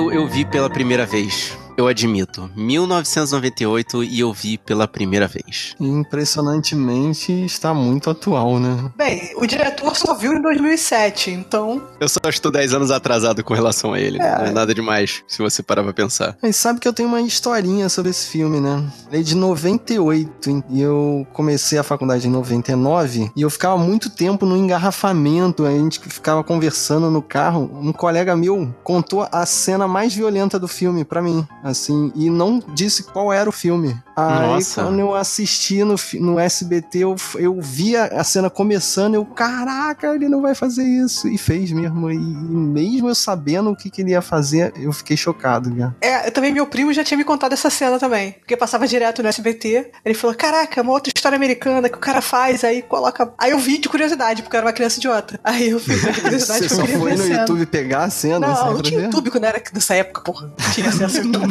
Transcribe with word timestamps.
Eu, 0.00 0.10
eu 0.10 0.26
vi 0.26 0.46
pela 0.46 0.70
primeira 0.70 1.04
vez 1.04 1.58
eu 1.80 1.86
admito. 1.86 2.50
1998 2.54 4.04
e 4.04 4.20
eu 4.20 4.32
vi 4.32 4.58
pela 4.58 4.86
primeira 4.86 5.26
vez. 5.26 5.74
Impressionantemente 5.80 7.32
está 7.44 7.72
muito 7.72 8.10
atual, 8.10 8.58
né? 8.58 8.90
Bem, 8.96 9.32
o 9.36 9.46
diretor 9.46 9.96
só 9.96 10.14
viu 10.14 10.34
em 10.34 10.42
2007, 10.42 11.30
então. 11.30 11.82
Eu 11.98 12.08
só 12.08 12.20
estou 12.28 12.52
10 12.52 12.74
anos 12.74 12.90
atrasado 12.90 13.42
com 13.42 13.54
relação 13.54 13.94
a 13.94 14.00
ele. 14.00 14.20
É. 14.20 14.38
Não 14.38 14.46
é 14.46 14.50
nada 14.50 14.74
demais, 14.74 15.22
se 15.26 15.38
você 15.38 15.62
parar 15.62 15.82
pra 15.82 15.92
pensar. 15.92 16.36
Mas 16.42 16.56
sabe 16.56 16.80
que 16.80 16.86
eu 16.86 16.92
tenho 16.92 17.08
uma 17.08 17.20
historinha 17.20 17.88
sobre 17.88 18.10
esse 18.10 18.28
filme, 18.28 18.60
né? 18.60 18.84
Ele 19.10 19.20
é 19.20 19.24
de 19.24 19.34
98 19.34 20.64
e 20.70 20.80
eu 20.80 21.26
comecei 21.32 21.78
a 21.78 21.82
faculdade 21.82 22.28
em 22.28 22.30
99 22.30 23.32
e 23.34 23.42
eu 23.42 23.50
ficava 23.50 23.78
muito 23.78 24.10
tempo 24.10 24.44
no 24.44 24.56
engarrafamento. 24.56 25.64
A 25.64 25.70
gente 25.70 25.98
ficava 26.00 26.44
conversando 26.44 27.10
no 27.10 27.22
carro. 27.22 27.70
Um 27.80 27.92
colega 27.92 28.36
meu 28.36 28.74
contou 28.84 29.26
a 29.32 29.46
cena 29.46 29.88
mais 29.88 30.14
violenta 30.14 30.58
do 30.58 30.68
filme 30.68 31.04
para 31.04 31.22
mim 31.22 31.46
assim, 31.70 32.12
e 32.14 32.30
não 32.30 32.62
disse 32.74 33.04
qual 33.04 33.32
era 33.32 33.48
o 33.48 33.52
filme. 33.52 33.96
Aí 34.16 34.40
Nossa. 34.40 34.82
quando 34.82 34.98
eu 34.98 35.14
assisti 35.14 35.82
no, 35.82 35.96
no 36.20 36.38
SBT, 36.38 36.98
eu, 36.98 37.16
eu 37.36 37.60
via 37.60 38.04
a 38.04 38.22
cena 38.22 38.50
começando, 38.50 39.14
eu, 39.14 39.24
caraca, 39.24 40.14
ele 40.14 40.28
não 40.28 40.42
vai 40.42 40.54
fazer 40.54 40.84
isso. 40.84 41.28
E 41.28 41.38
fez 41.38 41.72
mesmo. 41.72 42.10
E 42.10 42.18
mesmo 42.18 43.08
eu 43.08 43.14
sabendo 43.14 43.70
o 43.70 43.76
que, 43.76 43.90
que 43.90 44.02
ele 44.02 44.10
ia 44.10 44.22
fazer, 44.22 44.72
eu 44.76 44.92
fiquei 44.92 45.16
chocado. 45.16 45.70
É, 46.00 46.30
também 46.30 46.52
meu 46.52 46.66
primo 46.66 46.92
já 46.92 47.04
tinha 47.04 47.16
me 47.16 47.24
contado 47.24 47.52
essa 47.52 47.70
cena 47.70 47.98
também. 47.98 48.32
Porque 48.32 48.56
passava 48.56 48.86
direto 48.86 49.22
no 49.22 49.28
SBT. 49.28 49.90
Ele 50.04 50.14
falou: 50.14 50.34
Caraca, 50.36 50.82
uma 50.82 50.92
outra 50.92 51.12
história 51.14 51.36
americana 51.36 51.88
que 51.88 51.96
o 51.96 52.00
cara 52.00 52.20
faz, 52.20 52.64
aí 52.64 52.82
coloca. 52.82 53.32
Aí 53.38 53.52
eu 53.52 53.58
vi 53.58 53.78
de 53.78 53.88
curiosidade, 53.88 54.42
porque 54.42 54.56
eu 54.56 54.58
era 54.58 54.66
uma 54.66 54.72
criança 54.72 54.98
idiota. 54.98 55.38
Aí 55.44 55.70
eu 55.70 55.80
fui 55.80 55.96
de 55.96 56.20
curiosidade. 56.20 56.68
Você 56.68 56.74
só 56.74 56.86
foi 56.86 57.14
no 57.14 57.26
YouTube 57.26 57.66
pegar 57.66 58.04
a 58.04 58.10
cena? 58.10 58.48
Não, 58.48 58.74
não 58.74 58.82
tinha 58.82 59.00
YouTube 59.00 59.30
quando 59.30 59.44
era 59.44 59.62
nessa 59.72 59.94
época, 59.94 60.20
porra. 60.22 60.52
Tinha 60.74 60.88
acesso 60.90 61.18
ao 61.18 61.24
YouTube. 61.24 61.49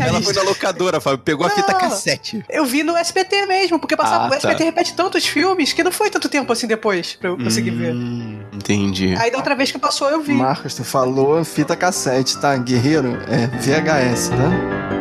Ela 0.00 0.22
foi 0.22 0.32
na 0.34 0.42
locadora, 0.42 1.00
Fábio. 1.00 1.18
Pegou 1.18 1.46
não, 1.46 1.52
a 1.52 1.56
fita 1.56 1.74
cassete. 1.74 2.44
Eu 2.48 2.64
vi 2.64 2.82
no 2.82 2.96
SBT 2.96 3.46
mesmo, 3.46 3.78
porque 3.78 3.96
passava, 3.96 4.26
ah, 4.26 4.30
o 4.30 4.34
SBT 4.34 4.58
tá. 4.58 4.64
repete 4.64 4.94
tantos 4.94 5.26
filmes 5.26 5.72
que 5.72 5.82
não 5.82 5.92
foi 5.92 6.10
tanto 6.10 6.28
tempo 6.28 6.52
assim 6.52 6.66
depois 6.66 7.14
pra 7.14 7.30
eu 7.30 7.36
conseguir 7.36 7.70
hum, 7.70 8.40
ver. 8.50 8.56
Entendi. 8.56 9.14
Aí 9.18 9.30
da 9.30 9.38
outra 9.38 9.54
vez 9.54 9.70
que 9.70 9.78
passou 9.78 10.08
eu 10.10 10.20
vi. 10.20 10.34
Marcos, 10.34 10.74
tu 10.74 10.84
falou 10.84 11.44
fita 11.44 11.76
cassete, 11.76 12.38
tá? 12.38 12.56
Guerreiro 12.56 13.18
é 13.28 13.46
VHS, 13.58 14.30
tá? 14.30 14.92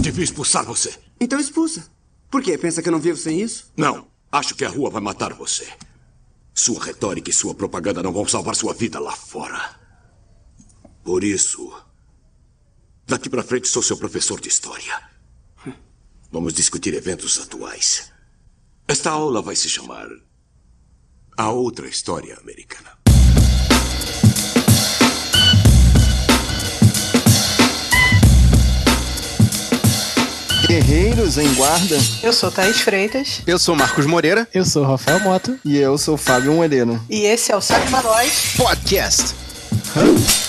Devia 0.00 0.24
expulsar 0.24 0.64
você. 0.64 0.92
Então 1.20 1.38
expulsa. 1.38 1.84
Por 2.30 2.42
quê? 2.42 2.58
Pensa 2.58 2.82
que 2.82 2.88
eu 2.88 2.92
não 2.92 2.98
vivo 2.98 3.16
sem 3.16 3.40
isso? 3.40 3.70
Não. 3.76 4.11
Acho 4.32 4.54
que 4.54 4.64
a 4.64 4.70
rua 4.70 4.88
vai 4.88 5.02
matar 5.02 5.34
você. 5.34 5.70
Sua 6.54 6.82
retórica 6.82 7.28
e 7.28 7.34
sua 7.34 7.54
propaganda 7.54 8.02
não 8.02 8.14
vão 8.14 8.26
salvar 8.26 8.56
sua 8.56 8.72
vida 8.72 8.98
lá 8.98 9.12
fora. 9.12 9.78
Por 11.04 11.22
isso, 11.22 11.70
daqui 13.06 13.28
para 13.28 13.42
frente 13.42 13.68
sou 13.68 13.82
seu 13.82 13.98
professor 13.98 14.40
de 14.40 14.48
história. 14.48 15.10
Vamos 16.30 16.54
discutir 16.54 16.94
eventos 16.94 17.38
atuais. 17.38 18.10
Esta 18.88 19.10
aula 19.10 19.42
vai 19.42 19.54
se 19.54 19.68
chamar 19.68 20.08
A 21.36 21.50
Outra 21.50 21.86
História 21.86 22.38
Americana. 22.38 23.01
Guerreiros 30.72 31.36
em 31.36 31.52
Guarda. 31.52 31.98
Eu 32.22 32.32
sou 32.32 32.50
Thaís 32.50 32.80
Freitas. 32.80 33.42
Eu 33.46 33.58
sou 33.58 33.76
Marcos 33.76 34.06
Moreira. 34.06 34.48
Eu 34.54 34.64
sou 34.64 34.82
Rafael 34.82 35.20
Mota. 35.20 35.58
E 35.62 35.76
eu 35.76 35.98
sou 35.98 36.16
Fábio 36.16 36.54
Moreira. 36.54 36.98
E 37.10 37.26
esse 37.26 37.52
é 37.52 37.56
o 37.56 37.60
Sabe 37.60 37.90
Nós 37.90 38.54
Podcast. 38.56 39.34
Hoje, 39.94 40.41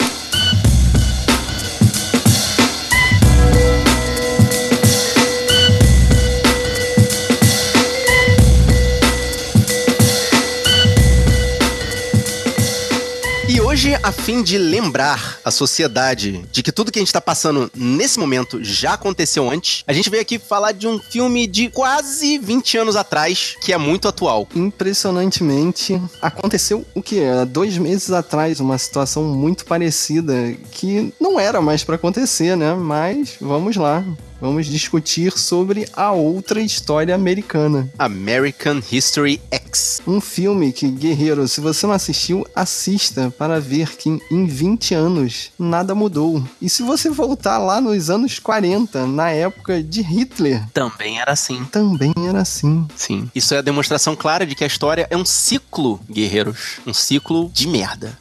a 14.04 14.12
fim 14.12 14.44
de 14.44 14.58
lembrar 14.58 15.40
a 15.46 15.50
sociedade 15.50 16.44
de 16.52 16.62
que 16.62 16.74
tudo 16.74 16.92
que 16.92 17.00
a 17.00 17.02
gente 17.02 17.08
está 17.08 17.22
passando 17.22 17.72
nesse 17.74 18.20
momento 18.20 18.62
já 18.62 18.96
aconteceu 18.96 19.50
antes, 19.50 19.82
a 19.88 19.94
gente 19.94 20.10
veio 20.10 20.22
aqui 20.22 20.38
falar 20.38 20.74
de 20.74 20.86
um 20.86 21.00
filme 21.00 21.48
de 21.48 21.70
quase 21.70 22.38
20 22.38 22.80
anos 22.80 22.96
atrás, 22.98 23.56
que 23.62 23.72
é 23.72 23.78
muito 23.78 24.10
atual. 24.10 24.46
Impressionantemente, 24.54 26.02
aconteceu 26.22 26.86
o 26.94 27.02
que? 27.02 27.22
Dois 27.48 27.78
meses 27.78 28.12
atrás, 28.12 28.60
uma 28.60 28.78
situação 28.78 29.24
muito 29.24 29.64
parecida 29.64 30.54
que 30.72 31.14
não 31.18 31.40
era 31.40 31.62
mais 31.62 31.86
para 31.86 31.96
acontecer, 31.96 32.58
né? 32.58 32.74
Mas 32.74 33.36
vamos 33.40 33.78
lá 33.78 34.04
vamos 34.44 34.68
discutir 34.68 35.38
sobre 35.38 35.88
a 35.94 36.12
outra 36.12 36.60
história 36.60 37.16
americana. 37.16 37.90
American 37.98 38.82
History 38.92 39.40
X. 39.50 40.02
Um 40.06 40.20
filme 40.20 40.74
que, 40.74 40.92
guerreiro, 40.92 41.48
se 41.48 41.62
você 41.62 41.88
não 41.88 41.94
assistiu, 41.94 42.46
assista 42.54 43.34
para 43.38 43.62
ver 43.62 43.96
que 43.96 44.10
em 44.30 44.46
20 44.46 44.96
anos 44.96 45.50
nada 45.58 45.96
mudou. 45.96 46.44
E 46.62 46.70
se 46.70 46.84
você 46.84 47.10
voltar 47.10 47.58
lá 47.58 47.80
nos 47.80 48.10
anos 48.10 48.38
40, 48.38 49.08
na 49.08 49.30
época 49.30 49.82
de 49.82 50.02
Hitler, 50.02 50.62
também 50.74 51.22
era 51.22 51.32
assim. 51.32 51.64
Também 51.72 52.14
era 52.28 52.42
assim. 52.42 52.86
Sim. 52.98 53.32
Isso 53.34 53.54
é 53.54 53.60
a 53.60 53.62
demonstração 53.62 54.14
clara 54.14 54.46
de 54.46 54.56
que 54.56 54.66
a 54.66 54.68
história 54.68 55.08
é 55.10 55.16
um 55.16 55.24
ciclo, 55.24 56.02
guerreiros. 56.12 56.80
Um 56.86 56.94
ciclo 56.94 57.50
de 57.54 57.66
merda. 57.66 58.18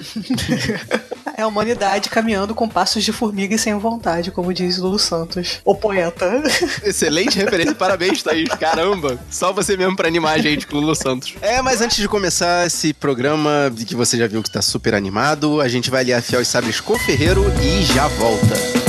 é 1.37 1.43
a 1.43 1.49
humanidade 1.49 2.09
caminhando 2.09 2.55
com 2.55 2.69
passos 2.69 3.03
de 3.03 3.13
formiga 3.13 3.57
e 3.57 3.59
sem 3.59 3.77
vontade, 3.77 4.31
como 4.31 4.55
diz 4.55 4.79
Lulu 4.79 5.01
Santos, 5.01 5.61
o 5.65 5.75
poeta. 5.75 6.12
Excelente 6.85 7.37
referência, 7.39 7.75
parabéns, 7.75 8.23
Thaís. 8.23 8.49
Caramba, 8.51 9.19
só 9.31 9.53
você 9.53 9.77
mesmo 9.77 9.97
pra 9.97 10.09
animar 10.09 10.37
a 10.37 10.39
gente 10.39 10.67
com 10.67 10.77
o 10.77 10.81
Lulu 10.81 10.95
Santos. 10.95 11.35
É, 11.41 11.61
mas 11.63 11.81
antes 11.81 11.97
de 11.97 12.09
começar 12.09 12.67
esse 12.67 12.93
programa, 12.93 13.71
de 13.73 13.85
que 13.85 13.95
você 13.95 14.17
já 14.17 14.27
viu 14.27 14.43
que 14.43 14.51
tá 14.51 14.63
super 14.63 14.95
animado, 14.95 15.61
a 15.61 15.69
gente 15.69 15.91
vai 15.91 16.03
ali 16.03 16.13
afiar 16.13 16.41
os 16.41 16.49
sabres 16.49 16.81
com 16.81 16.95
o 16.95 16.99
Ferreiro 16.99 17.45
e 17.63 17.83
já 17.83 18.09
volta. 18.09 18.82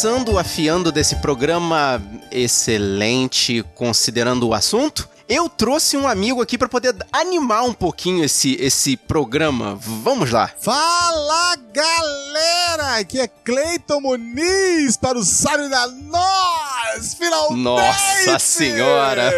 Começando 0.00 0.38
afiando 0.38 0.90
desse 0.90 1.16
programa 1.16 2.02
excelente, 2.32 3.62
considerando 3.74 4.48
o 4.48 4.54
assunto, 4.54 5.06
eu 5.28 5.46
trouxe 5.46 5.94
um 5.94 6.08
amigo 6.08 6.40
aqui 6.40 6.56
para 6.56 6.70
poder 6.70 6.96
animar 7.12 7.64
um 7.64 7.74
pouquinho 7.74 8.24
esse, 8.24 8.56
esse 8.58 8.96
programa. 8.96 9.78
Vamos 9.78 10.30
lá. 10.30 10.50
Fala, 10.58 11.54
galera! 11.70 12.96
Aqui 12.98 13.20
é 13.20 13.28
Cleiton 13.28 14.00
Muniz 14.00 14.96
para 14.96 15.18
o 15.18 15.22
Sábio 15.22 15.68
da 15.68 15.86
Nós! 15.86 17.12
Finalmente! 17.12 17.60
Nossa 17.60 18.38
Senhora! 18.38 19.30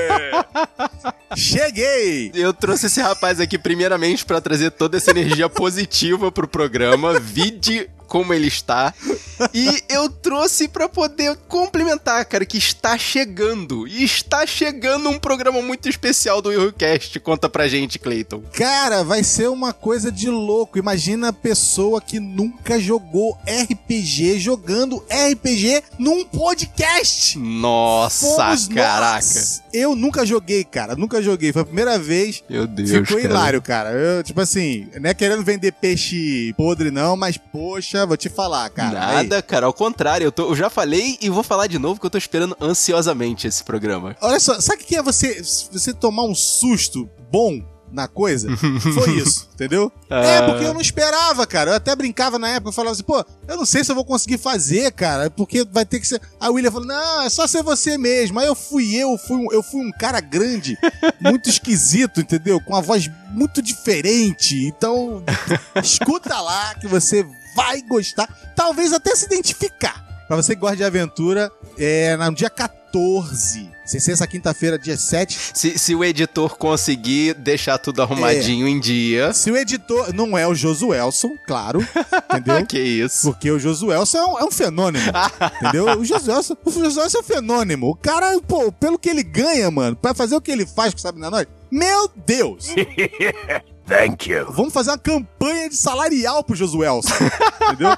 Cheguei! 1.37 2.31
Eu 2.35 2.55
trouxe 2.55 2.87
esse 2.87 3.01
rapaz 3.01 3.41
aqui 3.41 3.59
primeiramente 3.59 4.25
para 4.25 4.41
trazer 4.41 4.71
toda 4.71 4.97
essa 4.97 5.11
energia 5.11 5.49
positiva 5.51 6.31
pro 6.31 6.47
programa. 6.47 7.19
Vide 7.19 7.91
como 8.13 8.35
ele 8.35 8.47
está. 8.47 8.93
E 9.55 9.83
eu 9.89 10.09
trouxe 10.09 10.69
para 10.69 10.87
poder 10.87 11.35
complementar, 11.49 12.23
cara, 12.27 12.45
que 12.45 12.59
está 12.59 12.99
chegando. 12.99 13.89
E 13.89 14.05
está 14.05 14.47
chegando 14.47 15.09
um 15.09 15.19
programa 15.19 15.63
muito 15.63 15.89
especial 15.89 16.43
do 16.43 16.53
Eurocast. 16.53 17.19
Conta 17.21 17.49
pra 17.49 17.67
gente, 17.67 17.99
Clayton. 17.99 18.43
Cara, 18.53 19.03
vai 19.03 19.25
ser 19.25 19.49
uma 19.49 19.73
coisa 19.73 20.13
de 20.13 20.29
louco. 20.29 20.79
Imagina 20.79 21.29
a 21.29 21.33
pessoa 21.33 22.03
que 22.03 22.21
nunca 22.21 22.79
jogou 22.79 23.39
RPG 23.47 24.39
jogando 24.39 25.03
RPG 25.09 25.83
num 25.99 26.23
podcast. 26.27 27.39
Nossa, 27.39 28.27
Fomos 28.27 28.69
caraca. 28.69 29.15
Nós. 29.17 29.63
Eu 29.73 29.97
nunca 29.97 30.27
joguei, 30.27 30.65
cara. 30.65 30.95
Nunca 30.95 31.23
joguei. 31.23 31.51
Foi 31.51 31.63
a 31.63 31.65
primeira 31.65 31.99
vez. 31.99 32.45
Meu 32.49 32.67
Deus. 32.67 32.91
Ficou 32.91 33.17
cara. 33.17 33.25
hilário, 33.25 33.63
cara. 33.63 33.91
Eu, 33.91 34.23
tipo 34.23 34.41
assim, 34.41 34.87
não 35.01 35.09
é 35.09 35.15
querendo 35.15 35.43
vender 35.43 35.73
peixe 35.73 36.53
podre, 36.59 36.91
não, 36.91 37.17
mas 37.17 37.39
poxa, 37.39 38.02
vou 38.07 38.17
te 38.17 38.29
falar, 38.29 38.69
cara. 38.71 38.99
Nada, 38.99 39.37
Aí. 39.37 39.43
cara, 39.43 39.67
ao 39.67 39.73
contrário, 39.73 40.25
eu, 40.25 40.33
tô, 40.33 40.51
eu 40.51 40.57
já 40.57 40.71
falei 40.71 41.19
e 41.21 41.29
vou 41.29 41.43
falar 41.43 41.67
de 41.67 41.79
novo 41.79 42.01
que 42.01 42.07
eu 42.07 42.11
tô 42.11 42.19
esperando 42.19 42.57
ansiosamente 42.61 43.47
esse 43.47 43.63
programa. 43.63 44.17
Olha 44.21 44.41
só, 44.41 44.61
sabe 44.61 44.83
o 44.83 44.87
que 44.87 44.97
é 44.97 45.03
você, 45.03 45.43
você 45.43 45.93
tomar 45.93 46.25
um 46.25 46.35
susto 46.35 47.09
bom 47.31 47.63
na 47.93 48.09
coisa, 48.09 48.49
foi 48.57 49.17
isso, 49.21 49.49
entendeu? 49.55 49.93
É, 50.09 50.41
porque 50.43 50.65
eu 50.65 50.73
não 50.73 50.81
esperava, 50.81 51.47
cara. 51.47 51.73
Eu 51.73 51.75
até 51.75 51.95
brincava 51.95 52.39
na 52.39 52.49
época, 52.49 52.71
eu 52.71 52.73
falava 52.73 52.93
assim, 52.93 53.03
pô, 53.03 53.25
eu 53.47 53.57
não 53.57 53.67
sei 53.67 53.85
se 53.85 53.91
eu 53.91 53.95
vou 53.95 54.05
conseguir 54.05 54.39
fazer, 54.39 54.91
cara, 54.93 55.31
porque 55.31 55.65
vai 55.71 55.85
ter 55.85 56.01
que 56.01 56.07
ser. 56.07 56.21
O 56.41 56.53
William 56.55 56.71
falou, 56.71 56.87
não, 56.87 57.23
é 57.23 57.29
só 57.29 57.47
ser 57.47 57.63
você 57.63 57.99
mesmo. 57.99 58.41
Aí 58.41 58.47
eu 58.47 58.55
fui 58.55 58.97
eu, 58.97 59.17
fui 59.19 59.37
um, 59.37 59.53
eu 59.53 59.63
fui 59.63 59.81
um 59.81 59.93
cara 59.93 60.21
grande, 60.21 60.79
muito 61.21 61.51
esquisito, 61.51 62.21
entendeu? 62.21 62.61
Com 62.61 62.73
uma 62.73 62.83
voz 62.83 63.11
muito 63.31 63.61
diferente. 63.61 64.67
Então, 64.67 65.23
escuta 65.83 66.41
lá 66.41 66.75
que 66.77 66.89
você 66.89 67.27
vai 67.55 67.83
gostar, 67.83 68.29
talvez 68.57 68.93
até 68.93 69.15
se 69.15 69.27
identificar. 69.27 70.03
Pra 70.33 70.37
você 70.37 70.55
que 70.55 70.61
gosta 70.61 70.77
de 70.77 70.85
aventura, 70.85 71.53
é 71.77 72.17
no 72.17 72.35
dia 72.35 72.49
14. 72.49 73.71
Sem 73.85 74.01
ser 74.01 74.13
essa 74.13 74.27
quinta-feira, 74.27 74.79
dia 74.79 74.97
7. 74.97 75.39
Se, 75.53 75.79
se 75.79 75.95
o 75.95 76.05
editor 76.05 76.57
conseguir 76.57 77.35
deixar 77.35 77.77
tudo 77.79 78.01
arrumadinho 78.01 78.67
em 78.67 78.79
dia. 78.79 79.33
Se 79.35 79.51
o 79.51 79.57
editor 79.57 80.15
não 80.15 80.39
é 80.39 80.47
o 80.47 80.55
Josuelson, 80.55 81.31
claro, 81.47 81.87
entendeu? 82.33 82.65
que 82.67 82.79
isso. 82.79 83.31
Porque 83.31 83.51
o 83.51 83.59
Josuelson 83.59 84.19
é 84.19 84.25
um, 84.25 84.39
é 84.39 84.45
um 84.45 84.51
fenômeno, 84.51 85.05
entendeu? 85.61 85.99
O 85.99 86.05
Josuelson, 86.05 86.57
o 86.65 86.71
Josuelson 86.71 87.19
é 87.19 87.21
um 87.21 87.25
fenômeno. 87.25 87.89
O 87.89 87.95
cara, 87.95 88.41
pô, 88.41 88.71
pelo 88.73 88.99
que 88.99 89.11
ele 89.11 89.23
ganha, 89.23 89.71
mano, 89.71 89.97
pra 89.97 90.15
fazer 90.15 90.37
o 90.37 90.41
que 90.41 90.51
ele 90.51 90.65
faz 90.65 90.95
com 90.95 90.99
o 90.99 91.03
Sabe 91.03 91.19
na 91.19 91.31
Noite, 91.31 91.51
meu 91.71 92.11
Deus! 92.25 92.69
Thank 93.93 94.31
you. 94.31 94.51
Vamos 94.51 94.73
fazer 94.73 94.91
uma 94.91 94.99
campanha 94.99 95.69
de 95.69 95.77
salarial 95.77 96.43
pro 96.43 96.57
Josuelson, 96.57 97.13
entendeu? 97.69 97.97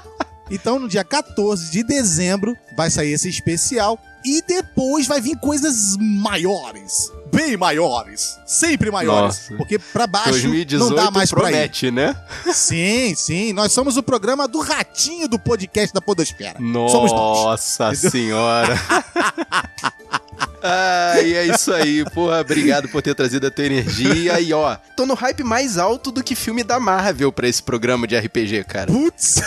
Então, 0.51 0.77
no 0.77 0.87
dia 0.89 1.03
14 1.03 1.71
de 1.71 1.83
dezembro, 1.83 2.55
vai 2.75 2.89
sair 2.89 3.13
esse 3.13 3.29
especial. 3.29 3.97
E 4.25 4.41
depois 4.41 5.05
vai 5.07 5.21
vir 5.21 5.37
coisas 5.39 5.95
maiores. 5.99 7.11
Bem 7.31 7.55
maiores. 7.55 8.39
Sempre 8.45 8.89
maiores. 8.89 9.21
Nossa. 9.49 9.55
Porque 9.55 9.77
pra 9.77 10.07
baixo 10.07 10.31
2018 10.31 10.89
não 10.89 10.95
dá 10.95 11.11
mais 11.11 11.29
pra 11.29 11.41
ir. 11.41 11.51
promete, 11.51 11.91
né? 11.91 12.15
Sim, 12.51 13.13
sim. 13.15 13.53
Nós 13.53 13.71
somos 13.71 13.97
o 13.97 14.03
programa 14.03 14.47
do 14.47 14.59
ratinho 14.59 15.27
do 15.27 15.37
podcast 15.37 15.93
da 15.93 16.01
Podosfera. 16.01 16.59
Nossa 16.59 17.93
senhora. 17.93 18.75
Ah, 20.67 21.21
e 21.21 21.33
é 21.33 21.45
isso 21.45 21.71
aí, 21.73 22.03
porra. 22.11 22.41
Obrigado 22.41 22.87
por 22.89 23.01
ter 23.01 23.13
trazido 23.13 23.45
a 23.47 23.51
tua 23.51 23.65
energia. 23.65 24.39
E 24.39 24.51
ó, 24.51 24.75
tô 24.97 25.05
no 25.05 25.13
hype 25.13 25.43
mais 25.43 25.77
alto 25.77 26.11
do 26.11 26.23
que 26.23 26.35
filme 26.35 26.63
da 26.63 26.79
Marvel 26.79 27.31
pra 27.31 27.47
esse 27.47 27.61
programa 27.61 28.07
de 28.07 28.17
RPG, 28.17 28.63
cara. 28.63 28.91
Putz, 28.91 29.41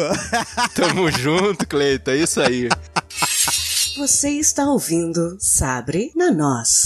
tamo 0.73 1.11
junto, 1.11 1.67
Cleiton, 1.67 2.11
é 2.11 2.17
isso 2.17 2.41
aí. 2.41 2.69
Você 3.97 4.29
está 4.29 4.65
ouvindo 4.65 5.37
Sabre 5.39 6.11
na 6.15 6.31
Nós. 6.31 6.83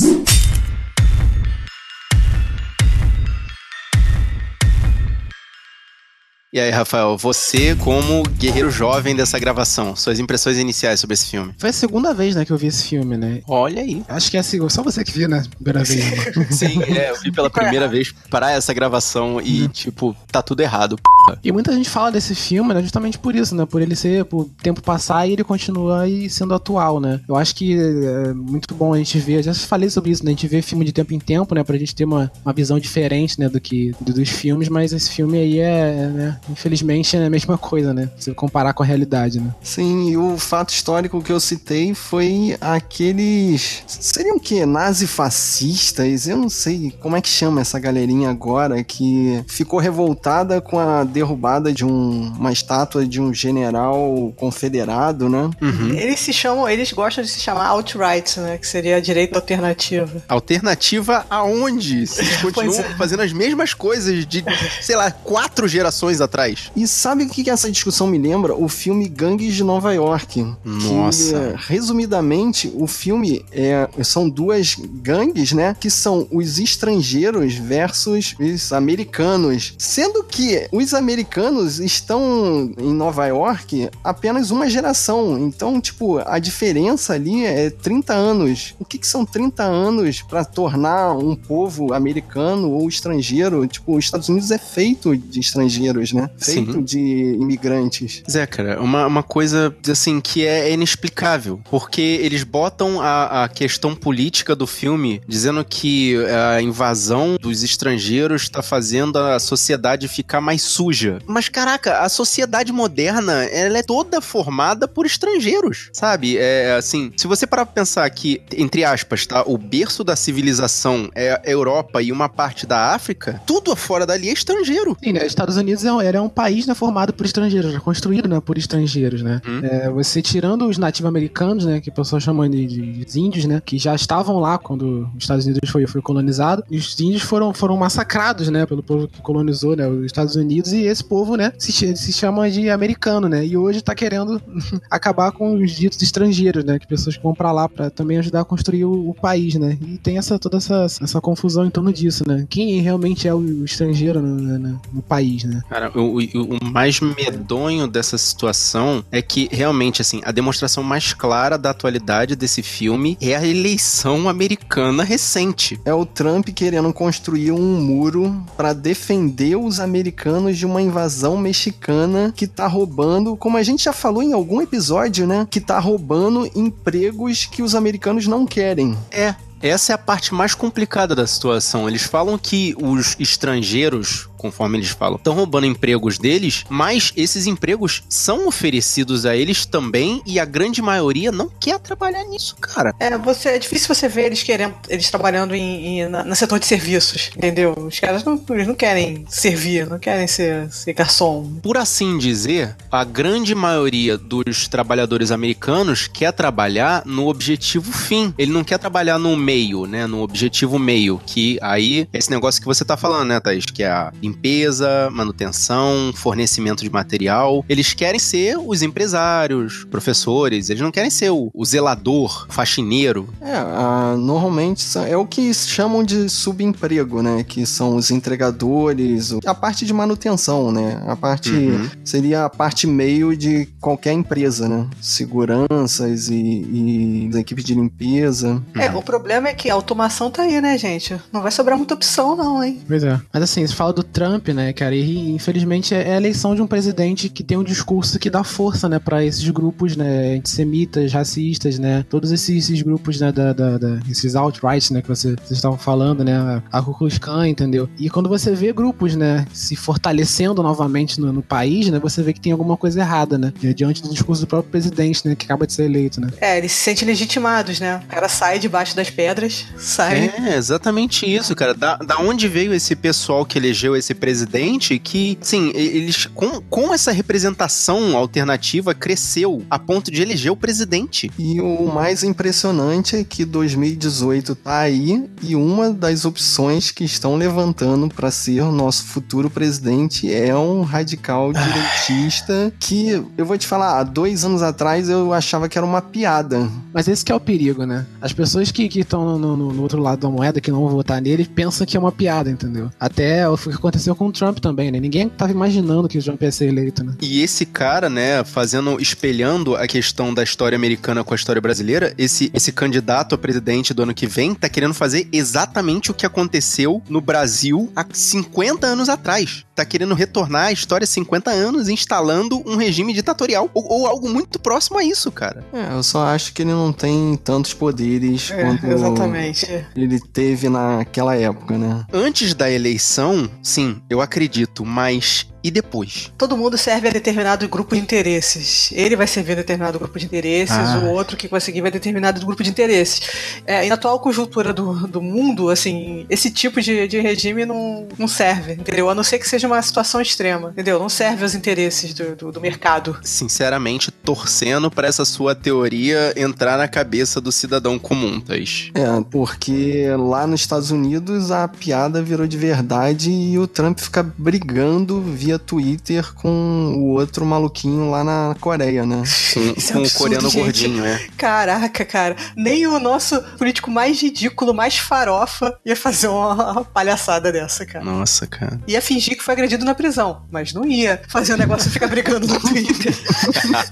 E 6.53 6.59
aí, 6.59 6.69
Rafael, 6.69 7.17
você 7.17 7.75
como 7.77 8.21
guerreiro 8.38 8.69
jovem 8.69 9.15
dessa 9.15 9.39
gravação, 9.39 9.95
suas 9.95 10.19
impressões 10.19 10.59
iniciais 10.59 11.00
sobre 11.00 11.15
esse 11.15 11.25
filme? 11.25 11.51
Foi 11.57 11.71
a 11.71 11.73
segunda 11.73 12.13
vez, 12.13 12.35
né, 12.35 12.45
que 12.45 12.51
eu 12.51 12.57
vi 12.57 12.67
esse 12.67 12.83
filme, 12.83 13.17
né? 13.17 13.41
Olha 13.47 13.81
aí. 13.81 14.03
Acho 14.07 14.29
que 14.29 14.38
é 14.38 14.39
a 14.39 14.44
segunda. 14.44 14.69
Só 14.69 14.83
você 14.83 15.03
que 15.03 15.11
viu, 15.11 15.27
né? 15.27 15.41
Primeira 15.55 15.83
vez. 15.83 16.05
né? 16.35 16.45
Sim, 16.51 16.79
é, 16.83 17.09
eu 17.09 17.19
vi 17.19 17.31
pela 17.31 17.50
primeira 17.50 17.88
vez 17.88 18.13
para 18.29 18.51
essa 18.51 18.71
gravação 18.71 19.41
e, 19.41 19.67
tipo, 19.69 20.15
tá 20.31 20.44
tudo 20.44 20.61
errado. 20.61 20.95
E 21.44 21.51
muita 21.51 21.73
gente 21.73 21.89
fala 21.89 22.11
desse 22.11 22.35
filme, 22.35 22.71
né, 22.71 22.83
justamente 22.83 23.18
por 23.18 23.33
isso, 23.35 23.56
né? 23.56 23.66
Por 23.66 23.81
ele 23.81 23.95
ser, 23.95 24.23
por 24.25 24.42
o 24.42 24.45
tempo 24.61 24.80
passar 24.80 25.28
e 25.28 25.31
ele 25.33 25.44
continua 25.44 26.01
aí 26.04 26.30
sendo 26.30 26.54
atual, 26.54 26.99
né? 26.99 27.19
Eu 27.28 27.35
acho 27.35 27.56
que 27.56 27.75
é 27.75 28.31
muito 28.31 28.75
bom 28.75 28.94
a 28.94 28.97
gente 28.99 29.18
ver, 29.18 29.42
já 29.42 29.56
falei 29.56 29.89
sobre 29.89 30.11
isso, 30.11 30.23
né? 30.23 30.30
A 30.30 30.33
gente 30.33 30.47
vê 30.47 30.61
filme 30.61 30.85
de 30.85 30.94
tempo 30.94 31.16
em 31.16 31.19
tempo, 31.19 31.56
né? 31.56 31.63
Pra 31.63 31.78
gente 31.80 31.95
ter 31.95 32.06
uma, 32.06 32.31
uma 32.45 32.54
visão 32.54 32.78
diferente, 32.78 33.39
né? 33.39 33.49
Do 33.49 33.59
que 33.59 33.92
do- 33.99 34.13
dos 34.13 34.30
filmes, 34.30 34.69
mas 34.69 34.94
esse 34.94 35.09
filme 35.09 35.39
aí 35.39 35.57
é, 35.59 36.07
né? 36.13 36.39
Infelizmente 36.50 37.16
é 37.16 37.26
a 37.26 37.30
mesma 37.30 37.57
coisa, 37.57 37.94
né? 37.94 38.09
Se 38.18 38.33
comparar 38.33 38.73
com 38.73 38.83
a 38.83 38.85
realidade, 38.85 39.40
né? 39.40 39.54
Sim, 39.62 40.09
e 40.09 40.18
o 40.18 40.38
fato 40.38 40.69
histórico 40.73 41.21
que 41.21 41.31
eu 41.31 41.40
citei 41.40 41.94
foi 41.94 42.57
aqueles. 42.59 43.83
Seriam 43.88 44.38
o 44.38 44.40
quê? 44.40 44.66
Nazifascistas? 44.66 46.28
Eu 46.28 46.38
não 46.38 46.50
sei 46.50 46.94
como 47.00 47.16
é 47.16 47.21
que 47.21 47.30
chama 47.30 47.62
essa 47.62 47.80
galerinha 47.80 48.30
agora 48.30 48.83
que 48.83 49.44
ficou 49.47 49.80
revoltada 49.80 50.59
com 50.62 50.80
a 50.80 51.04
derrubada 51.04 51.71
de 51.71 51.85
um- 51.85 52.33
uma 52.38 52.52
estátua 52.52 53.06
de 53.06 53.21
um 53.21 53.33
general 53.33 54.33
confederado, 54.38 55.30
né? 55.30 55.50
Uhum. 55.62 55.94
Eles 55.94 56.19
se 56.19 56.33
chamam, 56.33 56.68
eles 56.68 56.92
gostam 56.92 57.23
de 57.23 57.30
se 57.30 57.40
chamar 57.40 57.68
alt-right, 57.68 58.40
né? 58.40 58.57
Que 58.57 58.68
seria 58.68 58.97
a 58.97 59.00
direita 59.00 59.38
alternativa. 59.38 60.21
Alternativa 60.28 61.26
aonde? 61.30 62.06
Vocês 62.07 62.38
continuam 62.42 62.80
é. 62.80 62.95
fazendo 62.97 63.21
as 63.21 63.33
mesmas 63.33 63.73
coisas 63.73 64.26
de, 64.26 64.44
sei 64.81 64.95
lá, 64.95 65.12
quatro 65.12 65.68
gerações 65.68 66.19
atrás. 66.21 66.32
E 66.75 66.87
sabe 66.87 67.23
o 67.23 67.30
que 67.30 67.44
que 67.44 67.49
essa 67.49 67.71
discussão 67.71 68.07
me 68.07 68.18
lembra? 68.18 68.56
O 68.56 68.68
filme 68.68 69.07
Gangues 69.07 69.54
de 69.54 69.63
Nova 69.63 69.94
York. 69.94 70.45
Nossa. 70.66 71.30
Que, 71.30 71.35
eh, 71.35 71.56
resumidamente, 71.56 72.71
o 72.75 72.87
filme 72.87 73.45
é, 73.52 73.87
são 74.04 74.28
duas 74.28 74.75
gangues, 74.75 75.52
né? 75.52 75.75
Que 75.80 75.90
são 75.90 76.28
os 76.31 76.57
estrangeiros 76.57 77.54
versus 77.54 78.35
os 78.40 78.73
americanos. 78.73 79.75
Sendo 79.78 80.23
que 80.23 80.68
os 80.71 80.94
americanos 80.94 81.80
estão 81.80 82.73
em 82.78 82.94
Nova 82.94 83.28
York 83.28 83.90
apenas 84.04 84.49
uma 84.49 84.69
geração. 84.69 85.37
Então, 85.37 85.80
tipo, 85.80 86.18
a 86.25 86.40
diferença 86.40 87.13
ali 87.13 87.45
é 87.45 87.69
30 87.69 88.13
anos. 88.13 88.75
O 88.80 88.85
que, 88.85 88.97
que 88.97 89.07
são 89.07 89.25
30 89.25 89.63
anos 89.63 90.21
para 90.21 90.44
tornar 90.44 91.16
um 91.16 91.35
povo 91.35 91.94
americano 91.94 92.71
ou 92.71 92.90
estrangeiro? 92.90 93.68
Tipo, 93.68 93.95
os 93.95 94.06
Estados 94.06 94.30
Unidos 94.30 94.49
é 94.49 94.57
feito 94.57 95.16
de 95.16 95.40
estrangeiros, 95.40 96.11
né? 96.11 96.22
Né? 96.23 96.30
Feito 96.37 96.73
Sim. 96.73 96.83
de 96.83 96.99
imigrantes. 97.39 98.23
Zé, 98.30 98.45
cara, 98.45 98.81
uma, 98.81 99.06
uma 99.06 99.23
coisa, 99.23 99.75
assim, 99.89 100.19
que 100.19 100.45
é 100.45 100.71
inexplicável. 100.71 101.59
Porque 101.69 102.01
eles 102.01 102.44
botam 102.44 103.01
a, 103.01 103.44
a 103.44 103.49
questão 103.49 103.95
política 103.95 104.56
do 104.56 104.68
filme 104.68 105.21
dizendo 105.27 105.63
que 105.63 106.15
a 106.56 106.61
invasão 106.61 107.37
dos 107.39 107.63
estrangeiros 107.63 108.44
está 108.44 108.61
fazendo 108.61 109.18
a 109.18 109.39
sociedade 109.39 110.07
ficar 110.07 110.42
mais 110.42 110.61
suja. 110.61 111.19
Mas, 111.27 111.49
caraca, 111.49 111.99
a 111.99 112.09
sociedade 112.09 112.71
moderna, 112.71 113.44
ela 113.45 113.77
é 113.77 113.83
toda 113.83 114.21
formada 114.21 114.87
por 114.87 115.06
estrangeiros, 115.06 115.89
sabe? 115.94 116.37
É 116.37 116.75
assim, 116.75 117.11
se 117.15 117.27
você 117.27 117.45
parar 117.45 117.65
pra 117.65 117.73
pensar 117.73 118.09
que, 118.09 118.42
entre 118.56 118.83
aspas, 118.83 119.25
tá? 119.25 119.44
O 119.45 119.57
berço 119.57 120.03
da 120.03 120.15
civilização 120.15 121.09
é 121.15 121.33
a 121.33 121.42
Europa 121.45 122.01
e 122.01 122.11
uma 122.11 122.30
parte 122.30 122.65
da 122.65 122.94
África, 122.94 123.42
tudo 123.45 123.75
fora 123.75 124.06
dali 124.06 124.30
é 124.30 124.33
estrangeiro. 124.33 124.97
Sim, 125.03 125.13
né? 125.13 125.25
Estados 125.25 125.57
Unidos 125.57 125.83
é 125.85 125.92
é 126.17 126.21
um 126.21 126.29
país 126.29 126.65
né, 126.65 126.73
formado 126.73 127.13
por 127.13 127.25
estrangeiros, 127.25 127.77
construído 127.79 128.27
né, 128.27 128.39
por 128.39 128.57
estrangeiros, 128.57 129.21
né? 129.21 129.41
Hum. 129.47 129.59
É, 129.63 129.89
você 129.89 130.21
tirando 130.21 130.67
os 130.67 130.77
nativos-americanos, 130.77 131.65
né? 131.65 131.79
Que 131.79 131.89
o 131.89 131.93
pessoal 131.93 132.19
chama 132.19 132.49
de, 132.49 132.65
de, 132.65 133.05
de, 133.05 133.19
índios, 133.19 133.45
né? 133.45 133.61
Que 133.63 133.77
já 133.77 133.95
estavam 133.95 134.39
lá 134.39 134.57
quando 134.57 135.09
os 135.15 135.23
Estados 135.23 135.45
Unidos 135.45 135.69
foi, 135.69 135.85
foi 135.87 136.01
colonizado. 136.01 136.63
E 136.69 136.77
os 136.77 136.99
índios 136.99 137.21
foram, 137.21 137.53
foram 137.53 137.77
massacrados, 137.77 138.49
né? 138.49 138.65
Pelo 138.65 138.83
povo 138.83 139.07
que 139.07 139.21
colonizou 139.21 139.75
né, 139.75 139.87
os 139.87 140.05
Estados 140.05 140.35
Unidos. 140.35 140.73
E 140.73 140.81
esse 140.81 141.03
povo, 141.03 141.35
né? 141.35 141.53
Se, 141.57 141.95
se 141.95 142.13
chama 142.13 142.49
de 142.49 142.69
americano, 142.69 143.27
né? 143.27 143.45
E 143.45 143.57
hoje 143.57 143.81
tá 143.81 143.95
querendo 143.95 144.41
acabar 144.89 145.31
com 145.31 145.55
os 145.55 145.71
ditos 145.71 146.01
estrangeiros, 146.01 146.63
né? 146.63 146.79
Que 146.79 146.87
pessoas 146.87 147.17
que 147.17 147.23
vão 147.23 147.33
pra 147.33 147.51
lá 147.51 147.67
pra 147.69 147.89
também 147.89 148.17
ajudar 148.17 148.41
a 148.41 148.45
construir 148.45 148.85
o, 148.85 149.09
o 149.09 149.13
país, 149.13 149.55
né? 149.55 149.77
E 149.81 149.97
tem 149.97 150.17
essa, 150.17 150.39
toda 150.39 150.57
essa, 150.57 150.85
essa 150.85 151.21
confusão 151.21 151.65
em 151.65 151.69
torno 151.69 151.91
disso, 151.91 152.23
né? 152.27 152.45
Quem 152.49 152.79
realmente 152.81 153.27
é 153.27 153.33
o 153.33 153.63
estrangeiro 153.63 154.21
no, 154.21 154.35
no, 154.35 154.81
no 154.93 155.01
país, 155.01 155.43
né? 155.43 155.61
Cara, 155.69 155.91
o, 155.94 156.19
o, 156.19 156.57
o 156.57 156.66
mais 156.66 157.00
medonho 157.00 157.88
dessa 157.88 158.18
situação 158.18 159.04
é 159.12 159.21
que 159.21 159.47
realmente, 159.52 160.02
assim, 160.02 160.21
a 160.23 160.31
demonstração 160.31 160.83
mais 160.83 161.14
clara 161.14 161.57
da 161.57 161.69
atualidade 161.69 162.35
desse 162.35 162.62
filme 162.62 163.18
é 163.21 163.35
a 163.35 163.45
eleição 163.45 164.28
americana 164.30 165.04
recente. 165.04 165.80
É 165.85 165.94
o 165.94 166.06
Trump 166.06 166.50
querendo 166.50 166.92
construir 166.94 167.52
um 167.52 167.81
muro 167.81 168.44
para 168.57 168.73
defender 168.73 169.56
os 169.56 169.80
americanos 169.80 170.57
de 170.57 170.66
uma 170.66 170.81
invasão 170.81 171.38
mexicana 171.38 172.33
que 172.35 172.47
tá 172.47 172.68
roubando, 172.68 173.35
como 173.35 173.57
a 173.57 173.64
gente 173.64 173.83
já 173.83 173.94
falou 173.94 174.23
em 174.23 174.33
algum 174.33 174.62
episódio, 174.62 175.28
né? 175.28 175.47
Que 175.50 175.59
tá 175.59 175.80
roubando 175.80 176.50
empregos 176.56 177.45
que 177.45 177.62
os 177.62 177.76
americanos 177.76 178.28
não 178.28 178.45
querem. 178.45 178.97
É, 179.12 179.35
essa 179.64 179.94
é 179.94 179.95
a 179.95 179.97
parte 179.97 180.33
mais 180.33 180.54
complicada 180.54 181.16
da 181.16 181.26
situação. 181.26 181.88
Eles 181.88 182.04
falam 182.04 182.38
que 182.38 182.76
os 182.81 183.16
estrangeiros 183.18 184.28
conforme 184.44 184.78
eles 184.78 184.90
falam, 184.90 185.16
estão 185.16 185.33
roubando 185.33 185.66
empregos 185.66 186.18
deles, 186.18 186.66
mas 186.68 187.14
esses 187.16 187.47
empregos 187.47 188.04
são 188.09 188.45
oferecidos 188.45 189.26
a 189.26 189.38
eles 189.38 189.66
também 189.66 190.21
e 190.26 190.38
a 190.38 190.44
grande 190.44 190.81
maioria 190.81 191.31
não 191.31 191.50
quer 191.50 191.80
trabalhar 191.80 192.26
nisso, 192.26 192.57
cara. 192.57 192.94
É, 193.00 193.18
você, 193.18 193.50
é 193.50 193.57
difícil 193.57 193.95
você 193.95 194.09
ver 194.09 194.26
eles 194.26 194.44
querendo, 194.44 194.76
eles 194.90 195.09
trabalhando 195.09 195.56
em, 195.56 196.02
em 196.02 196.09
na, 196.09 196.26
no 196.26 196.35
setor 196.35 196.59
de 196.59 196.66
serviços, 196.66 197.31
entendeu? 197.38 197.73
Os 197.78 198.02
caras 198.02 198.26
não, 198.26 198.44
eles 198.50 198.68
não 198.68 198.76
querem 198.76 199.23
servir, 199.30 199.88
não 199.88 199.97
querem 199.97 200.28
ser, 200.28 200.69
ser 200.73 200.92
garçom. 200.92 201.59
Por 201.64 201.78
assim 201.78 202.18
dizer, 202.18 202.76
a 202.92 203.06
grande 203.06 203.56
maioria 203.56 204.18
dos 204.18 204.68
trabalhadores 204.68 205.31
americanos 205.31 206.07
quer 206.07 206.33
trabalhar 206.33 207.04
no 207.06 207.28
objetivo 207.30 207.94
fim. 207.94 208.33
Ele 208.38 208.52
não 208.52 208.64
quer 208.64 208.78
trabalhar 208.78 209.18
no 209.18 209.38
meio, 209.38 209.85
né? 209.85 210.06
No 210.06 210.21
objetivo 210.21 210.78
meio, 210.78 211.21
que 211.26 211.57
aí 211.62 212.09
esse 212.12 212.30
negócio 212.30 212.59
que 212.59 212.68
você 212.68 212.83
tá 212.83 212.97
falando, 212.97 213.30
né, 213.30 213.40
Thaís? 213.40 213.66
Que 213.66 213.83
é 213.83 213.90
a 213.90 214.12
limpeza, 214.33 215.09
manutenção, 215.11 216.11
fornecimento 216.16 216.83
de 216.83 216.90
material. 216.90 217.63
Eles 217.69 217.94
querem 217.94 218.19
ser 218.19 218.57
os 218.57 218.81
empresários, 218.81 219.85
professores, 219.85 220.69
eles 220.69 220.81
não 220.81 220.92
querem 220.92 221.09
ser 221.09 221.30
o, 221.30 221.52
o 221.54 221.66
zelador, 221.66 222.47
faxineiro. 222.49 223.30
É, 223.40 223.54
a, 223.54 224.16
normalmente 224.18 224.83
é 225.07 225.16
o 225.16 225.25
que 225.25 225.54
chamam 225.54 226.04
de 226.04 226.28
subemprego, 226.30 227.21
né? 227.21 227.44
Que 227.44 227.66
são 227.66 227.95
os 227.95 228.11
entregadores, 228.11 229.33
a 229.45 229.54
parte 229.54 229.85
de 229.85 229.94
manutenção, 229.94 230.71
né? 230.71 231.02
A 231.07 231.16
parte 231.16 231.52
uhum. 231.52 231.90
seria 232.04 232.45
a 232.45 232.49
parte 232.49 232.87
meio 232.87 233.37
de 233.37 233.68
qualquer 233.80 234.13
empresa, 234.13 234.68
né? 234.68 234.87
Seguranças 234.99 236.30
e, 236.30 236.35
e 236.35 237.30
equipes 237.37 237.63
de 237.63 237.75
limpeza. 237.75 238.61
É, 238.75 238.90
o 238.92 239.02
problema 239.02 239.49
é 239.49 239.54
que 239.54 239.69
a 239.69 239.73
automação 239.73 240.31
tá 240.31 240.44
aí, 240.44 240.59
né, 240.59 240.78
gente? 240.78 241.19
Não 241.31 241.42
vai 241.42 241.52
sobrar 241.52 241.78
muita 241.78 241.94
opção, 241.94 242.35
não, 242.35 242.63
hein? 242.63 242.81
Pois 242.87 243.04
é. 243.04 243.19
Mas 243.31 243.44
assim, 243.44 243.66
você 243.66 243.73
fala 243.73 243.94
do 243.94 244.04
Trump, 244.23 244.47
né, 244.49 244.71
cara? 244.71 244.95
E 244.95 245.31
infelizmente 245.31 245.94
é 245.94 246.13
a 246.13 246.18
eleição 246.18 246.56
de 246.56 246.61
um 246.61 246.68
presidente 246.68 247.27
que 247.27 247.44
tem 247.44 247.57
um 247.57 247.63
discurso 247.63 248.18
que 248.18 248.30
dá 248.30 248.42
força, 248.42 248.87
né, 248.87 248.97
para 248.97 249.23
esses 249.23 249.47
grupos, 249.49 249.97
né, 249.97 250.35
antissemitas, 250.37 251.11
racistas, 251.11 251.77
né? 251.77 252.06
Todos 252.09 252.31
esses, 252.31 252.63
esses 252.63 252.81
grupos, 252.81 253.19
né, 253.19 253.33
da, 253.33 253.51
da, 253.51 253.77
da 253.77 253.99
esses 254.09 254.35
alt-right, 254.35 254.94
né, 254.94 255.01
que 255.01 255.09
você, 255.09 255.31
vocês 255.35 255.51
estavam 255.51 255.77
falando, 255.77 256.23
né? 256.23 256.61
A 256.71 256.81
Ku 256.81 256.94
Klux 256.94 257.18
Klan, 257.18 257.49
entendeu? 257.49 257.89
E 257.99 258.09
quando 258.09 258.30
você 258.30 258.56
vê 258.56 258.71
grupos, 258.71 259.13
né, 259.15 259.45
se 259.51 259.75
fortalecendo 259.75 260.63
novamente 260.63 261.19
no, 261.19 261.33
no 261.33 261.42
país, 261.42 261.89
né, 261.89 261.99
você 261.99 262.23
vê 262.23 262.31
que 262.31 262.39
tem 262.39 262.53
alguma 262.53 262.77
coisa 262.77 263.01
errada, 263.01 263.37
né? 263.37 263.51
Diante 263.75 264.01
do 264.01 264.09
discurso 264.09 264.42
do 264.44 264.47
próprio 264.47 264.71
presidente, 264.71 265.27
né, 265.27 265.35
que 265.35 265.45
acaba 265.45 265.68
de 265.68 265.73
ser 265.73 265.83
eleito, 265.83 266.21
né? 266.21 266.30
É, 266.39 266.57
eles 266.57 266.71
se 266.71 266.83
sentem 266.83 267.06
legitimados, 267.06 267.81
né? 267.81 268.01
O 268.06 268.07
cara 268.07 268.30
sai 268.30 268.57
debaixo 268.57 268.95
das 268.95 269.09
pedras, 269.09 269.65
sai. 269.77 270.31
É, 270.44 270.56
exatamente 270.56 271.25
isso, 271.25 271.53
cara. 271.56 271.73
Da, 271.73 271.97
da 271.97 272.19
onde 272.19 272.47
veio 272.47 272.73
esse 272.73 272.95
pessoal 272.95 273.45
que 273.45 273.57
elegeu 273.57 273.95
esse 273.95 274.12
esse 274.13 274.15
presidente 274.15 274.99
que, 274.99 275.37
sim, 275.41 275.71
eles 275.73 276.27
com, 276.27 276.61
com 276.61 276.93
essa 276.93 277.11
representação 277.11 278.15
alternativa 278.15 278.93
cresceu 278.93 279.63
a 279.69 279.79
ponto 279.79 280.11
de 280.11 280.21
eleger 280.21 280.51
o 280.51 280.55
presidente. 280.55 281.31
E 281.37 281.59
o 281.59 281.91
mais 281.91 282.23
impressionante 282.23 283.15
é 283.15 283.23
que 283.23 283.43
2018 283.43 284.55
tá 284.55 284.79
aí 284.79 285.27
e 285.41 285.55
uma 285.55 285.91
das 285.91 286.25
opções 286.25 286.91
que 286.91 287.03
estão 287.03 287.35
levantando 287.35 288.07
para 288.07 288.31
ser 288.31 288.61
o 288.61 288.71
nosso 288.71 289.05
futuro 289.05 289.49
presidente 289.49 290.31
é 290.31 290.55
um 290.55 290.81
radical 290.81 291.51
direitista 291.51 292.71
que 292.79 293.23
eu 293.37 293.45
vou 293.45 293.57
te 293.57 293.67
falar, 293.67 293.99
há 293.99 294.03
dois 294.03 294.45
anos 294.45 294.61
atrás 294.61 295.09
eu 295.09 295.33
achava 295.33 295.67
que 295.67 295.77
era 295.77 295.85
uma 295.85 296.01
piada. 296.01 296.69
Mas 296.93 297.07
esse 297.07 297.25
que 297.25 297.31
é 297.31 297.35
o 297.35 297.39
perigo, 297.39 297.85
né? 297.85 298.05
As 298.21 298.33
pessoas 298.33 298.71
que 298.71 298.83
estão 298.99 299.37
no, 299.37 299.57
no, 299.57 299.73
no, 299.73 299.81
outro 299.81 299.99
lado 299.99 300.19
da 300.19 300.29
moeda, 300.29 300.61
que 300.61 300.71
não 300.71 300.81
vão 300.81 300.89
votar 300.89 301.21
nele, 301.21 301.45
pensam 301.45 301.87
que 301.87 301.97
é 301.97 301.99
uma 301.99 302.11
piada, 302.11 302.49
entendeu? 302.49 302.89
Até 302.99 303.47
o 303.49 303.57
que 303.57 303.69
aconteceu 303.69 303.93
aconteceu 303.94 304.16
com 304.16 304.28
o 304.28 304.31
Trump 304.31 304.57
também, 304.57 304.92
né? 304.92 305.00
Ninguém 305.00 305.30
tava 305.30 305.52
imaginando 305.52 306.07
que 306.07 306.18
o 306.18 306.23
Trump 306.23 306.42
ia 306.42 306.52
ser 306.52 306.66
eleito, 306.66 307.04
né? 307.04 307.14
E 307.21 307.42
esse 307.42 307.66
cara, 307.66 308.09
né, 308.09 308.44
fazendo, 308.44 309.00
espelhando 309.00 309.76
a 309.76 309.88
questão 309.88 310.33
da 310.33 310.44
história 310.44 310.76
americana 310.76 311.23
com 311.23 311.33
a 311.33 311.35
história 311.35 311.62
brasileira, 311.62 312.14
esse, 312.18 312.52
esse 312.54 312.71
candidato 312.71 313.35
a 313.35 313.38
presidente 313.38 313.94
do 313.94 314.04
ano 314.04 314.14
que 314.14 314.26
vem 314.26 314.56
tá 314.56 314.68
querendo 314.68 314.94
fazer 314.94 315.28
exatamente 315.31 316.09
o 316.09 316.14
que 316.14 316.26
aconteceu 316.26 317.02
no 317.07 317.21
Brasil 317.21 317.92
há 317.95 318.06
50 318.12 318.88
anos 318.88 319.09
atrás. 319.09 319.64
Tá 319.75 319.83
querendo 319.83 320.13
retornar 320.13 320.68
a 320.68 320.71
história 320.71 321.06
50 321.06 321.49
anos 321.49 321.89
instalando 321.89 322.61
um 322.65 322.75
regime 322.75 323.13
ditatorial 323.13 323.69
ou, 323.73 323.92
ou 323.92 324.07
algo 324.07 324.30
muito 324.30 324.59
próximo 324.59 324.99
a 324.99 325.03
isso, 325.03 325.31
cara. 325.31 325.63
É, 325.73 325.94
eu 325.94 326.03
só 326.03 326.25
acho 326.25 326.53
que 326.53 326.61
ele 326.61 326.71
não 326.71 326.94
tem 326.94 327.35
tantos 327.44 327.73
poderes 327.73 328.51
é, 328.51 328.63
quanto 328.63 328.85
exatamente. 328.85 329.85
ele 329.95 330.19
teve 330.19 330.69
naquela 330.69 331.35
época, 331.35 331.77
né? 331.77 332.06
Antes 332.13 332.53
da 332.53 332.69
eleição, 332.69 333.49
sim, 333.63 334.01
eu 334.09 334.21
acredito, 334.21 334.85
mas 334.85 335.47
e 335.63 335.71
depois? 335.71 336.31
Todo 336.37 336.57
mundo 336.57 336.77
serve 336.77 337.07
a 337.07 337.11
determinado 337.11 337.67
grupo 337.69 337.95
de 337.95 338.01
interesses. 338.01 338.91
Ele 338.91 339.15
vai 339.15 339.27
servir 339.27 339.53
a 339.53 339.55
determinado 339.55 339.97
grupo 339.97 340.19
de 340.19 340.25
interesses, 340.25 340.75
ah. 340.75 340.99
o 340.99 341.11
outro 341.11 341.37
que 341.37 341.47
conseguir 341.47 341.81
vai 341.81 341.89
determinado 341.89 342.45
grupo 342.45 342.61
de 342.63 342.69
interesses. 342.69 343.21
É, 343.65 343.85
e 343.85 343.89
na 343.89 343.95
atual 343.95 344.19
conjuntura 344.19 344.73
do, 344.73 345.07
do 345.07 345.21
mundo, 345.21 345.69
assim, 345.69 346.25
esse 346.29 346.51
tipo 346.51 346.81
de, 346.81 347.07
de 347.07 347.19
regime 347.19 347.65
não, 347.65 348.07
não 348.17 348.27
serve, 348.27 348.73
entendeu? 348.73 349.09
A 349.09 349.15
não 349.15 349.23
ser 349.23 349.39
que 349.39 349.47
seja 349.47 349.67
uma 349.67 349.81
situação 349.81 350.19
extrema, 350.19 350.69
entendeu? 350.69 350.99
Não 350.99 351.09
serve 351.09 351.43
aos 351.43 351.55
interesses 351.55 352.13
do, 352.13 352.35
do, 352.35 352.51
do 352.51 352.61
mercado. 352.61 353.17
Sinceramente, 353.23 354.11
torcendo 354.11 354.91
para 354.91 355.07
essa 355.07 355.23
sua 355.23 355.55
teoria 355.55 356.33
entrar 356.35 356.77
na 356.77 356.87
cabeça 356.87 357.39
do 357.39 357.51
cidadão 357.51 357.97
comum, 357.97 358.39
Thais. 358.41 358.91
É, 358.93 359.23
porque 359.31 360.07
lá 360.17 360.45
nos 360.45 360.61
Estados 360.61 360.91
Unidos 360.91 361.51
a 361.51 361.67
piada 361.67 362.21
virou 362.21 362.47
de 362.47 362.57
verdade 362.57 363.31
e 363.31 363.57
o 363.57 363.67
Trump 363.67 363.99
fica 363.99 364.23
brigando 364.23 365.21
via 365.21 365.53
via 365.54 365.60
Twitter 365.60 366.33
com 366.33 366.94
o 366.98 367.19
outro 367.19 367.45
maluquinho 367.45 368.10
lá 368.10 368.24
na 368.24 368.56
Coreia, 368.60 369.06
né? 369.06 369.24
Com, 369.54 369.74
com 369.76 370.00
é 370.00 370.07
o 370.07 370.12
coreano 370.12 370.50
gente. 370.50 370.64
gordinho, 370.64 371.06
é. 371.06 371.28
Caraca, 371.38 372.04
cara. 372.04 372.36
Nem 372.56 372.88
o 372.88 373.00
nosso 373.00 373.40
político 373.57 373.92
mais 373.92 374.19
ridículo, 374.19 374.74
mais 374.74 374.98
farofa, 374.98 375.78
ia 375.86 375.95
fazer 375.95 376.28
uma 376.28 376.83
palhaçada 376.86 377.52
dessa, 377.52 377.86
cara. 377.86 378.04
Nossa, 378.04 378.48
cara. 378.48 378.80
Ia 378.88 379.00
fingir 379.00 379.38
que 379.38 379.44
foi 379.44 379.54
agredido 379.54 379.86
na 379.86 379.94
prisão, 379.94 380.44
mas 380.52 380.74
não 380.74 380.86
ia 380.86 381.22
fazer 381.28 381.54
o 381.54 381.57
negócio 381.57 381.92
ficar 381.92 382.07
brigando 382.07 382.48
no 382.48 382.60
Twitter. 382.60 383.16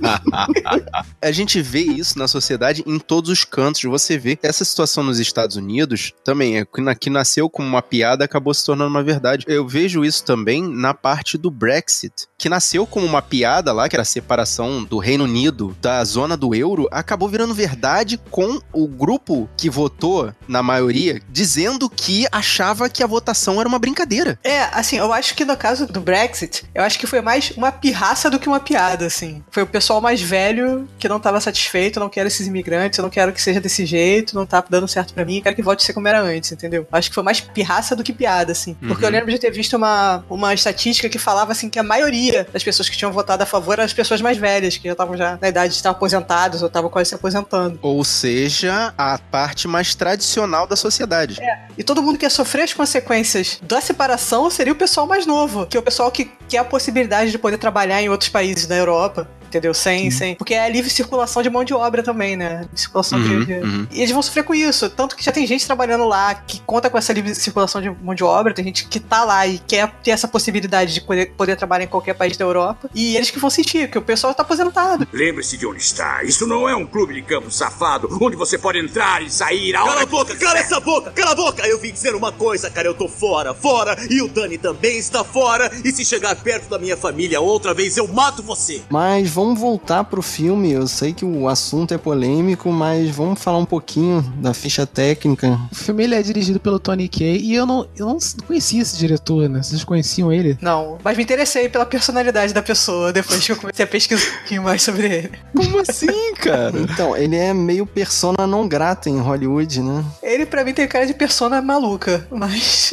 a 1.21 1.31
gente 1.31 1.61
vê 1.61 1.81
isso 1.81 2.17
na 2.17 2.27
sociedade 2.27 2.83
em 2.87 2.97
todos 2.97 3.29
os 3.29 3.43
cantos. 3.43 3.83
Você 3.83 4.17
vê 4.17 4.39
essa 4.41 4.65
situação 4.65 5.03
nos 5.03 5.19
Estados 5.19 5.57
Unidos 5.57 6.11
também, 6.23 6.57
é 6.57 6.65
que 6.99 7.09
nasceu 7.09 7.49
como 7.49 7.67
uma 7.67 7.83
piada, 7.83 8.25
acabou 8.25 8.53
se 8.53 8.65
tornando 8.65 8.89
uma 8.89 9.03
verdade. 9.03 9.45
Eu 9.47 9.67
vejo 9.67 10.03
isso 10.03 10.23
também 10.23 10.63
na 10.63 10.93
parte 10.93 11.37
do 11.37 11.50
Brexit, 11.51 12.27
que 12.41 12.49
nasceu 12.49 12.87
como 12.87 13.05
uma 13.05 13.21
piada 13.21 13.71
lá, 13.71 13.87
que 13.87 13.95
era 13.95 14.01
a 14.01 14.05
separação 14.05 14.83
do 14.83 14.97
Reino 14.97 15.25
Unido 15.25 15.77
da 15.79 16.03
zona 16.03 16.35
do 16.35 16.55
euro, 16.55 16.87
acabou 16.91 17.29
virando 17.29 17.53
verdade 17.53 18.19
com 18.31 18.59
o 18.73 18.87
grupo 18.87 19.47
que 19.55 19.69
votou, 19.69 20.33
na 20.47 20.63
maioria, 20.63 21.21
dizendo 21.29 21.87
que 21.87 22.25
achava 22.31 22.89
que 22.89 23.03
a 23.03 23.07
votação 23.07 23.59
era 23.59 23.69
uma 23.69 23.77
brincadeira. 23.77 24.39
É, 24.43 24.63
assim, 24.73 24.97
eu 24.97 25.13
acho 25.13 25.35
que 25.35 25.45
no 25.45 25.55
caso 25.55 25.85
do 25.85 26.01
Brexit, 26.01 26.65
eu 26.73 26.81
acho 26.83 26.97
que 26.97 27.05
foi 27.05 27.21
mais 27.21 27.51
uma 27.51 27.71
pirraça 27.71 28.27
do 28.27 28.39
que 28.39 28.47
uma 28.47 28.59
piada, 28.59 29.05
assim. 29.05 29.43
Foi 29.51 29.61
o 29.61 29.67
pessoal 29.67 30.01
mais 30.01 30.19
velho 30.19 30.89
que 30.97 31.07
não 31.07 31.17
estava 31.17 31.39
satisfeito, 31.39 31.99
não 31.99 32.09
quero 32.09 32.27
esses 32.27 32.47
imigrantes, 32.47 32.97
eu 32.97 33.03
não 33.03 33.11
quero 33.11 33.31
que 33.33 33.41
seja 33.41 33.61
desse 33.61 33.85
jeito, 33.85 34.33
não 34.33 34.47
tá 34.47 34.65
dando 34.67 34.87
certo 34.87 35.13
para 35.13 35.23
mim, 35.23 35.41
quero 35.43 35.55
que 35.55 35.61
volte 35.61 35.83
a 35.83 35.85
ser 35.85 35.93
como 35.93 36.07
era 36.07 36.19
antes, 36.21 36.51
entendeu? 36.51 36.87
Acho 36.91 37.09
que 37.09 37.13
foi 37.15 37.23
mais 37.23 37.39
pirraça 37.39 37.95
do 37.95 38.03
que 38.03 38.11
piada, 38.11 38.51
assim. 38.51 38.73
Porque 38.73 39.03
uhum. 39.03 39.09
eu 39.09 39.11
lembro 39.11 39.29
de 39.31 39.37
ter 39.37 39.51
visto 39.51 39.77
uma, 39.77 40.25
uma 40.27 40.55
estatística 40.55 41.07
que 41.07 41.19
falava, 41.19 41.51
assim, 41.51 41.69
que 41.69 41.77
a 41.77 41.83
maioria 41.83 42.30
das 42.51 42.63
pessoas 42.63 42.89
que 42.89 42.97
tinham 42.97 43.11
votado 43.11 43.43
a 43.43 43.45
favor 43.45 43.73
eram 43.73 43.83
as 43.83 43.93
pessoas 43.93 44.21
mais 44.21 44.37
velhas, 44.37 44.77
que 44.77 44.87
já 44.87 44.93
estavam 44.93 45.15
já 45.17 45.37
na 45.41 45.47
idade 45.47 45.73
de 45.73 45.77
estar 45.77 45.89
aposentados 45.89 46.61
ou 46.61 46.67
estavam 46.67 46.89
quase 46.89 47.09
se 47.09 47.15
aposentando. 47.15 47.79
Ou 47.81 48.03
seja, 48.03 48.93
a 48.97 49.17
parte 49.17 49.67
mais 49.67 49.95
tradicional 49.95 50.67
da 50.67 50.75
sociedade. 50.75 51.41
É. 51.41 51.67
E 51.77 51.83
todo 51.83 52.01
mundo 52.01 52.17
que 52.17 52.25
ia 52.25 52.29
sofrer 52.29 52.63
as 52.63 52.73
consequências 52.73 53.59
da 53.61 53.81
separação 53.81 54.49
seria 54.49 54.73
o 54.73 54.75
pessoal 54.75 55.07
mais 55.07 55.25
novo, 55.25 55.65
que 55.65 55.77
é 55.77 55.79
o 55.79 55.83
pessoal 55.83 56.11
que 56.11 56.31
quer 56.47 56.59
a 56.59 56.65
possibilidade 56.65 57.31
de 57.31 57.37
poder 57.37 57.57
trabalhar 57.57 58.01
em 58.01 58.09
outros 58.09 58.29
países 58.29 58.65
da 58.65 58.75
Europa 58.75 59.27
entendeu? 59.51 59.73
Sem, 59.73 60.09
sem. 60.09 60.35
Porque 60.35 60.53
é 60.53 60.69
livre 60.69 60.89
circulação 60.89 61.43
de 61.43 61.49
mão 61.49 61.63
de 61.63 61.73
obra 61.73 62.01
também, 62.01 62.35
né? 62.35 62.65
Circulação 62.73 63.19
uhum, 63.19 63.45
de. 63.45 63.53
Uhum. 63.53 63.87
E 63.91 63.99
eles 63.99 64.11
vão 64.11 64.21
sofrer 64.21 64.43
com 64.43 64.55
isso. 64.55 64.89
Tanto 64.89 65.15
que 65.15 65.23
já 65.23 65.31
tem 65.31 65.45
gente 65.45 65.65
trabalhando 65.65 66.05
lá 66.05 66.33
que 66.33 66.61
conta 66.61 66.89
com 66.89 66.97
essa 66.97 67.13
livre 67.13 67.33
circulação 67.35 67.81
de 67.81 67.89
mão 67.89 68.15
de 68.15 68.23
obra, 68.23 68.53
tem 68.53 68.65
gente 68.65 68.87
que 68.87 68.99
tá 68.99 69.23
lá 69.23 69.45
e 69.45 69.59
quer 69.59 69.91
ter 70.03 70.11
essa 70.11 70.27
possibilidade 70.27 70.93
de 70.93 71.01
poder, 71.01 71.33
poder 71.33 71.55
trabalhar 71.55 71.83
em 71.83 71.87
qualquer 71.87 72.13
país 72.13 72.37
da 72.37 72.45
Europa. 72.45 72.89
E 72.95 73.15
eles 73.15 73.29
que 73.29 73.39
vão 73.39 73.49
sentir, 73.49 73.89
que 73.89 73.97
o 73.97 74.01
pessoal 74.01 74.33
tá 74.33 74.43
aposentado. 74.43 75.07
Lembre-se 75.11 75.57
de 75.57 75.65
onde 75.65 75.81
está. 75.81 76.23
Isso 76.23 76.47
não 76.47 76.67
é 76.67 76.75
um 76.75 76.85
clube 76.85 77.13
de 77.13 77.21
campo 77.21 77.51
safado 77.51 78.09
onde 78.21 78.35
você 78.35 78.57
pode 78.57 78.79
entrar 78.79 79.21
e 79.21 79.29
sair 79.29 79.75
a 79.75 79.83
hora 79.83 79.91
Cala 79.91 80.03
a 80.03 80.05
boca, 80.05 80.35
cala 80.35 80.59
essa 80.59 80.79
boca, 80.79 81.11
cala 81.11 81.31
a 81.31 81.35
boca! 81.35 81.67
Eu 81.67 81.79
vim 81.79 81.91
dizer 81.91 82.15
uma 82.15 82.31
coisa, 82.31 82.69
cara, 82.69 82.87
eu 82.87 82.93
tô 82.93 83.07
fora, 83.07 83.53
fora, 83.53 83.97
e 84.09 84.21
o 84.21 84.27
Dani 84.27 84.57
também 84.57 84.97
está 84.97 85.23
fora, 85.23 85.71
e 85.83 85.91
se 85.91 86.05
chegar 86.05 86.35
perto 86.35 86.69
da 86.69 86.79
minha 86.79 86.95
família 86.95 87.41
outra 87.41 87.73
vez, 87.73 87.97
eu 87.97 88.07
mato 88.07 88.41
você! 88.41 88.81
Mas 88.89 89.29
vamos 89.41 89.59
voltar 89.59 90.03
pro 90.03 90.21
filme. 90.21 90.71
Eu 90.71 90.87
sei 90.87 91.13
que 91.13 91.25
o 91.25 91.47
assunto 91.47 91.93
é 91.93 91.97
polêmico, 91.97 92.71
mas 92.71 93.09
vamos 93.09 93.41
falar 93.41 93.57
um 93.57 93.65
pouquinho 93.65 94.21
da 94.37 94.53
ficha 94.53 94.85
técnica. 94.85 95.59
O 95.71 95.75
filme 95.75 96.03
ele 96.03 96.13
é 96.13 96.21
dirigido 96.21 96.59
pelo 96.59 96.77
Tony 96.77 97.09
Kaye 97.09 97.39
e 97.39 97.55
eu 97.55 97.65
não, 97.65 97.87
eu 97.97 98.05
não 98.05 98.19
conhecia 98.45 98.83
esse 98.83 98.95
diretor, 98.97 99.49
né? 99.49 99.63
Vocês 99.63 99.83
conheciam 99.83 100.31
ele? 100.31 100.57
Não, 100.61 100.99
mas 101.03 101.17
me 101.17 101.23
interessei 101.23 101.67
pela 101.69 101.87
personalidade 101.87 102.53
da 102.53 102.61
pessoa 102.61 103.11
depois 103.11 103.43
que 103.43 103.51
eu 103.51 103.55
comecei 103.55 103.83
a 103.83 103.87
pesquisar 103.87 104.29
um 104.29 104.37
pouquinho 104.37 104.63
mais 104.63 104.83
sobre 104.83 105.07
ele. 105.07 105.31
Como 105.55 105.79
assim, 105.79 106.35
cara? 106.35 106.79
então, 106.79 107.17
ele 107.17 107.35
é 107.35 107.51
meio 107.51 107.87
persona 107.87 108.45
não 108.45 108.67
grata 108.67 109.09
em 109.09 109.19
Hollywood, 109.19 109.81
né? 109.81 110.05
Ele 110.21 110.45
pra 110.45 110.63
mim 110.63 110.73
tem 110.73 110.87
cara 110.87 111.07
de 111.07 111.15
persona 111.15 111.61
maluca, 111.61 112.27
mas. 112.29 112.91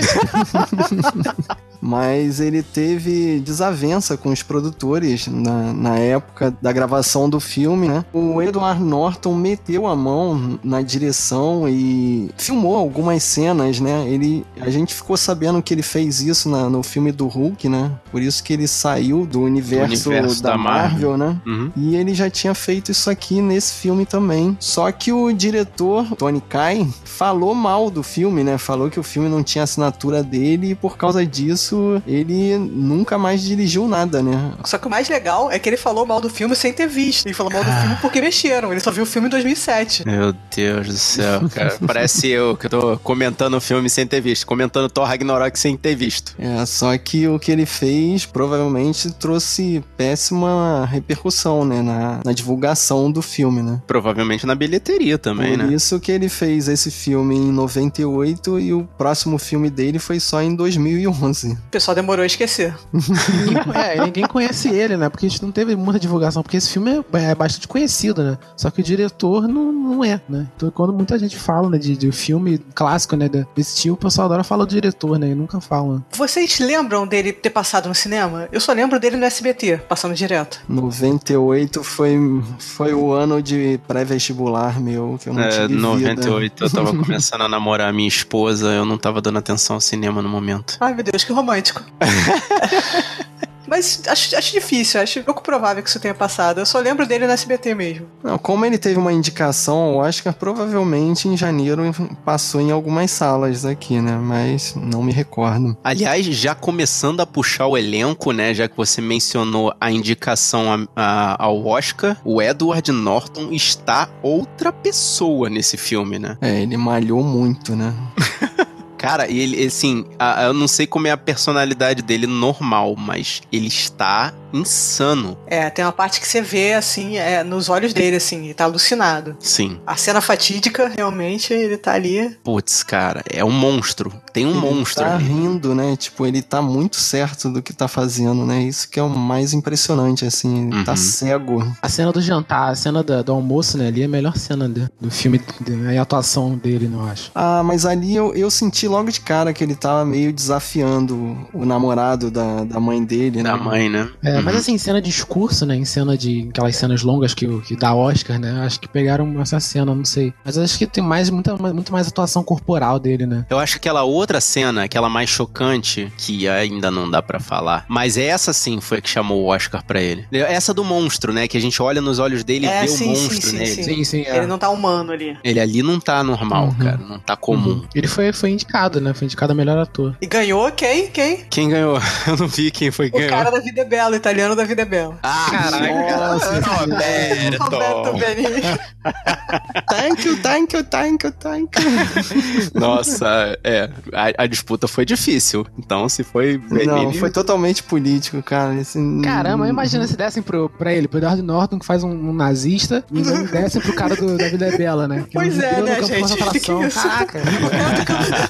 mas 1.80 2.40
ele 2.40 2.62
teve 2.62 3.40
desavença 3.40 4.16
com 4.16 4.30
os 4.30 4.42
produtores 4.42 5.26
na, 5.26 5.72
na 5.72 5.98
época 5.98 6.37
da 6.60 6.72
gravação 6.72 7.28
do 7.28 7.40
filme, 7.40 7.88
né? 7.88 8.04
O 8.12 8.40
Edward 8.42 8.82
Norton 8.82 9.34
meteu 9.34 9.86
a 9.86 9.94
mão 9.94 10.58
na 10.62 10.82
direção 10.82 11.68
e 11.68 12.30
filmou 12.36 12.76
algumas 12.76 13.22
cenas, 13.22 13.80
né? 13.80 14.08
Ele, 14.08 14.44
a 14.60 14.70
gente 14.70 14.94
ficou 14.94 15.16
sabendo 15.16 15.62
que 15.62 15.72
ele 15.74 15.82
fez 15.82 16.20
isso 16.20 16.48
na, 16.48 16.68
no 16.68 16.82
filme 16.82 17.12
do 17.12 17.26
Hulk, 17.26 17.68
né? 17.68 17.90
Por 18.10 18.22
isso 18.22 18.42
que 18.42 18.52
ele 18.52 18.66
saiu 18.66 19.26
do 19.26 19.40
universo, 19.42 20.10
universo 20.10 20.42
da, 20.42 20.50
da, 20.50 20.58
Marvel, 20.58 21.10
Marvel 21.10 21.16
né? 21.16 21.40
Uhum. 21.46 21.72
E 21.76 21.96
ele 21.96 22.14
já 22.14 22.30
tinha 22.30 22.54
feito 22.54 22.90
isso 22.90 23.10
aqui 23.10 23.40
nesse 23.40 23.74
filme 23.74 24.06
também. 24.06 24.56
Só 24.60 24.90
que 24.90 25.12
o 25.12 25.32
diretor, 25.32 26.06
Tony 26.16 26.40
Kai, 26.40 26.88
falou 27.04 27.54
mal 27.54 27.90
do 27.90 28.02
filme, 28.02 28.42
né? 28.44 28.58
Falou 28.58 28.90
que 28.90 29.00
o 29.00 29.02
filme 29.02 29.28
não 29.28 29.42
tinha 29.42 29.64
assinatura 29.64 30.22
dele 30.22 30.70
e 30.70 30.74
por 30.74 30.96
causa 30.96 31.24
disso 31.26 31.48
isso, 31.68 32.02
ele 32.06 32.56
nunca 32.56 33.18
mais 33.18 33.42
dirigiu 33.42 33.86
nada, 33.86 34.22
né? 34.22 34.52
Só 34.64 34.78
que 34.78 34.86
o 34.86 34.90
mais 34.90 35.08
legal 35.08 35.50
é 35.50 35.58
que 35.58 35.68
ele 35.68 35.76
falou 35.76 36.06
mal 36.06 36.20
do 36.20 36.27
filme 36.28 36.54
sem 36.54 36.72
ter 36.72 36.86
visto. 36.86 37.26
Ele 37.26 37.34
falou 37.34 37.52
mal 37.52 37.64
do 37.64 37.70
filme 37.70 37.96
porque 38.00 38.20
mexeram. 38.20 38.72
Ele 38.72 38.80
só 38.80 38.90
viu 38.90 39.02
o 39.02 39.06
filme 39.06 39.28
em 39.28 39.30
2007. 39.30 40.06
Meu 40.06 40.34
Deus 40.54 40.86
do 40.86 40.96
céu, 40.96 41.48
cara. 41.48 41.76
Parece 41.86 42.28
eu 42.28 42.56
que 42.56 42.68
tô 42.68 42.98
comentando 42.98 43.54
o 43.54 43.60
filme 43.60 43.88
sem 43.88 44.06
ter 44.06 44.20
visto. 44.20 44.46
Comentando 44.46 44.88
Thor 44.88 45.06
Ragnarok 45.06 45.58
sem 45.58 45.76
ter 45.76 45.94
visto. 45.94 46.34
É, 46.38 46.64
só 46.66 46.96
que 46.98 47.26
o 47.28 47.38
que 47.38 47.50
ele 47.50 47.66
fez 47.66 48.26
provavelmente 48.26 49.10
trouxe 49.12 49.84
péssima 49.96 50.86
repercussão, 50.90 51.64
né? 51.64 51.82
Na, 51.82 52.20
na 52.24 52.32
divulgação 52.32 53.10
do 53.10 53.22
filme, 53.22 53.62
né? 53.62 53.80
Provavelmente 53.86 54.46
na 54.46 54.54
bilheteria 54.54 55.18
também, 55.18 55.50
Por 55.50 55.58
né? 55.58 55.64
Por 55.64 55.72
isso 55.72 56.00
que 56.00 56.12
ele 56.12 56.28
fez 56.28 56.68
esse 56.68 56.90
filme 56.90 57.36
em 57.36 57.52
98 57.52 58.60
e 58.60 58.72
o 58.72 58.84
próximo 58.96 59.38
filme 59.38 59.70
dele 59.70 59.98
foi 59.98 60.20
só 60.20 60.42
em 60.42 60.54
2011. 60.54 61.52
O 61.52 61.56
pessoal 61.70 61.94
demorou 61.94 62.22
a 62.22 62.26
esquecer. 62.26 62.74
é, 63.74 64.04
ninguém 64.04 64.26
conhece 64.26 64.68
ele, 64.68 64.96
né? 64.96 65.08
Porque 65.08 65.26
a 65.26 65.28
gente 65.28 65.42
não 65.42 65.52
teve 65.52 65.76
muita 65.76 65.98
divulgação, 65.98 66.17
porque 66.42 66.56
esse 66.56 66.70
filme 66.70 67.04
é, 67.12 67.30
é 67.30 67.34
bastante 67.34 67.68
conhecido, 67.68 68.22
né? 68.22 68.38
Só 68.56 68.70
que 68.70 68.80
o 68.80 68.84
diretor 68.84 69.46
não, 69.48 69.72
não 69.72 70.04
é, 70.04 70.20
né? 70.28 70.46
Então, 70.56 70.70
quando 70.70 70.92
muita 70.92 71.18
gente 71.18 71.36
fala 71.36 71.68
né, 71.70 71.78
de, 71.78 71.96
de 71.96 72.12
filme 72.12 72.58
clássico, 72.74 73.16
né? 73.16 73.28
Desse 73.28 73.76
estilo, 73.76 73.94
o 73.94 73.98
pessoal 73.98 74.26
adora 74.26 74.44
falar 74.44 74.64
do 74.64 74.70
diretor, 74.70 75.18
né? 75.18 75.28
E 75.28 75.34
nunca 75.34 75.60
fala. 75.60 76.02
Vocês 76.12 76.58
lembram 76.58 77.06
dele 77.06 77.32
ter 77.32 77.50
passado 77.50 77.88
no 77.88 77.94
cinema? 77.94 78.48
Eu 78.52 78.60
só 78.60 78.72
lembro 78.72 78.98
dele 78.98 79.16
no 79.16 79.24
SBT, 79.24 79.78
passando 79.88 80.14
direto. 80.14 80.60
98 80.68 81.82
foi, 81.82 82.16
foi 82.58 82.94
o 82.94 83.12
ano 83.12 83.42
de 83.42 83.78
pré-vestibular 83.86 84.80
meu, 84.80 85.18
que 85.20 85.28
eu 85.28 85.34
não 85.34 85.42
é, 85.42 85.48
tive 85.50 85.74
98 85.74 86.52
vida. 86.52 86.64
eu 86.64 86.70
tava 86.70 86.96
começando 86.96 87.42
a 87.42 87.48
namorar 87.48 87.88
a 87.88 87.92
minha 87.92 88.08
esposa, 88.08 88.68
eu 88.68 88.84
não 88.84 88.98
tava 88.98 89.20
dando 89.20 89.38
atenção 89.38 89.76
ao 89.76 89.80
cinema 89.80 90.22
no 90.22 90.28
momento. 90.28 90.76
Ai, 90.80 90.94
meu 90.94 91.04
Deus, 91.04 91.24
que 91.24 91.32
romântico. 91.32 91.82
Mas 93.68 94.02
acho, 94.06 94.36
acho 94.36 94.52
difícil, 94.52 95.00
acho 95.00 95.22
pouco 95.22 95.42
provável 95.42 95.82
que 95.82 95.88
isso 95.88 96.00
tenha 96.00 96.14
passado. 96.14 96.58
Eu 96.58 96.66
só 96.66 96.78
lembro 96.78 97.06
dele 97.06 97.26
no 97.26 97.32
SBT 97.32 97.74
mesmo. 97.74 98.06
Não, 98.22 98.38
como 98.38 98.64
ele 98.64 98.78
teve 98.78 98.98
uma 98.98 99.12
indicação 99.12 99.76
ao 99.76 99.96
Oscar, 99.96 100.34
provavelmente 100.34 101.28
em 101.28 101.36
janeiro 101.36 101.82
passou 102.24 102.60
em 102.60 102.70
algumas 102.70 103.10
salas 103.10 103.64
aqui, 103.64 104.00
né? 104.00 104.16
Mas 104.16 104.74
não 104.74 105.02
me 105.02 105.12
recordo. 105.12 105.76
Aliás, 105.84 106.24
já 106.26 106.54
começando 106.54 107.20
a 107.20 107.26
puxar 107.26 107.66
o 107.66 107.76
elenco, 107.76 108.32
né? 108.32 108.54
Já 108.54 108.68
que 108.68 108.76
você 108.76 109.00
mencionou 109.00 109.74
a 109.80 109.90
indicação 109.90 110.72
a, 110.72 110.86
a, 110.96 111.44
ao 111.44 111.66
Oscar, 111.66 112.16
o 112.24 112.40
Edward 112.40 112.90
Norton 112.90 113.50
está 113.52 114.08
outra 114.22 114.72
pessoa 114.72 115.50
nesse 115.50 115.76
filme, 115.76 116.18
né? 116.18 116.38
É, 116.40 116.62
ele 116.62 116.76
malhou 116.76 117.22
muito, 117.22 117.76
né? 117.76 117.94
Cara, 118.98 119.30
ele, 119.30 119.64
assim, 119.64 120.04
a, 120.18 120.42
eu 120.42 120.52
não 120.52 120.66
sei 120.66 120.84
como 120.86 121.06
é 121.06 121.12
a 121.12 121.16
personalidade 121.16 122.02
dele 122.02 122.26
normal, 122.26 122.96
mas 122.96 123.40
ele 123.52 123.68
está 123.68 124.34
insano. 124.52 125.36
É, 125.46 125.68
tem 125.70 125.84
uma 125.84 125.92
parte 125.92 126.20
que 126.20 126.28
você 126.28 126.40
vê, 126.40 126.74
assim, 126.74 127.16
é, 127.16 127.42
nos 127.42 127.68
olhos 127.68 127.92
dele, 127.92 128.16
assim, 128.16 128.44
ele 128.44 128.54
tá 128.54 128.64
alucinado. 128.64 129.36
Sim. 129.40 129.80
A 129.86 129.96
cena 129.96 130.20
fatídica, 130.20 130.88
realmente, 130.88 131.52
ele 131.52 131.76
tá 131.76 131.92
ali. 131.92 132.36
Putz, 132.42 132.82
cara, 132.82 133.22
é 133.30 133.44
um 133.44 133.50
monstro. 133.50 134.12
Tem 134.32 134.46
um 134.46 134.50
ele 134.50 134.60
monstro. 134.60 135.04
Tá 135.04 135.14
ali. 135.14 135.24
rindo, 135.24 135.74
né? 135.74 135.96
Tipo, 135.96 136.26
ele 136.26 136.42
tá 136.42 136.60
muito 136.62 136.96
certo 136.96 137.50
do 137.50 137.62
que 137.62 137.72
tá 137.72 137.88
fazendo, 137.88 138.44
né? 138.44 138.62
Isso 138.62 138.88
que 138.88 138.98
é 138.98 139.02
o 139.02 139.08
mais 139.08 139.52
impressionante, 139.52 140.24
assim. 140.24 140.62
Ele 140.62 140.70
tá 140.70 140.76
uhum. 140.76 140.84
tá 140.84 140.96
cego. 140.96 141.76
A 141.82 141.88
cena 141.88 142.12
do 142.12 142.20
jantar, 142.20 142.70
a 142.70 142.74
cena 142.74 143.02
do, 143.02 143.22
do 143.22 143.32
almoço, 143.32 143.76
né? 143.78 143.88
Ali 143.88 144.02
é 144.02 144.04
a 144.04 144.08
melhor 144.08 144.36
cena 144.36 144.68
de, 144.68 144.88
do 145.00 145.10
filme, 145.10 145.40
de, 145.60 145.96
a 145.96 146.02
atuação 146.02 146.56
dele, 146.56 146.88
não 146.88 147.06
acho. 147.06 147.30
Ah, 147.34 147.62
mas 147.62 147.84
ali 147.84 148.14
eu, 148.14 148.34
eu 148.34 148.50
senti 148.50 148.86
logo 148.88 149.10
de 149.10 149.20
cara 149.20 149.52
que 149.52 149.62
ele 149.62 149.74
tava 149.74 150.04
meio 150.04 150.32
desafiando 150.32 151.36
o 151.52 151.64
namorado 151.64 152.30
da, 152.30 152.64
da 152.64 152.80
mãe 152.80 153.04
dele, 153.04 153.42
né? 153.42 153.50
Da 153.50 153.56
mãe, 153.56 153.88
né? 153.88 154.08
É, 154.22 154.37
uhum. 154.38 154.44
mas 154.44 154.56
assim, 154.56 154.72
em 154.72 154.78
cena 154.78 155.00
de 155.00 155.08
discurso, 155.08 155.66
né? 155.66 155.76
Em 155.76 155.84
cena 155.84 156.16
de. 156.16 156.48
aquelas 156.50 156.76
cenas 156.76 157.02
longas 157.02 157.34
que, 157.34 157.46
que 157.62 157.76
dá 157.76 157.94
Oscar, 157.94 158.38
né? 158.38 158.62
Acho 158.64 158.80
que 158.80 158.88
pegaram 158.88 159.40
essa 159.40 159.58
cena, 159.60 159.94
não 159.94 160.04
sei. 160.04 160.32
Mas 160.44 160.58
acho 160.58 160.78
que 160.78 160.86
tem 160.86 161.02
mais, 161.02 161.30
muita, 161.30 161.56
muito 161.56 161.92
mais 161.92 162.08
atuação 162.08 162.42
corporal 162.42 162.98
dele, 162.98 163.26
né? 163.26 163.46
Eu 163.50 163.58
acho 163.58 163.74
que 163.74 163.88
aquela 163.88 164.04
outra 164.04 164.40
cena, 164.40 164.84
aquela 164.84 165.08
mais 165.08 165.28
chocante, 165.28 166.12
que 166.16 166.48
ainda 166.48 166.90
não 166.90 167.10
dá 167.10 167.22
para 167.22 167.40
falar. 167.40 167.84
Mas 167.88 168.16
essa 168.16 168.52
sim 168.52 168.80
foi 168.80 168.98
a 168.98 169.00
que 169.00 169.08
chamou 169.08 169.42
o 169.42 169.46
Oscar 169.46 169.84
para 169.84 170.00
ele. 170.00 170.26
Essa 170.30 170.74
do 170.74 170.84
monstro, 170.84 171.32
né? 171.32 171.48
Que 171.48 171.56
a 171.56 171.60
gente 171.60 171.82
olha 171.82 172.00
nos 172.00 172.18
olhos 172.18 172.44
dele 172.44 172.66
é, 172.66 172.78
e 172.78 172.80
vê 172.82 172.88
sim, 172.88 173.04
o 173.04 173.08
monstro 173.08 173.48
sim, 173.48 173.56
nele. 173.56 173.66
Sim, 173.66 173.82
sim, 173.82 174.04
sim 174.04 174.22
é. 174.22 174.36
Ele 174.36 174.46
não 174.46 174.58
tá 174.58 174.68
humano 174.70 175.12
ali. 175.12 175.36
Ele 175.42 175.60
ali 175.60 175.82
não 175.82 175.98
tá 175.98 176.22
normal, 176.22 176.66
uhum. 176.66 176.74
cara. 176.74 176.98
Não 176.98 177.18
tá 177.18 177.36
comum. 177.36 177.70
Uhum. 177.70 177.88
Ele 177.94 178.06
foi, 178.06 178.32
foi 178.32 178.50
indicado, 178.50 179.00
né? 179.00 179.14
Foi 179.14 179.24
indicado 179.24 179.52
a 179.52 179.54
melhor 179.54 179.78
ator. 179.78 180.16
E 180.20 180.26
ganhou 180.26 180.70
quem? 180.72 181.08
Quem? 181.08 181.44
Quem 181.50 181.68
ganhou? 181.68 181.98
Eu 182.26 182.36
não 182.36 182.48
vi 182.48 182.70
quem 182.70 182.90
foi 182.90 183.10
que 183.10 183.18
ganhou. 183.18 183.32
O 183.32 183.36
cara 183.36 183.50
da 183.50 183.60
vida 183.60 183.80
é 183.80 183.84
bela 183.84 184.16
italiano 184.28 184.54
da 184.54 184.64
vida 184.64 184.82
é 184.82 184.84
bela. 184.84 185.18
Ah, 185.22 185.48
caraca. 185.50 186.16
Nossa, 186.16 186.60
Roberto. 186.60 187.62
Roberto 187.62 188.18
Benigni. 188.18 188.62
thank 189.88 190.28
you, 190.28 190.36
thank 190.42 190.76
you, 190.76 190.84
thank 190.84 191.26
you, 191.26 191.32
thank 191.32 191.78
you. 191.78 192.70
Nossa, 192.74 193.58
é. 193.64 193.90
A, 194.12 194.44
a, 194.44 194.46
disputa 194.46 194.86
foi 194.86 195.04
difícil. 195.04 195.66
Então, 195.78 196.08
se 196.08 196.22
foi. 196.22 196.58
Benigni... 196.58 196.86
Não, 196.86 197.12
foi 197.14 197.30
totalmente 197.30 197.82
político, 197.82 198.42
cara. 198.42 198.74
Esse... 198.74 198.98
Caramba, 199.22 199.68
imagina 199.68 200.06
se 200.06 200.16
dessem 200.16 200.42
pro, 200.42 200.68
pra 200.68 200.92
ele, 200.92 201.08
pro 201.08 201.18
Edward 201.18 201.40
Norton, 201.42 201.78
que 201.78 201.86
faz 201.86 202.04
um, 202.04 202.10
um 202.10 202.32
nazista, 202.32 203.04
e 203.10 203.22
dessem 203.50 203.80
pro 203.80 203.94
cara 203.94 204.14
do, 204.14 204.36
da 204.36 204.48
vida 204.48 204.66
é 204.66 204.76
bela, 204.76 205.08
né? 205.08 205.24
Que 205.26 205.34
pois 205.34 205.58
é, 205.58 205.80
né, 205.80 206.02
gente? 206.02 206.36
Caraca. 206.36 207.40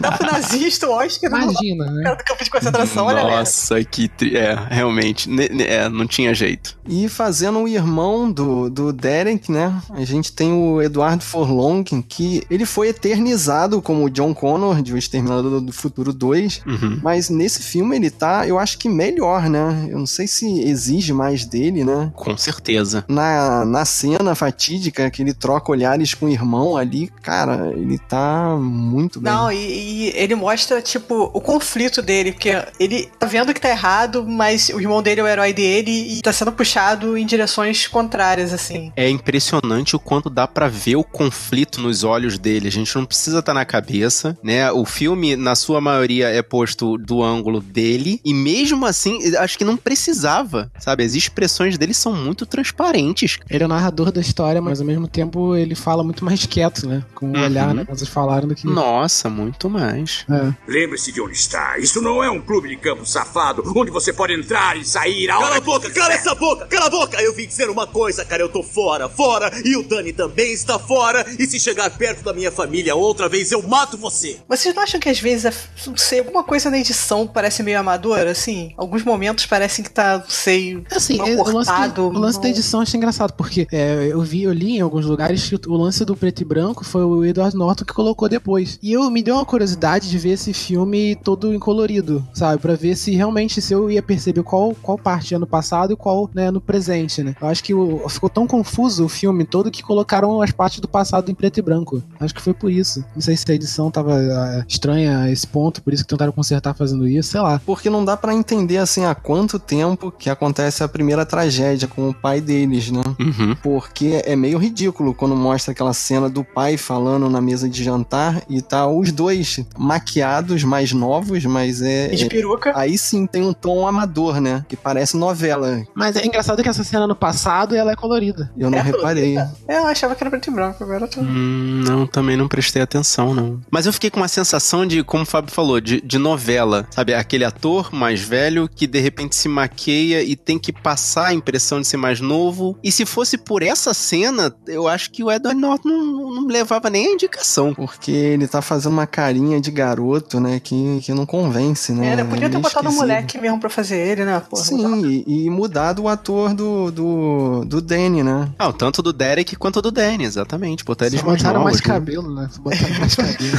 Dá 0.00 0.12
pro 0.12 0.26
nazista 0.26 0.88
o 0.88 0.92
Oscar. 0.92 1.30
Imagina, 1.30 1.86
né? 1.86 2.02
Cara 2.02 2.16
do 2.16 2.24
campo 2.24 2.44
de 2.44 2.50
concentração, 2.50 3.06
olha 3.06 3.22
Nossa, 3.22 3.82
que. 3.84 4.08
Tri... 4.08 4.36
É, 4.36 4.56
realmente. 4.70 5.28
É, 5.68 5.88
não 5.88 6.06
tinha 6.06 6.32
jeito. 6.32 6.76
E 6.88 7.08
fazendo 7.08 7.58
o 7.58 7.68
irmão 7.68 8.30
do, 8.30 8.70
do 8.70 8.92
Derek, 8.92 9.52
né? 9.52 9.82
A 9.90 10.04
gente 10.04 10.32
tem 10.32 10.52
o 10.52 10.80
Eduardo 10.80 11.22
Forlong, 11.22 11.84
que 12.08 12.42
ele 12.50 12.64
foi 12.64 12.88
eternizado 12.88 13.82
como 13.82 14.04
o 14.04 14.10
John 14.10 14.32
Connor 14.32 14.80
de 14.80 14.94
O 14.94 14.98
Exterminador 14.98 15.60
do 15.60 15.72
Futuro 15.72 16.12
2, 16.12 16.62
uhum. 16.66 17.00
mas 17.02 17.28
nesse 17.28 17.62
filme 17.62 17.96
ele 17.96 18.10
tá, 18.10 18.46
eu 18.46 18.58
acho 18.58 18.78
que 18.78 18.88
melhor, 18.88 19.50
né? 19.50 19.88
Eu 19.90 19.98
não 19.98 20.06
sei 20.06 20.26
se 20.26 20.62
exige 20.62 21.12
mais 21.12 21.44
dele, 21.44 21.84
né? 21.84 22.10
Com 22.14 22.36
certeza. 22.36 23.04
Na, 23.06 23.64
na 23.64 23.84
cena 23.84 24.34
fatídica 24.34 25.10
que 25.10 25.20
ele 25.20 25.34
troca 25.34 25.70
olhares 25.70 26.14
com 26.14 26.26
o 26.26 26.28
irmão 26.30 26.76
ali, 26.76 27.12
cara, 27.22 27.72
ele 27.76 27.98
tá 27.98 28.56
muito 28.58 29.20
bem. 29.20 29.32
Não, 29.32 29.52
e, 29.52 29.56
e 29.56 30.12
ele 30.16 30.34
mostra, 30.34 30.80
tipo, 30.80 31.30
o 31.34 31.40
conflito 31.40 32.00
dele, 32.00 32.32
porque 32.32 32.50
ele 32.80 33.10
tá 33.18 33.26
vendo 33.26 33.52
que 33.52 33.60
tá 33.60 33.68
errado, 33.68 34.24
mas 34.26 34.70
o 34.70 34.80
irmão 34.80 35.02
dele 35.02 35.20
é 35.20 35.24
o 35.24 35.26
herói 35.26 35.52
dele 35.58 35.90
e 35.90 36.22
tá 36.22 36.32
sendo 36.32 36.52
puxado 36.52 37.18
em 37.18 37.26
direções 37.26 37.88
contrárias, 37.88 38.52
assim. 38.52 38.92
É 38.94 39.10
impressionante 39.10 39.96
o 39.96 39.98
quanto 39.98 40.30
dá 40.30 40.46
para 40.46 40.68
ver 40.68 40.94
o 40.94 41.02
conflito 41.02 41.80
nos 41.80 42.04
olhos 42.04 42.38
dele. 42.38 42.68
A 42.68 42.70
gente 42.70 42.94
não 42.94 43.04
precisa 43.04 43.40
estar 43.40 43.52
tá 43.52 43.58
na 43.58 43.64
cabeça, 43.64 44.38
né? 44.40 44.70
O 44.70 44.84
filme, 44.84 45.34
na 45.34 45.56
sua 45.56 45.80
maioria, 45.80 46.28
é 46.28 46.40
posto 46.42 46.96
do 46.96 47.24
ângulo 47.24 47.60
dele, 47.60 48.20
e 48.24 48.32
mesmo 48.32 48.86
assim, 48.86 49.34
acho 49.36 49.58
que 49.58 49.64
não 49.64 49.76
precisava, 49.76 50.70
sabe? 50.78 51.02
As 51.02 51.14
expressões 51.14 51.76
dele 51.76 51.92
são 51.92 52.12
muito 52.12 52.46
transparentes. 52.46 53.38
Ele 53.50 53.64
é 53.64 53.66
o 53.66 53.68
narrador 53.68 54.12
da 54.12 54.20
história, 54.20 54.62
mas 54.62 54.80
ao 54.80 54.86
mesmo 54.86 55.08
tempo 55.08 55.56
ele 55.56 55.74
fala 55.74 56.04
muito 56.04 56.24
mais 56.24 56.46
quieto, 56.46 56.86
né? 56.86 57.04
Com 57.16 57.32
o 57.32 57.36
uhum. 57.36 57.44
olhar, 57.44 57.74
né? 57.74 57.84
Como 57.84 57.98
vocês 57.98 58.08
falaram 58.08 58.46
do 58.46 58.54
que. 58.54 58.66
Nossa, 58.66 59.28
muito 59.28 59.68
mais. 59.68 60.24
É. 60.30 60.52
Lembre-se 60.68 61.10
de 61.10 61.20
onde 61.20 61.34
está. 61.34 61.78
Isso 61.78 62.00
não 62.00 62.22
é 62.22 62.30
um 62.30 62.40
clube 62.40 62.68
de 62.68 62.76
campo 62.76 63.04
safado, 63.04 63.64
onde 63.74 63.90
você 63.90 64.12
pode 64.12 64.34
entrar 64.34 64.76
e 64.76 64.84
sair 64.84 65.28
a 65.30 65.47
Cala 65.48 65.56
a 65.56 65.60
boca, 65.62 65.90
cala 65.90 66.12
essa 66.12 66.34
boca, 66.34 66.66
cala 66.66 66.86
a 66.86 66.90
boca! 66.90 67.22
Eu 67.22 67.34
vim 67.34 67.46
dizer 67.46 67.70
uma 67.70 67.86
coisa, 67.86 68.22
cara, 68.22 68.42
eu 68.42 68.50
tô 68.50 68.62
fora, 68.62 69.08
fora, 69.08 69.50
e 69.64 69.78
o 69.78 69.82
Dani 69.82 70.12
também 70.12 70.52
está 70.52 70.78
fora, 70.78 71.24
e 71.38 71.46
se 71.46 71.58
chegar 71.58 71.88
perto 71.96 72.22
da 72.22 72.34
minha 72.34 72.52
família 72.52 72.94
outra 72.94 73.30
vez, 73.30 73.50
eu 73.50 73.66
mato 73.66 73.96
você! 73.96 74.36
Vocês 74.46 74.74
não 74.74 74.82
acham 74.82 75.00
que 75.00 75.08
às 75.08 75.18
vezes, 75.18 75.70
não 75.86 75.96
sei, 75.96 76.18
alguma 76.18 76.44
coisa 76.44 76.68
na 76.70 76.78
edição 76.78 77.26
parece 77.26 77.62
meio 77.62 77.80
amadora, 77.80 78.30
assim? 78.30 78.74
Alguns 78.76 79.02
momentos 79.02 79.46
parecem 79.46 79.82
que 79.82 79.90
tá, 79.90 80.18
não 80.18 80.28
sei, 80.28 80.84
assim, 80.90 81.18
é, 81.22 81.36
cortado. 81.36 82.02
O 82.02 82.08
lance, 82.08 82.18
o 82.18 82.20
lance 82.20 82.40
da 82.42 82.48
edição 82.50 82.80
eu 82.80 82.82
achei 82.82 82.98
engraçado, 82.98 83.32
porque 83.32 83.66
é, 83.72 84.08
eu 84.12 84.20
vi, 84.20 84.42
eu 84.42 84.52
li 84.52 84.76
em 84.76 84.80
alguns 84.82 85.06
lugares 85.06 85.48
que 85.48 85.58
o 85.66 85.76
lance 85.78 86.04
do 86.04 86.14
preto 86.14 86.42
e 86.42 86.44
branco 86.44 86.84
foi 86.84 87.04
o 87.04 87.24
Edward 87.24 87.56
Norton 87.56 87.86
que 87.86 87.94
colocou 87.94 88.28
depois. 88.28 88.78
E 88.82 88.92
eu 88.92 89.10
me 89.10 89.22
deu 89.22 89.36
uma 89.36 89.46
curiosidade 89.46 90.10
de 90.10 90.18
ver 90.18 90.32
esse 90.32 90.52
filme 90.52 91.16
todo 91.16 91.54
em 91.54 91.58
colorido, 91.58 92.22
sabe? 92.34 92.60
Pra 92.60 92.74
ver 92.74 92.96
se 92.96 93.12
realmente 93.12 93.62
se 93.62 93.72
eu 93.72 93.90
ia 93.90 94.02
perceber 94.02 94.42
qual, 94.42 94.76
qual 94.82 94.98
parte 94.98 95.37
é 95.38 95.40
no 95.40 95.46
passado 95.46 95.92
e 95.92 95.96
qual 95.96 96.28
né, 96.34 96.50
no 96.50 96.60
presente, 96.60 97.22
né? 97.22 97.34
Eu 97.40 97.48
acho 97.48 97.62
que 97.62 97.74
o, 97.74 98.08
ficou 98.08 98.28
tão 98.28 98.46
confuso 98.46 99.04
o 99.04 99.08
filme 99.08 99.44
todo 99.44 99.70
que 99.70 99.82
colocaram 99.82 100.42
as 100.42 100.50
partes 100.50 100.80
do 100.80 100.88
passado 100.88 101.30
em 101.30 101.34
preto 101.34 101.58
e 101.58 101.62
branco. 101.62 102.02
Acho 102.20 102.34
que 102.34 102.42
foi 102.42 102.52
por 102.52 102.70
isso. 102.70 103.04
Não 103.14 103.22
sei 103.22 103.36
se 103.36 103.44
a 103.50 103.54
edição 103.54 103.90
tava 103.90 104.14
uh, 104.14 104.64
estranha 104.68 105.20
a 105.20 105.30
esse 105.30 105.46
ponto, 105.46 105.82
por 105.82 105.92
isso 105.92 106.04
que 106.04 106.08
tentaram 106.08 106.32
consertar 106.32 106.74
fazendo 106.74 107.06
isso, 107.06 107.30
sei 107.30 107.40
lá. 107.40 107.60
Porque 107.64 107.88
não 107.88 108.04
dá 108.04 108.16
para 108.16 108.34
entender 108.34 108.78
assim 108.78 109.04
há 109.04 109.14
quanto 109.14 109.58
tempo 109.58 110.10
que 110.10 110.28
acontece 110.28 110.82
a 110.82 110.88
primeira 110.88 111.24
tragédia 111.24 111.88
com 111.88 112.08
o 112.08 112.14
pai 112.14 112.40
deles, 112.40 112.90
né? 112.90 113.02
Uhum. 113.18 113.54
Porque 113.62 114.22
é 114.24 114.36
meio 114.36 114.58
ridículo 114.58 115.14
quando 115.14 115.36
mostra 115.36 115.72
aquela 115.72 115.92
cena 115.92 116.28
do 116.28 116.44
pai 116.44 116.76
falando 116.76 117.28
na 117.28 117.40
mesa 117.40 117.68
de 117.68 117.82
jantar 117.82 118.42
e 118.48 118.60
tá 118.60 118.86
os 118.86 119.12
dois 119.12 119.60
maquiados, 119.76 120.64
mais 120.64 120.92
novos, 120.92 121.44
mas 121.44 121.80
é. 121.82 122.08
de 122.08 122.26
peruca. 122.26 122.70
É, 122.70 122.72
aí 122.74 122.98
sim 122.98 123.26
tem 123.26 123.42
um 123.42 123.52
tom 123.52 123.86
amador, 123.86 124.40
né? 124.40 124.64
Que 124.68 124.76
parece 124.76 125.16
novela. 125.28 125.82
Mas 125.94 126.16
é 126.16 126.26
engraçado 126.26 126.62
que 126.62 126.68
essa 126.68 126.82
cena 126.82 127.06
no 127.06 127.14
passado 127.14 127.74
ela 127.74 127.92
é 127.92 127.96
colorida. 127.96 128.50
Eu 128.56 128.70
não 128.70 128.78
é 128.78 128.82
reparei. 128.82 129.36
É, 129.38 129.78
eu 129.78 129.86
achava 129.86 130.14
que 130.14 130.22
era 130.22 130.30
preto 130.30 130.50
e 130.50 130.52
branco, 130.52 130.82
agora 130.82 131.06
tô... 131.06 131.20
Hum, 131.20 131.82
não, 131.86 132.06
também 132.06 132.36
não 132.36 132.48
prestei 132.48 132.82
atenção, 132.82 133.34
não. 133.34 133.60
Mas 133.70 133.86
eu 133.86 133.92
fiquei 133.92 134.10
com 134.10 134.20
uma 134.20 134.28
sensação 134.28 134.86
de, 134.86 135.02
como 135.04 135.22
o 135.22 135.26
Fábio 135.26 135.52
falou, 135.52 135.80
de, 135.80 136.00
de 136.00 136.18
novela. 136.18 136.86
Sabe, 136.90 137.14
aquele 137.14 137.44
ator 137.44 137.92
mais 137.92 138.20
velho 138.20 138.68
que 138.68 138.86
de 138.86 138.98
repente 139.00 139.36
se 139.36 139.48
maqueia 139.48 140.22
e 140.22 140.34
tem 140.34 140.58
que 140.58 140.72
passar 140.72 141.28
a 141.28 141.34
impressão 141.34 141.80
de 141.80 141.86
ser 141.86 141.96
mais 141.96 142.20
novo. 142.20 142.78
E 142.82 142.90
se 142.90 143.04
fosse 143.04 143.36
por 143.36 143.62
essa 143.62 143.92
cena, 143.92 144.54
eu 144.66 144.88
acho 144.88 145.10
que 145.10 145.22
o 145.22 145.30
Edward 145.30 145.58
Norton 145.58 145.88
não, 145.88 146.34
não 146.34 146.46
levava 146.46 146.88
nem 146.88 147.06
a 147.06 147.12
indicação. 147.12 147.74
Porque 147.74 148.10
ele 148.10 148.48
tá 148.48 148.62
fazendo 148.62 148.92
uma 148.92 149.06
carinha 149.06 149.60
de 149.60 149.70
garoto, 149.70 150.40
né? 150.40 150.60
Que, 150.60 151.00
que 151.02 151.12
não 151.12 151.26
convence, 151.26 151.92
né? 151.92 152.14
É? 152.14 152.24
Podia 152.24 152.50
ter 152.50 152.58
botado 152.58 152.88
um 152.88 152.92
moleque 152.92 153.38
mesmo 153.38 153.60
pra 153.60 153.70
fazer 153.70 153.96
ele, 153.96 154.24
né? 154.24 154.40
Porra, 154.48 154.62
Sim, 154.62 155.17
e, 155.26 155.46
e 155.46 155.50
mudado 155.50 156.02
o 156.02 156.08
ator 156.08 156.54
do, 156.54 156.90
do, 156.90 157.64
do 157.64 157.80
Danny, 157.80 158.22
né? 158.22 158.48
Ah, 158.58 158.72
tanto 158.72 159.02
do 159.02 159.12
Derek 159.12 159.56
quanto 159.56 159.80
do 159.80 159.90
Danny, 159.90 160.24
exatamente. 160.24 160.84
Botar 160.84 161.06
eles 161.06 161.22
mais 161.22 161.42
botaram 161.42 161.64
mais 161.64 161.80
cabelo, 161.80 162.34
né? 162.34 162.48
Botaram 162.58 162.98
mais 162.98 163.14
cabelo. 163.14 163.58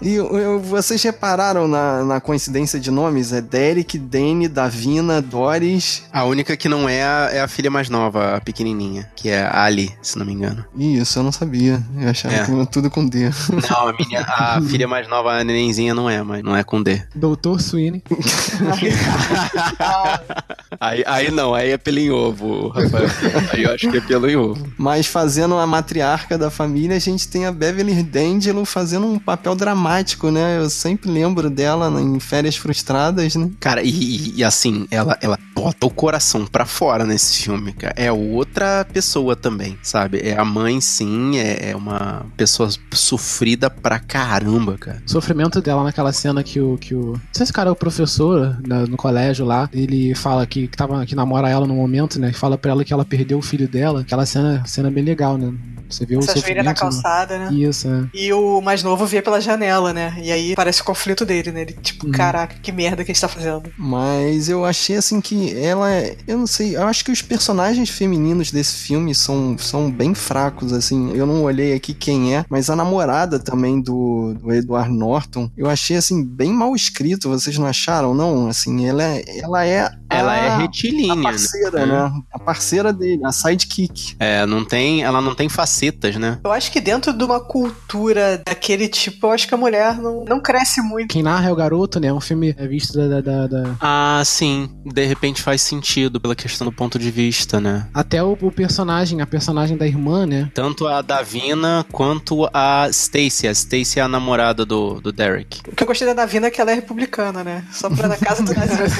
e 0.00 0.14
eu, 0.14 0.60
vocês 0.60 1.02
repararam 1.02 1.68
na, 1.68 2.04
na 2.04 2.20
coincidência 2.20 2.80
de 2.80 2.90
nomes? 2.90 3.32
É 3.32 3.40
Derek, 3.40 3.98
Danny, 3.98 4.48
Davina, 4.48 5.20
Doris. 5.20 6.04
A 6.12 6.24
única 6.24 6.56
que 6.56 6.68
não 6.68 6.88
é 6.88 7.02
a, 7.02 7.30
é 7.32 7.40
a 7.40 7.48
filha 7.48 7.70
mais 7.70 7.88
nova, 7.88 8.36
a 8.36 8.40
pequenininha, 8.40 9.08
que 9.14 9.28
é 9.28 9.42
a 9.42 9.68
Ali, 9.68 9.92
se 10.00 10.18
não 10.18 10.24
me 10.24 10.32
engano. 10.32 10.64
Isso, 10.76 11.18
eu 11.18 11.22
não 11.22 11.32
sabia. 11.32 11.82
Eu 12.00 12.08
achava 12.08 12.34
é. 12.34 12.44
que 12.44 12.50
era 12.50 12.66
tudo 12.66 12.90
com 12.90 13.06
D. 13.06 13.30
Não, 13.70 13.88
a, 13.88 13.92
minha, 13.92 14.22
a 14.22 14.60
filha 14.66 14.88
mais 14.88 15.06
nova, 15.08 15.32
a 15.32 15.44
nenenzinha, 15.44 15.94
não 15.94 16.08
é, 16.08 16.22
mas 16.22 16.42
não 16.42 16.56
é 16.56 16.64
com 16.64 16.82
D. 16.82 17.02
Doutor 17.14 17.60
Sweeney. 17.60 18.02
aí, 20.80 21.02
aí 21.06 21.30
não, 21.30 21.54
aí 21.54 21.70
é 21.70 21.78
pelo 21.78 21.98
em 21.98 22.10
ovo, 22.10 22.68
Rafael. 22.68 23.08
Aí 23.52 23.62
eu 23.62 23.72
acho 23.72 23.90
que 23.90 23.96
é 23.96 24.00
pelo 24.00 24.28
em 24.28 24.36
ovo. 24.36 24.66
Mas 24.76 25.06
fazendo 25.06 25.56
a 25.56 25.66
matriarca 25.66 26.36
da 26.36 26.50
família, 26.50 26.96
a 26.96 27.00
gente 27.00 27.28
tem 27.28 27.46
a 27.46 27.52
Beverly 27.52 28.02
D'Angelo 28.02 28.64
fazendo 28.64 29.06
um 29.06 29.18
papel 29.18 29.54
dramático, 29.54 30.30
né? 30.30 30.58
Eu 30.58 30.70
sempre 30.70 31.10
lembro 31.10 31.50
dela 31.50 31.88
em 32.00 32.20
Férias 32.20 32.56
Frustradas, 32.56 33.34
né? 33.34 33.50
Cara, 33.60 33.82
e, 33.82 34.34
e 34.36 34.44
assim, 34.44 34.86
ela, 34.90 35.18
ela 35.20 35.38
bota 35.54 35.86
o 35.86 35.90
coração 35.90 36.46
pra 36.46 36.64
fora 36.64 37.04
nesse 37.04 37.42
filme, 37.42 37.72
cara. 37.72 37.94
É 37.96 38.10
outra 38.12 38.86
pessoa 38.92 39.34
também, 39.34 39.78
sabe? 39.82 40.20
É 40.22 40.38
a 40.38 40.44
mãe, 40.44 40.80
sim, 40.80 41.38
é, 41.38 41.70
é 41.70 41.76
uma 41.76 42.26
pessoa 42.36 42.68
sofrida 42.92 43.68
pra 43.68 43.98
caramba, 43.98 44.76
cara. 44.78 45.02
O 45.06 45.10
sofrimento 45.10 45.60
dela 45.60 45.82
naquela 45.82 46.12
cena 46.12 46.42
que 46.42 46.60
o. 46.60 46.78
Que 46.78 46.94
o 46.94 47.12
não 47.12 47.20
sei 47.32 47.46
se 47.46 47.52
o 47.52 47.54
cara 47.54 47.68
é 47.70 47.72
o 47.72 47.76
professor 47.76 48.56
né, 48.66 48.84
no 48.88 48.96
colégio 48.96 49.44
lá. 49.44 49.68
Ele 49.72 50.14
fala 50.14 50.37
que, 50.46 50.68
que, 50.68 50.76
tava, 50.76 51.04
que 51.06 51.14
namora 51.14 51.48
ela 51.48 51.66
no 51.66 51.74
momento, 51.74 52.18
né? 52.20 52.30
E 52.30 52.34
fala 52.34 52.58
pra 52.58 52.70
ela 52.72 52.84
que 52.84 52.92
ela 52.92 53.04
perdeu 53.04 53.38
o 53.38 53.42
filho 53.42 53.68
dela. 53.68 54.00
Aquela 54.00 54.26
cena, 54.26 54.62
cena 54.66 54.90
bem 54.90 55.04
legal, 55.04 55.36
né? 55.36 55.52
Você 55.88 56.04
vê 56.04 56.16
Essa 56.16 56.32
o 56.32 56.34
sofrimento. 56.34 56.64
na 56.64 56.74
calçada, 56.74 57.38
né? 57.38 57.52
Isso, 57.52 57.88
é. 57.88 58.06
E 58.12 58.32
o 58.32 58.60
mais 58.60 58.82
novo 58.82 59.06
vê 59.06 59.22
pela 59.22 59.40
janela, 59.40 59.92
né? 59.92 60.16
E 60.22 60.30
aí 60.30 60.54
parece 60.54 60.82
o 60.82 60.84
conflito 60.84 61.24
dele, 61.24 61.50
né? 61.50 61.62
Ele, 61.62 61.72
tipo, 61.72 62.06
hum. 62.06 62.10
caraca, 62.10 62.56
que 62.62 62.70
merda 62.70 63.04
que 63.04 63.10
a 63.10 63.14
gente 63.14 63.20
tá 63.20 63.28
fazendo. 63.28 63.70
Mas 63.76 64.48
eu 64.48 64.64
achei, 64.64 64.96
assim, 64.96 65.20
que 65.20 65.56
ela 65.58 65.90
é... 65.90 66.16
Eu 66.26 66.38
não 66.38 66.46
sei, 66.46 66.76
eu 66.76 66.82
acho 66.82 67.04
que 67.04 67.10
os 67.10 67.22
personagens 67.22 67.88
femininos 67.88 68.50
desse 68.52 68.76
filme 68.76 69.14
são, 69.14 69.56
são 69.58 69.90
bem 69.90 70.14
fracos, 70.14 70.72
assim. 70.72 71.12
Eu 71.14 71.26
não 71.26 71.42
olhei 71.42 71.72
aqui 71.74 71.94
quem 71.94 72.36
é, 72.36 72.44
mas 72.48 72.68
a 72.68 72.76
namorada 72.76 73.38
também 73.38 73.80
do, 73.80 74.34
do 74.34 74.52
Edward 74.52 74.92
Norton, 74.92 75.50
eu 75.56 75.68
achei, 75.68 75.96
assim, 75.96 76.22
bem 76.24 76.52
mal 76.52 76.74
escrito. 76.74 77.30
Vocês 77.30 77.56
não 77.56 77.66
acharam, 77.66 78.14
não? 78.14 78.48
Assim, 78.48 78.86
ela 78.86 79.02
é... 79.02 79.24
Ela 79.38 79.66
é, 79.66 79.90
ela 80.10 80.36
é 80.36 80.56
retilínea, 80.58 81.12
a 81.12 81.16
né? 81.16 81.22
parceira, 81.22 81.86
né? 81.86 81.86
né? 81.86 82.12
A 82.32 82.38
parceira 82.38 82.92
dele, 82.92 83.24
a 83.24 83.32
sidekick. 83.32 84.16
É, 84.18 84.46
não 84.46 84.64
tem... 84.64 85.02
Ela 85.02 85.20
não 85.20 85.34
tem 85.34 85.48
facetas, 85.48 86.16
né? 86.16 86.38
Eu 86.44 86.52
acho 86.52 86.70
que 86.70 86.80
dentro 86.80 87.12
de 87.12 87.24
uma 87.24 87.40
cultura 87.40 88.42
daquele 88.44 88.88
tipo, 88.88 89.26
eu 89.26 89.32
acho 89.32 89.46
que 89.46 89.54
a 89.54 89.56
mulher 89.56 89.98
não, 89.98 90.24
não 90.24 90.40
cresce 90.40 90.80
muito. 90.80 91.08
Quem 91.08 91.22
narra 91.22 91.48
é 91.48 91.52
o 91.52 91.56
garoto, 91.56 92.00
né? 92.00 92.08
É 92.08 92.12
um 92.12 92.20
filme 92.20 92.54
é 92.56 92.66
visto 92.66 92.96
da, 92.96 93.20
da, 93.20 93.46
da, 93.46 93.76
Ah, 93.80 94.22
sim. 94.24 94.70
De 94.84 95.04
repente 95.04 95.42
faz 95.42 95.62
sentido 95.62 96.20
pela 96.20 96.34
questão 96.34 96.66
do 96.66 96.72
ponto 96.72 96.98
de 96.98 97.10
vista, 97.10 97.60
né? 97.60 97.88
Até 97.92 98.22
o, 98.22 98.32
o 98.40 98.50
personagem, 98.50 99.20
a 99.20 99.26
personagem 99.26 99.76
da 99.76 99.86
irmã, 99.86 100.26
né? 100.26 100.50
Tanto 100.54 100.86
a 100.86 101.02
Davina 101.02 101.84
quanto 101.92 102.48
a 102.52 102.88
Stacy. 102.90 103.48
A 103.48 103.52
Stacy 103.52 104.00
é 104.00 104.02
a 104.02 104.08
namorada 104.08 104.64
do, 104.64 105.00
do 105.00 105.12
Derek. 105.12 105.60
O 105.68 105.74
que 105.74 105.82
eu 105.82 105.86
gostei 105.86 106.06
da 106.06 106.14
Davina 106.14 106.46
é 106.46 106.50
que 106.50 106.60
ela 106.60 106.70
é 106.70 106.74
republicana, 106.74 107.44
né? 107.44 107.64
Só 107.72 107.90
pra 107.90 108.08
na 108.08 108.16
casa 108.16 108.42
do 108.42 108.52
nazismo. 108.54 108.98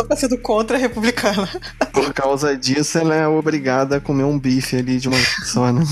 Uma 0.00 0.04
direção 0.04 0.06
tá 0.08 0.16
sendo 0.16 0.38
contra 0.38 0.76
a 0.76 0.80
republicana. 0.80 1.48
Por 1.92 2.12
causa 2.12 2.56
disso, 2.56 2.98
ela 2.98 3.14
é 3.14 3.26
obrigada 3.26 3.96
a 3.96 4.00
comer 4.00 4.24
um 4.24 4.38
bife 4.38 4.76
ali 4.76 4.98
de 4.98 5.08
uma 5.08 5.18
só, 5.44 5.72
né? 5.72 5.82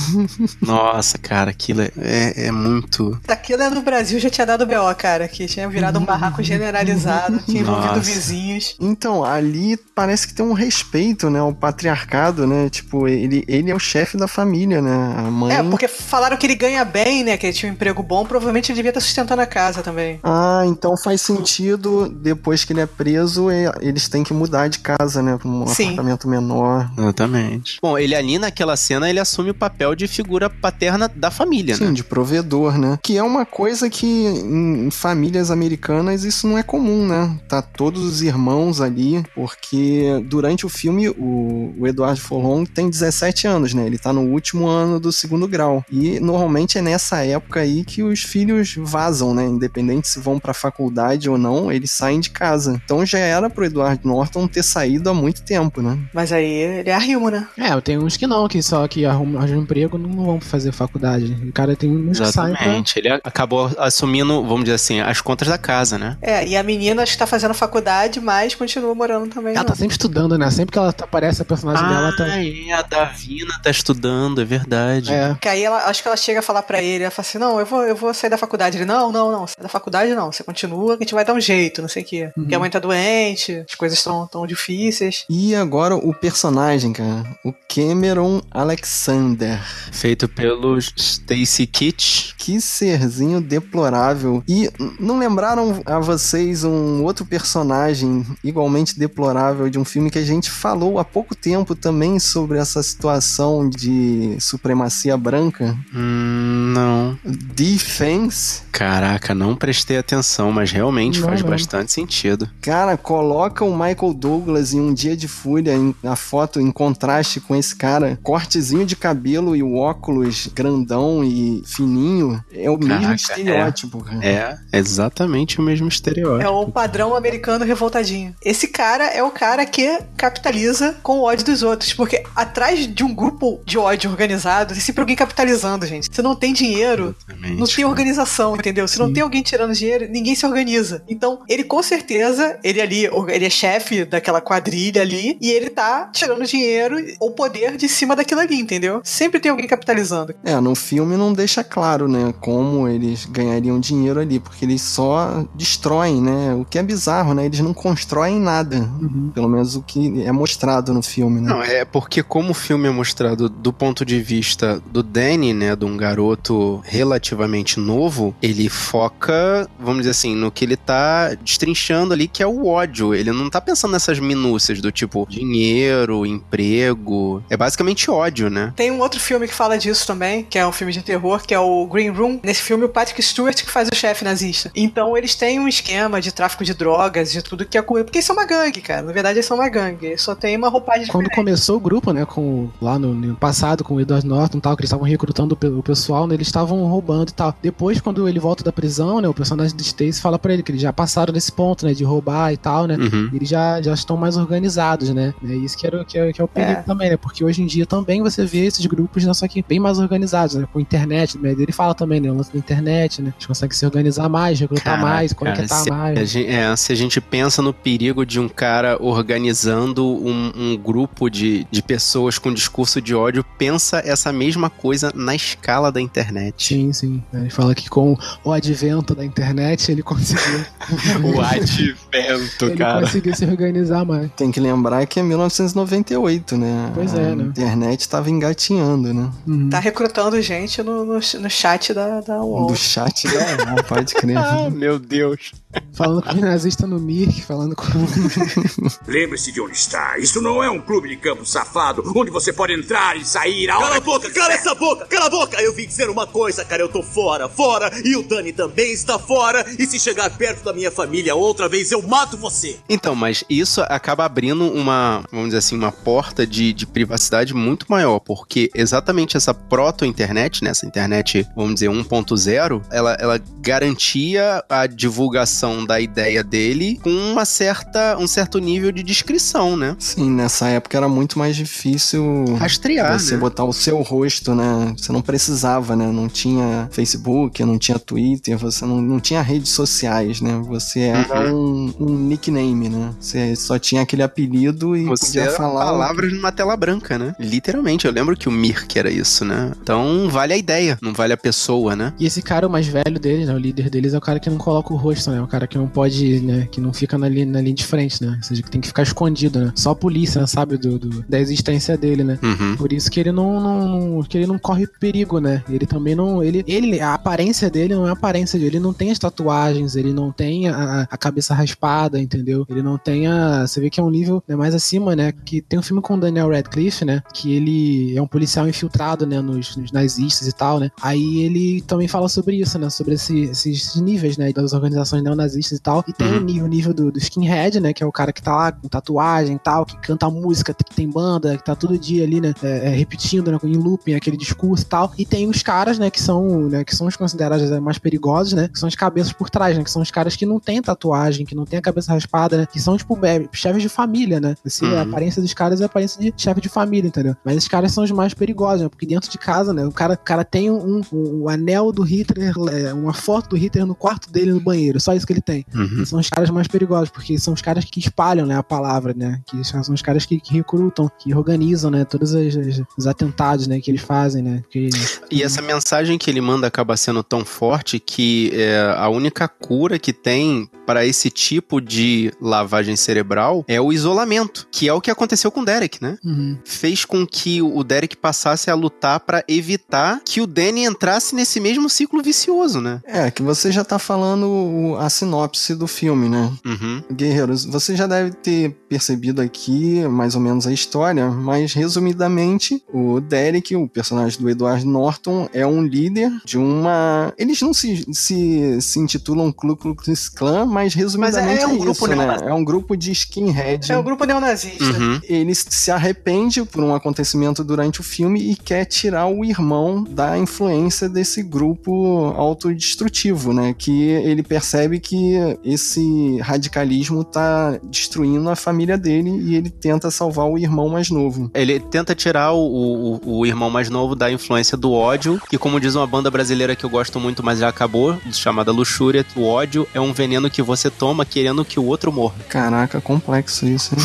Nossa, 0.61 1.19
cara, 1.19 1.51
aquilo 1.51 1.83
é, 1.83 1.91
é, 1.99 2.47
é 2.47 2.51
muito. 2.51 3.19
Aquilo 3.27 3.63
é 3.63 3.71
no 3.71 3.83
Brasil 3.83 4.19
já 4.19 4.31
tinha 4.31 4.47
dado 4.47 4.67
BO, 4.67 4.95
cara, 4.97 5.29
que 5.29 5.47
tinha 5.47 5.69
virado 5.69 5.99
um 5.99 6.05
barraco 6.05 6.43
generalizado, 6.43 7.39
tinha 7.47 7.61
envolvido 7.61 7.97
Nossa. 7.97 8.01
vizinhos. 8.01 8.77
Então, 8.81 9.25
ali 9.25 9.77
parece 9.95 10.29
que 10.29 10.35
tem 10.35 10.45
um 10.45 10.53
respeito, 10.53 11.31
né? 11.31 11.43
O 11.43 11.53
patriarcado, 11.53 12.47
né? 12.47 12.69
Tipo, 12.71 13.09
ele, 13.09 13.45
ele 13.49 13.71
é 13.71 13.75
o 13.75 13.79
chefe 13.79 14.17
da 14.17 14.29
família, 14.29 14.81
né? 14.81 15.15
A 15.19 15.23
mãe. 15.31 15.57
É, 15.57 15.63
porque 15.63 15.89
falaram 15.89 16.37
que 16.37 16.47
ele 16.47 16.55
ganha 16.55 16.85
bem, 16.85 17.25
né? 17.25 17.37
Que 17.37 17.47
ele 17.47 17.53
tinha 17.53 17.71
um 17.71 17.75
emprego 17.75 18.03
bom, 18.03 18.25
provavelmente 18.25 18.71
ele 18.71 18.77
devia 18.77 18.91
estar 18.91 19.01
sustentando 19.01 19.43
a 19.43 19.47
casa 19.47 19.83
também. 19.83 20.21
Ah, 20.23 20.63
então 20.67 20.97
faz 20.97 21.21
sentido, 21.21 22.09
depois 22.09 22.65
que 22.65 22.73
ele 22.73 22.81
é 22.81 22.87
preso, 22.87 23.51
e- 23.51 23.89
eles 23.99 24.09
têm 24.09 24.23
que 24.23 24.33
mudar 24.33 24.69
de 24.69 24.79
casa, 24.79 25.21
né? 25.21 25.37
Pra 25.37 25.49
um 25.49 25.67
Sim. 25.67 25.91
apartamento 25.91 26.29
menor. 26.29 26.89
Exatamente. 26.97 27.79
Bom, 27.83 27.99
ele 27.99 28.15
ali 28.15 28.39
naquela 28.39 28.77
cena, 28.77 29.11
ele 29.11 29.19
assume 29.19 29.51
o 29.51 29.55
papel 29.55 29.95
de 29.97 30.07
figura 30.07 30.49
paterna 30.49 31.09
da 31.09 31.31
família, 31.31 31.75
Sim, 31.75 31.87
né? 31.87 31.93
de 31.93 32.05
provedor, 32.05 32.79
né? 32.79 32.99
Que 33.03 33.19
é 33.19 33.23
uma 33.23 33.45
coisa 33.45 33.91
que 33.91 34.07
em, 34.07 34.89
famílias 34.91 35.51
americanas 35.51 36.23
isso 36.23 36.47
não 36.47 36.57
é 36.57 36.63
comum, 36.63 37.07
né? 37.07 37.39
Tá 37.49 37.61
todos 37.61 38.05
os 38.05 38.23
irmãos 38.23 38.81
ali, 38.81 39.25
porque 39.35 40.23
durante 40.27 40.65
o 40.65 40.69
filme 40.69 41.09
o, 41.09 41.75
o 41.77 41.87
Eduardo 41.87 42.21
Forlong 42.21 42.65
tem 42.65 42.89
17 42.89 43.47
anos, 43.49 43.75
né? 43.75 43.85
Ele 43.85 43.99
tá 43.99 44.13
no 44.13 44.23
último 44.23 44.69
ano 44.69 45.01
do 45.01 45.11
segundo 45.11 45.49
grau. 45.49 45.85
E 45.91 46.21
normalmente 46.21 46.79
é 46.79 46.83
nessa 46.83 47.25
época 47.25 47.61
aí 47.61 47.85
que 47.85 48.03
os 48.03 48.23
filhos 48.23 48.77
vazam, 48.79 49.35
né? 49.35 49.45
Independente 49.45 50.07
se 50.07 50.21
vão 50.21 50.39
pra 50.39 50.55
faculdade 50.55 51.29
ou 51.29 51.37
não, 51.37 51.73
eles 51.73 51.91
saem 51.91 52.21
de 52.21 52.31
casa. 52.31 52.81
Então 52.85 53.05
já 53.05 53.19
era 53.19 53.51
pro 53.51 53.65
Edward 53.93 54.07
Norton 54.07 54.47
ter 54.47 54.63
saído 54.63 55.11
há 55.11 55.15
muito 55.15 55.43
tempo, 55.43 55.81
né? 55.83 55.99
Mas 56.13 56.33
aí 56.33 56.45
ele 56.45 56.91
é 56.91 56.95
arrimo, 56.95 57.31
né? 57.31 57.47
É, 57.57 57.79
tem 57.81 57.99
uns 57.99 58.17
que 58.17 58.27
não, 58.27 58.47
que 58.49 58.63
só 58.63 58.87
que 58.87 59.05
arrumam, 59.05 59.41
arrumam 59.41 59.63
emprego 59.63 59.99
não 59.99 60.25
vão 60.25 60.41
fazer 60.41 60.73
faculdade. 60.73 61.37
O 61.49 61.53
cara 61.53 61.75
tem 61.77 61.91
uns 61.91 62.19
que 62.19 62.27
saem 62.27 62.55
pra... 62.55 62.63
Exatamente. 62.63 62.99
Ele 62.99 63.09
acabou 63.09 63.71
assumindo, 63.79 64.43
vamos 64.43 64.65
dizer 64.65 64.75
assim, 64.75 65.01
as 65.01 65.21
contas 65.21 65.49
da 65.49 65.59
casa, 65.59 65.99
né? 65.99 66.17
É, 66.21 66.47
e 66.47 66.57
a 66.57 66.63
menina 66.63 67.03
acho 67.03 67.13
que 67.13 67.19
tá 67.19 67.27
fazendo 67.27 67.55
faculdade, 67.55 68.21
mas 68.21 68.55
continua 68.55 68.95
morando 68.95 69.29
também. 69.29 69.53
Ela 69.53 69.63
lá. 69.63 69.69
tá 69.69 69.75
sempre 69.75 69.93
estudando, 69.93 70.37
né? 70.37 70.51
Sempre 70.51 70.73
que 70.73 70.79
ela 70.79 70.93
tá- 70.93 71.05
aparece 71.05 71.43
a 71.43 71.45
personagem 71.45 71.87
dela, 71.87 72.09
ela 72.09 72.17
tá... 72.17 72.25
Ah, 72.25 72.45
é, 72.45 72.73
a 72.73 72.83
Davina 72.83 73.59
tá 73.63 73.71
estudando, 73.71 74.41
é 74.41 74.45
verdade. 74.45 75.13
É. 75.13 75.37
Que 75.41 75.49
aí 75.49 75.63
ela, 75.63 75.85
acho 75.89 76.03
que 76.03 76.09
ela 76.09 76.17
chega 76.17 76.41
a 76.41 76.43
falar 76.43 76.63
pra 76.63 76.83
ele, 76.83 77.05
ela 77.05 77.11
fala 77.11 77.27
assim, 77.27 77.39
não, 77.39 77.59
eu 77.59 77.67
vou, 77.67 77.83
eu 77.83 77.97
vou 77.97 78.13
sair 78.13 78.31
da 78.31 78.39
faculdade. 78.39 78.77
Ele, 78.77 78.85
não, 78.85 79.11
não, 79.11 79.31
não, 79.33 79.47
sai 79.47 79.63
da 79.63 79.69
faculdade 79.69 80.15
não, 80.15 80.33
você 80.33 80.43
continua, 80.43 80.97
que 80.97 81.03
a 81.03 81.05
gente 81.05 81.15
vai 81.15 81.25
dar 81.25 81.35
um 81.35 81.41
jeito, 81.41 81.81
não 81.81 81.89
sei 81.89 82.03
o 82.03 82.07
quê. 82.07 82.31
Porque 82.35 82.55
a 82.55 82.59
mãe 82.59 82.71
tá 82.71 82.79
doente, 82.79 83.65
as 83.69 83.75
coisas 83.79 83.99
estão 83.99 84.27
tão 84.27 84.47
difíceis. 84.47 85.25
E 85.31 85.55
agora 85.55 85.95
o 85.97 86.13
personagem, 86.13 86.93
cara, 86.93 87.25
o 87.45 87.53
Cameron 87.75 88.43
Alexander. 88.51 89.59
Feito 89.93 90.29
pelo 90.29 90.77
Stacy 90.79 91.67
Kitsch. 91.67 92.33
Que 92.37 92.61
serzinho 92.61 93.41
deplorável. 93.41 94.43
E 94.49 94.71
não 94.99 95.19
lembraram 95.19 95.81
a 95.87 95.99
vocês 95.99 96.65
um 96.65 97.03
outro 97.05 97.25
personagem 97.25 98.27
igualmente 98.43 98.99
deplorável 98.99 99.69
de 99.71 99.79
um 99.79 99.85
filme 99.85 100.11
que 100.11 100.19
a 100.19 100.25
gente 100.25 100.51
falou 100.51 100.99
há 100.99 101.05
pouco 101.05 101.35
tempo 101.35 101.75
também 101.75 102.19
sobre 102.19 102.59
essa 102.59 102.83
situação 102.83 103.69
de 103.69 104.37
supremacia 104.41 105.17
branca? 105.17 105.77
Hum, 105.95 106.73
não. 106.75 107.19
Defense. 107.25 108.63
Caraca, 108.73 109.35
não 109.35 109.55
prestei 109.55 109.99
atenção, 109.99 110.51
mas 110.53 110.71
realmente 110.71 111.21
Não, 111.21 111.29
faz 111.29 111.43
não. 111.43 111.51
bastante 111.51 111.93
sentido. 111.93 112.49
Cara, 112.61 112.97
coloca 112.97 113.65
o 113.69 113.77
Michael 113.77 114.15
Douglas 114.15 114.73
em 114.73 114.81
Um 114.81 114.93
Dia 114.93 115.17
de 115.17 115.29
Fúria, 115.29 115.75
em, 115.75 115.95
a 116.05 116.17
foto 116.17 116.61
em 116.61 116.71
contraste 116.71 117.41
com 117.41 117.55
esse 117.55 117.75
cara. 117.75 118.19
Cortezinho 118.23 118.85
de 118.85 118.97
cabelo 118.97 119.55
e 119.55 119.63
o 119.63 119.77
óculos 119.77 120.49
grandão 120.55 121.23
e 121.25 121.63
fininho. 121.67 122.43
É 122.53 122.71
o 122.71 122.77
mesmo 122.77 123.01
Caraca, 123.01 123.15
estereótipo, 123.15 124.03
cara. 124.03 124.25
É 124.25 124.59
exatamente 124.73 125.61
o 125.61 125.63
mesmo 125.63 125.89
estereótipo. 125.89 126.43
É 126.43 126.49
o 126.49 126.71
padrão 126.71 127.15
americano 127.15 127.65
revoltadinho. 127.65 128.35
Esse 128.45 128.69
cara 128.69 129.05
é 129.05 129.23
o 129.23 129.31
cara 129.31 129.65
que 129.67 129.99
capitaliza 130.17 130.97
com 131.03 131.21
o 131.21 131.23
ódio 131.23 131.45
dos 131.45 131.63
outros. 131.63 131.93
Porque 131.93 132.23
atrás 132.35 132.87
de 132.87 133.05
um 133.05 133.15
grupo 133.15 133.61
de 133.65 133.79
ódio 133.79 134.11
organizado, 134.11 134.75
tem 134.75 134.83
sempre 134.83 135.01
alguém 135.01 135.17
capitalizando, 135.17 135.87
gente. 135.87 136.09
Se 136.11 136.23
não 136.23 136.35
tem 136.35 136.53
dinheiro, 136.53 137.15
Exatamente. 137.29 137.59
não 137.59 137.67
tem 137.67 137.85
organização, 137.85 138.57
entendeu? 138.57 138.89
Se 138.89 138.99
não 138.99 139.13
tem 139.13 139.23
alguém 139.23 139.43
tirando 139.43 139.73
dinheiro, 139.73 140.09
ninguém 140.09 140.35
se 140.35 140.47
organiza. 140.47 141.03
Então, 141.09 141.41
ele 141.49 141.65
com 141.65 141.83
certeza, 141.83 142.59
ele 142.63 142.81
ali, 142.81 143.09
ele 143.29 143.45
é 143.45 143.51
chefe 143.59 144.05
daquela 144.05 144.41
quadrilha 144.41 145.03
ali, 145.03 145.37
e 145.41 145.51
ele 145.51 145.71
tá 145.71 146.11
tirando 146.13 146.45
dinheiro 146.45 146.97
ou 147.21 147.33
poder 147.33 147.77
de 147.77 147.89
cima 147.89 148.15
daquilo 148.15 148.41
ali, 148.41 148.57
entendeu? 148.57 149.01
Sempre 149.05 149.41
tem 149.41 149.51
alguém 149.51 149.67
capitalizando. 149.67 150.35
É, 150.45 150.59
no 150.61 150.75
filme 150.75 151.17
não 151.17 151.33
deixa 151.33 151.65
claro, 151.65 152.09
né, 152.09 152.33
como 152.41 152.89
eles 152.89 153.25
ganhariam 153.27 153.81
dinheiro 153.81 154.21
ali, 154.21 154.39
porque 154.39 154.65
eles 154.65 154.83
só 154.83 155.45
destroem, 155.55 156.21
né? 156.21 156.55
O 156.55 156.65
que 156.65 156.79
é 156.79 156.83
bizarro, 156.83 157.35
né? 157.35 157.47
Eles 157.47 157.61
não 157.61 157.75
constroem 157.75 158.39
nada. 158.41 158.89
Pelo 159.35 159.49
menos 159.49 159.77
o 159.77 159.83
que 159.83 160.23
é 160.23 160.33
mostrado 160.33 160.93
no 160.95 161.03
filme, 161.03 161.41
né? 161.41 161.49
Não, 161.49 161.63
é 161.63 161.85
porque 161.85 162.23
como 162.23 162.51
o 162.51 162.55
filme 162.55 162.89
é 162.89 162.91
mostrado 162.91 163.49
do 163.49 163.73
ponto 163.73 164.05
de 164.05 164.21
vista 164.21 164.81
do 164.91 165.03
Danny, 165.03 165.53
né, 165.53 165.75
de 165.75 165.85
um 165.85 165.97
garoto 165.97 166.81
relativamente 166.85 167.79
novo, 167.81 168.35
ele 168.43 168.69
foca, 168.69 169.69
vamos 169.79 169.99
dizer 169.99 170.11
assim, 170.11 170.35
no 170.35 170.51
que 170.51 170.65
ele 170.65 170.77
tá 170.77 171.35
destrinchando 171.35 172.15
ali, 172.15 172.29
que 172.29 172.43
é 172.43 172.47
o 172.47 172.67
ódio. 172.67 173.15
Ele 173.15 173.33
não 173.39 173.51
tá 173.51 173.61
pensando 173.61 173.93
nessas 173.93 174.19
minúcias 174.19 174.81
do 174.81 174.91
tipo 174.93 175.27
dinheiro, 175.29 176.25
emprego. 176.27 177.43
É 177.49 177.57
basicamente 177.57 178.11
ódio, 178.11 178.51
né? 178.51 178.73
Tem 178.77 178.91
um 178.91 179.01
outro 179.01 179.21
filme 179.21 179.47
que 179.49 179.55
fala 179.55 179.79
disso 179.79 180.07
também, 180.07 180.45
que 180.45 180.59
é 180.59 180.67
um 180.67 180.73
filme 180.73 180.93
de 180.93 181.03
terror, 181.03 181.41
que 181.47 181.55
é 181.55 181.59
o 181.59 181.87
Green 181.87 182.11
Room. 182.11 182.41
Nesse 182.43 182.63
filme, 182.63 182.85
o 182.85 182.89
Patrick 182.89 183.23
Stewart 183.23 183.63
que 183.63 183.71
faz 183.71 183.89
o 183.93 183.95
chefe 183.95 184.25
nazista. 184.25 184.71
Então, 184.75 185.17
eles 185.17 185.35
têm 185.35 185.59
um 185.61 185.69
esquema 185.69 186.21
de 186.21 186.33
tráfico 186.33 186.65
de 186.65 186.75
drogas, 186.75 187.33
de 187.33 187.43
tudo 187.43 187.65
que 187.65 187.79
é 187.79 187.83
coisa. 187.83 188.05
Porque 188.05 188.19
eles 188.19 188.27
são 188.27 188.37
uma 188.37 188.47
gangue, 188.47 188.81
cara. 188.81 189.03
Na 189.03 189.13
verdade, 189.13 189.37
eles 189.39 189.47
são 189.47 189.57
uma 189.57 189.69
gangue. 189.69 190.17
Só 190.19 190.35
tem 190.35 190.57
uma 190.57 190.69
roupagem 190.69 191.07
Quando 191.07 191.25
diferente. 191.25 191.35
começou 191.35 191.77
o 191.77 191.81
grupo, 191.81 192.13
né, 192.13 192.25
com, 192.25 192.69
lá 192.81 192.99
no, 192.99 193.15
no 193.15 193.35
passado, 193.37 193.85
com 193.85 193.95
o 193.95 194.01
Edward 194.01 194.27
Norton 194.27 194.59
e 194.59 194.61
tal, 194.61 194.77
que 194.77 194.83
eles 194.83 194.89
estavam 194.89 195.07
recrutando 195.07 195.55
o 195.55 195.57
pe- 195.57 195.67
o 195.69 195.83
pessoal, 195.83 196.27
né, 196.27 196.35
eles 196.35 196.49
estavam 196.49 196.85
roubando 196.87 197.31
e 197.31 197.33
tal. 197.35 197.55
Depois, 197.63 198.01
quando 198.01 198.29
ele 198.29 198.39
volta 198.39 198.63
da 198.65 198.73
prisão, 198.73 199.21
né, 199.21 199.29
o 199.29 199.35
personagem 199.35 199.77
do 199.77 199.83
Stacy 199.83 200.21
fala 200.21 200.39
pra 200.39 200.53
ele 200.53 200.63
que 200.63 200.71
eles 200.73 200.83
já 200.83 200.93
passaram 200.93 201.33
desse 201.33 201.53
ponto, 201.53 201.87
né, 201.87 201.93
de 201.95 202.05
roubar 202.05 202.53
e 202.53 202.57
tal, 202.57 202.87
né, 202.87 202.97
Uhum. 202.97 203.28
Eles 203.33 203.49
já, 203.49 203.81
já 203.83 203.95
estão 203.95 204.17
mais 204.17 204.37
organizados, 204.37 205.11
né, 205.11 205.35
é 205.45 205.55
isso 205.55 205.77
que, 205.77 205.87
era, 205.87 206.05
que, 206.05 206.19
é, 206.19 206.33
que 206.33 206.41
é 206.41 206.45
o 206.45 206.49
perigo 206.49 206.73
É. 206.73 206.83
também, 206.83 207.11
né, 207.11 207.17
porque 207.17 207.45
hoje 207.45 207.63
em 207.63 207.67
dia 207.67 207.87
também 207.87 208.23
você 208.23 208.45
vê 208.45 208.67
esses 208.67 208.85
grupos, 208.87 209.25
né, 209.25 209.33
só 209.35 209.47
que 209.47 209.65
bem 209.67 209.79
mais 209.79 209.99
organizados, 209.99 210.57
né, 210.57 210.67
com 210.73 210.81
internet, 210.81 211.39
né, 211.39 211.53
ele 211.53 211.73
fala 211.73 211.95
também, 211.95 212.21
né, 212.21 212.31
o 212.31 212.35
lance 212.35 212.53
da 212.53 212.59
internet, 212.59 213.23
né, 213.23 213.33
eles 213.37 213.47
conseguem 213.47 213.77
se 213.77 213.85
organizar 213.85 214.29
mais, 214.29 214.59
recrutar 214.61 214.85
Caraca, 214.85 215.07
mais, 215.07 215.33
cara, 215.33 215.53
conectar 215.55 215.77
se, 215.77 215.91
mais. 215.91 216.19
a 216.19 216.25
gente, 216.25 216.49
é, 216.49 216.77
se 216.77 216.93
a 216.93 216.97
gente 216.97 217.21
pensa 217.21 217.63
no 217.63 217.73
perigo 217.73 218.25
de 218.25 218.41
um 218.41 218.49
cara 218.49 218.97
organizando 219.01 220.07
um, 220.07 220.53
um 220.55 220.77
grupo 220.77 221.29
de, 221.29 221.67
de 221.71 221.83
pessoas 221.83 222.39
com 222.39 222.53
discurso 222.53 223.01
de 223.01 223.15
ódio, 223.15 223.45
pensa 223.57 224.03
essa 224.05 224.33
mesma 224.33 224.71
coisa 224.71 225.13
na 225.15 225.35
escala 225.35 225.91
da 225.91 226.01
internet. 226.01 226.69
Sim, 226.69 226.93
sim. 226.93 227.23
Ele 227.33 227.51
fala 227.51 227.75
que 227.75 227.89
com 227.89 228.17
o 228.45 228.53
advento 228.53 229.15
da 229.15 229.25
internet 229.25 229.91
ele 229.91 230.03
conseguiu. 230.03 230.65
O 231.23 231.41
advento, 231.41 232.65
ele 232.67 232.77
cara. 232.77 233.07
Conseguiu 233.19 233.35
se 233.35 233.45
organizar 233.45 234.05
mais. 234.05 234.31
Tem 234.37 234.51
que 234.51 234.61
lembrar 234.61 235.07
que 235.07 235.21
é 235.21 235.23
1998, 235.23 236.57
né? 236.57 236.93
Pois 236.95 237.15
é, 237.15 237.33
A 237.33 237.37
né? 237.37 237.45
internet 237.45 238.09
tava 238.09 238.31
engatinhando, 238.31 239.13
né? 239.13 239.31
Uhum. 239.47 239.69
Tá 239.69 239.79
recrutando 239.79 240.41
gente 240.41 240.83
no, 240.83 241.05
no, 241.05 241.15
no 241.15 241.51
chat 241.51 241.93
da, 241.93 242.21
da 242.21 242.43
UOL. 242.43 242.69
Do 242.69 242.77
chat 242.77 243.27
da 243.29 243.73
UOL, 243.73 243.85
pode 243.89 244.15
crer. 244.15 244.37
Ah, 244.37 244.71
meu 244.71 244.99
Deus. 244.99 245.53
Falando 245.93 246.23
com 246.23 246.31
os 246.31 246.41
nazistas 246.41 246.89
no 246.89 246.99
Mirk, 246.99 247.43
falando 247.43 247.75
com. 247.75 247.85
Lembre-se 249.07 249.53
de 249.53 249.61
onde 249.61 249.77
está. 249.77 250.19
Isso 250.19 250.41
não 250.41 250.63
é 250.63 250.71
um 250.71 250.81
clube 250.81 251.09
de 251.09 251.17
campo 251.17 251.45
safado 251.45 252.03
onde 252.17 252.31
você 252.31 252.53
pode 252.53 252.73
entrar 252.73 253.17
e 253.17 253.25
sair 253.25 253.69
a 253.71 253.79
hora 253.79 253.87
Cala 253.87 253.97
a 253.97 254.01
boca, 254.01 254.31
cala 254.31 254.53
essa 254.53 254.75
boca, 254.75 255.07
cala 255.07 255.27
a 255.27 255.31
boca! 255.31 255.61
Eu 255.63 255.75
vim 255.75 255.87
dizer 255.87 256.09
uma 256.09 256.27
coisa, 256.27 256.65
cara, 256.65 256.83
eu 256.83 256.89
tô 256.89 257.03
fora, 257.03 257.49
fora, 257.49 257.91
e 258.05 258.17
o 258.17 258.23
Dani 258.23 258.53
também 258.53 258.93
está 258.93 259.19
fora, 259.19 259.65
e 259.79 259.87
se 259.87 259.99
chegar 259.99 260.31
perto 260.37 260.65
da 260.65 260.73
minha 260.73 260.91
família 260.91 261.35
outra 261.35 261.69
vez, 261.69 261.91
eu 261.93 262.03
mato 262.03 262.37
você! 262.37 262.79
Então, 262.89 263.08
mas 263.15 263.45
isso 263.49 263.81
acaba 263.83 264.25
abrindo 264.25 264.65
uma, 264.71 265.25
vamos 265.31 265.47
dizer 265.47 265.59
assim, 265.59 265.77
uma 265.77 265.93
porta 265.93 266.47
de, 266.47 266.73
de 266.73 266.87
privacidade 266.87 267.55
muito 267.55 267.87
maior, 267.89 268.19
porque 268.19 268.71
exatamente 268.75 269.37
essa 269.37 269.53
proto-internet, 269.53 270.63
né, 270.63 270.71
essa 270.71 270.87
internet, 270.87 271.47
vamos 271.55 271.75
dizer, 271.75 271.91
1.0, 271.91 272.83
ela, 272.91 273.15
ela 273.21 273.41
garantia 273.61 274.65
a 274.69 274.87
divulgação 274.87 275.85
da 275.85 276.01
ideia 276.01 276.43
dele 276.43 276.99
com 277.03 277.11
uma 277.11 277.45
certa, 277.45 278.17
um 278.19 278.27
certo 278.27 278.59
nível 278.59 278.93
de 278.93 279.03
descrição, 279.03 279.77
né? 279.77 279.97
Sim, 279.99 280.31
nessa 280.31 280.69
época 280.69 280.97
era 280.97 281.09
muito 281.09 281.39
mais 281.39 281.57
difícil 281.57 282.45
Rastrear, 282.57 283.19
você 283.19 283.35
né? 283.35 283.41
botar 283.41 283.65
o 283.65 283.73
seu 283.73 284.01
rosto, 284.03 284.55
né? 284.55 284.95
Você 284.97 285.13
não 285.13 285.23
precisava, 285.23 285.95
né? 285.95 286.07
Não 286.07 286.29
tinha 286.29 286.89
Facebook, 286.91 287.65
não 287.65 287.79
tinha 287.79 287.99
Twitter, 287.99 288.57
você 288.57 288.85
não, 288.85 289.01
não 289.01 289.21
tinha 289.21 289.43
redes 289.43 289.71
sociais, 289.71 290.41
né? 290.41 290.61
Você 290.67 291.01
era 291.01 291.55
um, 291.55 291.95
um 291.99 292.15
nickname, 292.17 292.89
né? 292.89 292.98
Né? 292.99 293.15
Você 293.21 293.57
só 293.57 293.79
tinha 293.79 294.03
aquele 294.03 294.23
apelido 294.23 294.97
e 294.97 295.05
Você 295.05 295.27
podia 295.27 295.43
era 295.43 295.53
falar. 295.53 295.85
palavras 295.87 296.33
numa 296.33 296.53
tela 296.53 296.77
branca, 296.77 297.19
né? 297.19 297.35
Literalmente, 297.39 298.07
eu 298.07 298.13
lembro 298.13 298.37
que 298.37 298.49
o 298.49 298.53
Mirk 298.53 298.99
era 298.99 299.11
isso, 299.11 299.45
né? 299.45 299.73
Então 299.83 300.29
vale 300.29 300.53
a 300.53 300.57
ideia, 300.57 300.99
não 301.01 301.13
vale 301.13 301.33
a 301.33 301.37
pessoa, 301.37 301.95
né? 301.97 302.13
E 302.19 302.27
esse 302.27 302.43
cara, 302.43 302.67
o 302.67 302.71
mais 302.71 302.87
velho 302.87 303.19
deles, 303.19 303.47
né, 303.49 303.55
o 303.55 303.59
líder 303.59 303.91
deles, 303.91 304.15
é 304.15 304.19
o 304.19 304.21
cara 304.21 304.41
que 304.41 304.51
não 304.51 304.59
coloca 304.59 304.93
o 304.93 304.97
rosto, 304.97 305.31
né? 305.31 305.41
O 305.41 305.47
cara 305.47 305.67
que 305.67 305.77
não 305.79 305.87
pode, 305.89 306.41
né? 306.41 306.69
Que 306.71 306.81
não 306.81 306.93
fica 306.93 307.17
na 307.19 307.29
linha, 307.29 307.47
na 307.47 307.61
linha 307.61 307.75
de 307.75 307.85
frente, 307.85 308.23
né? 308.25 308.35
Ou 308.37 308.43
seja, 308.43 308.63
que 308.63 308.71
tem 308.71 308.81
que 308.81 308.89
ficar 308.89 309.03
escondido, 309.03 309.59
né? 309.61 309.73
Só 309.75 309.91
a 309.91 309.95
polícia 309.97 310.41
né, 310.41 310.47
sabe 310.47 310.77
do, 310.77 310.99
do- 310.99 311.25
da 311.29 311.39
existência 311.41 311.97
dele, 311.97 312.25
né? 312.25 312.39
Uhum. 312.43 312.77
Por 312.77 312.93
isso 312.93 313.11
que 313.11 313.21
ele 313.21 313.33
não, 313.33 313.61
não, 313.61 313.89
não- 314.17 314.23
que 314.23 314.37
ele 314.39 314.47
não 314.47 314.59
corre 314.59 314.87
perigo, 314.87 315.39
né? 315.41 315.63
Ele 315.69 315.87
também 315.87 316.15
não, 316.15 316.43
ele, 316.43 316.65
ele, 316.67 317.01
a 317.01 317.15
aparência 317.15 317.69
dele 317.71 317.95
não 317.95 318.07
é 318.07 318.11
a 318.11 318.13
aparência 318.13 318.59
dele. 318.59 318.77
Ele 318.77 318.81
não 318.81 318.93
tem 318.93 319.11
as 319.11 319.19
tatuagens, 319.19 319.97
ele 319.97 320.13
não 320.13 320.31
tem 320.33 320.69
a, 320.69 321.07
a 321.11 321.17
cabeça 321.17 321.55
raspada, 321.55 322.19
entendeu? 322.21 322.67
Ele 322.69 322.83
não 322.83 322.88
tem 322.97 323.27
a, 323.27 323.67
você 323.67 323.81
vê 323.81 323.91
que 323.91 324.01
é 324.01 324.03
um 324.03 324.11
nível 324.11 324.43
né, 324.49 324.57
mais 324.57 324.75
acima, 324.75 325.15
né? 325.15 325.33
Que 325.45 325.61
tem 325.61 325.79
um 325.79 325.83
filme 325.83 326.01
com 326.01 326.15
o 326.15 326.21
Daniel 326.21 326.49
Radcliffe, 326.51 327.05
né? 327.05 327.23
Que 327.35 327.53
ele 327.55 328.17
é 328.17 328.23
um 328.23 328.27
policial 328.27 328.69
infiltrado, 328.69 329.27
né? 329.27 329.41
Nos, 329.41 329.77
nos 329.77 329.93
nazistas 329.93 330.47
e 330.49 330.53
tal, 330.53 330.79
né? 330.79 330.91
Aí 331.03 331.43
ele 331.43 331.83
também 331.83 332.07
fala 332.09 332.29
sobre 332.29 332.57
isso, 332.57 332.79
né? 332.79 332.89
Sobre 332.89 333.15
esse- 333.15 333.43
esses 333.51 333.97
níveis, 333.97 334.37
né? 334.37 334.53
Das 334.53 334.73
organizações 334.73 335.23
neonazistas 335.23 335.79
e 335.79 335.83
tal. 335.83 336.05
E 336.09 336.13
tem 336.13 336.29
Uhum. 336.29 336.37
o 336.39 336.41
nível, 336.45 336.65
o 336.65 336.69
nível 336.69 336.95
do, 336.95 337.11
do 337.13 337.19
skinhead, 337.19 337.81
né? 337.81 337.93
Que 337.93 338.03
é 338.03 338.07
o 338.07 338.13
cara 338.13 338.33
que 338.33 338.43
tá 338.43 338.55
lá 338.55 338.73
com 338.73 338.89
tatuagem 338.89 339.57
e 339.57 339.59
tal, 339.59 339.85
que 339.85 339.97
canta 339.99 340.31
música, 340.31 340.73
que 340.73 340.85
tem 340.95 341.09
banda, 341.11 341.57
que 341.57 341.65
tá 341.65 341.75
todo 341.75 341.99
dia 341.99 342.25
ali, 342.25 342.41
né? 342.41 342.55
é, 342.63 342.87
é, 342.87 342.89
repetindo, 342.91 343.51
né? 343.51 343.59
Em 343.65 343.77
looping 343.77 344.15
aquele 344.15 344.37
discurso 344.37 344.85
e 344.85 344.87
tal. 344.87 345.13
E 345.19 345.27
tem 345.27 345.49
os 345.49 345.63
caras, 345.63 345.99
né? 345.99 346.11
Que 346.11 346.21
são, 346.23 346.69
né? 346.69 346.85
Que 346.85 346.95
são 346.95 347.07
os 347.07 347.17
considerados 347.17 347.69
né, 347.71 347.81
mais 347.81 347.99
perigosos, 347.99 348.53
né? 348.53 348.69
Que 348.69 348.79
são 348.79 348.87
as 348.87 348.95
cabeças 348.95 349.33
por 349.33 349.51
trás, 349.51 349.77
né? 349.77 349.83
Que 349.85 349.91
são 349.91 350.03
os 350.03 350.11
caras 350.11 350.37
que 350.37 350.47
não 350.47 350.61
têm 350.61 350.81
tatuagem, 350.81 351.45
que 351.45 351.55
não 351.55 351.65
têm 351.65 351.79
a 351.79 351.83
cabeça 351.83 352.13
raspada, 352.13 352.57
né? 352.59 352.67
Que 352.71 352.78
são, 352.81 352.97
tipo, 352.97 353.19
é, 353.25 353.47
chefes 353.53 353.83
de 353.83 353.89
família, 353.89 354.41
né? 354.41 354.55
Assim, 354.65 354.87
Uhum. 354.87 354.99
A 354.99 355.03
aparência 355.03 355.41
dos 355.43 355.53
caras 355.53 355.81
é 355.81 355.85
a 355.85 355.87
aparência 355.87 356.21
de 356.21 356.33
chefe 356.37 356.61
de 356.61 356.69
família, 356.69 357.09
entendeu? 357.09 357.37
Mas 357.45 357.57
esses 357.57 357.69
caras 357.69 357.93
são 357.93 358.05
os 358.05 358.11
mais 358.11 358.33
perigosos, 358.35 358.83
né? 358.83 358.89
Porque 358.89 359.07
dentro 359.07 359.31
de 359.31 359.39
casa, 359.39 359.73
né? 359.73 359.87
O 359.87 359.93
cara, 359.93 360.15
o 360.15 360.19
cara 360.19 360.45
tem 360.45 360.71
um, 360.71 361.01
um, 361.13 361.43
um 361.43 361.49
anel 361.49 361.93
do 361.93 362.03
Hitler, 362.03 362.53
é, 362.73 362.93
uma 362.93 363.13
foto 363.13 363.51
do 363.51 363.57
Hitler 363.57 363.85
no 363.87 363.95
quarto 363.95 364.31
dele 364.31 364.53
no 364.53 364.61
banheiro. 364.61 365.01
Só 365.01 365.13
isso 365.15 365.27
que 365.27 365.33
ele 365.33 365.41
tem. 365.43 365.65
Uhum. 365.75 366.05
São 366.07 366.19
os 366.19 366.29
caras 366.31 366.51
mais 366.51 366.67
perigosos, 366.69 367.11
porque 367.11 367.39
são 367.39 367.55
os 367.55 367.61
caras 367.63 367.85
que 367.85 368.01
espalham, 368.01 368.47
né, 368.47 368.57
a 368.57 368.63
palavra, 368.63 369.13
né? 369.17 369.41
Que 369.47 369.63
são 369.65 369.81
os 369.81 370.03
caras 370.03 370.25
que, 370.25 370.41
que 370.41 370.55
recrutam, 370.55 371.11
que 371.19 371.35
organizam, 371.35 371.91
né, 371.91 372.05
todos 372.05 372.35
as- 372.35 372.55
os 372.97 373.07
atentados, 373.07 373.67
né, 373.67 373.81
que 373.81 373.91
eles 373.91 374.01
fazem, 374.01 374.43
né? 374.43 374.63
Que, 374.71 374.89
E 375.31 375.43
essa 375.43 375.61
mensagem 375.63 376.17
que 376.19 376.31
ele 376.31 376.41
manda 376.41 376.67
acaba 376.67 376.97
sendo 376.97 377.23
tão 377.23 377.45
forte 377.45 377.99
que 377.99 378.51
é, 378.55 378.95
a 378.97 379.09
única 379.09 379.47
cura 379.49 379.99
que 379.99 380.13
tem 380.13 380.69
para 380.87 381.05
esse 381.05 381.31
tipo 381.31 381.81
de 381.81 382.33
lavagem 382.41 382.68
cerebral 382.97 383.65
é 383.67 383.81
o 383.81 383.93
isolamento, 383.93 384.67
que 384.71 384.89
é 384.89 384.93
o 384.93 385.01
que 385.01 385.11
aconteceu 385.11 385.51
com 385.51 385.61
o 385.61 385.65
Derek, 385.65 386.03
né? 386.03 386.19
Uhum. 386.25 386.59
Fez 386.65 387.05
com 387.05 387.27
que 387.27 387.63
o 387.63 387.83
Derek 387.83 388.17
passasse 388.17 388.71
a 388.71 388.75
lutar 388.75 389.21
para 389.21 389.45
evitar 389.49 390.21
que 390.25 390.41
o 390.41 390.47
Danny 390.47 390.85
entrasse 390.85 391.35
nesse 391.35 391.61
mesmo 391.61 391.89
ciclo 391.89 392.23
vicioso, 392.23 392.81
né? 392.81 393.01
É, 393.05 393.31
que 393.31 393.43
você 393.43 393.71
já 393.73 393.85
tá 393.85 393.99
falando 393.99 394.97
a 394.99 395.09
sinopse 395.09 395.75
do 395.75 395.87
filme, 395.87 396.29
né? 396.29 396.53
Uhum. 396.65 397.03
Guerreiros, 397.13 397.65
você 397.65 397.97
já 397.97 398.07
deve 398.07 398.33
ter 398.33 398.71
percebido 398.89 399.41
aqui 399.41 400.07
mais 400.09 400.35
ou 400.35 400.41
menos 400.41 400.67
a 400.67 400.73
história, 400.73 401.29
mas 401.31 401.73
resumidamente, 401.73 402.83
o 402.93 403.21
Derek, 403.21 403.75
o 403.75 403.89
personagem 403.89 404.41
do 404.41 404.49
Edward 404.49 404.87
Norton, 404.87 405.49
é 405.53 405.67
um 405.67 405.83
líder 405.83 406.31
de 406.45 406.59
uma. 406.59 407.33
Eles 407.39 407.61
não 407.61 407.73
se, 407.73 408.05
se, 408.13 408.81
se 408.81 408.99
intitulam 408.99 409.53
Ku 409.53 409.77
Klux 409.77 410.29
Klan, 410.29 410.67
mas 410.67 410.95
resumidamente 410.95 411.63
Mas 411.63 411.63
é 411.63 411.67
um 411.67 411.77
é 411.77 411.79
grupo 411.79 412.07
isso, 412.07 412.17
né? 412.17 412.37
É 412.43 412.55
um 412.55 412.58
grupo 412.65 412.97
de 412.97 413.13
skinhead. 413.13 413.91
É 413.93 413.99
um 413.99 414.03
grupo 414.03 414.25
neonazista. 414.25 414.85
Uhum. 414.85 415.21
Ele 415.25 415.55
se 415.55 415.91
arrepende 415.91 416.63
por 416.65 416.83
um 416.83 416.95
acontecimento 416.95 417.63
durante 417.65 418.01
o 418.01 418.03
filme 418.03 418.51
e 418.51 418.57
quer 418.57 418.85
tirar 418.85 419.27
o 419.27 419.45
irmão 419.45 420.05
da 420.05 420.39
influência 420.39 421.09
desse 421.09 421.43
grupo 421.43 422.33
autodestrutivo, 422.37 423.53
né? 423.53 423.75
Que 423.77 424.09
ele 424.11 424.43
percebe 424.43 424.99
que 424.99 425.35
esse 425.65 426.39
radicalismo 426.39 427.25
tá 427.25 427.79
destruindo 427.85 428.49
a 428.49 428.57
família 428.57 428.97
dele 428.97 429.31
e 429.31 429.57
ele 429.57 429.71
tenta 429.71 430.11
salvar 430.11 430.47
o 430.47 430.59
irmão 430.59 430.89
mais 430.89 431.11
novo. 431.11 431.51
Ele 431.55 431.79
tenta 431.81 432.15
tirar 432.15 432.53
o, 432.53 433.21
o, 433.25 433.39
o 433.41 433.47
irmão 433.47 433.71
mais 433.71 433.91
novo 433.91 434.15
da 434.15 434.31
influência 434.31 434.77
do 434.77 434.93
ódio, 434.93 435.41
que 435.49 435.59
como 435.59 435.81
diz 435.81 435.95
uma 435.95 436.07
banda 436.07 436.31
brasileira 436.31 436.77
que 436.77 436.85
eu 436.85 436.91
gosto 436.91 437.19
muito, 437.21 437.45
mas 437.45 437.59
já 437.59 437.69
acabou, 437.69 438.17
chamada 438.33 438.73
Luxúria, 438.73 439.25
o 439.37 439.45
ódio 439.45 439.87
é 439.95 440.01
um 440.01 440.13
veneno 440.13 440.51
que 440.51 440.63
você 440.63 440.91
toma 440.91 441.25
querendo 441.25 441.65
que 441.65 441.79
o 441.79 441.85
outro 441.85 442.13
morra. 442.13 442.37
Caraca, 442.49 443.01
complexo 443.01 443.67
isso, 443.67 443.95
hein? 443.95 444.01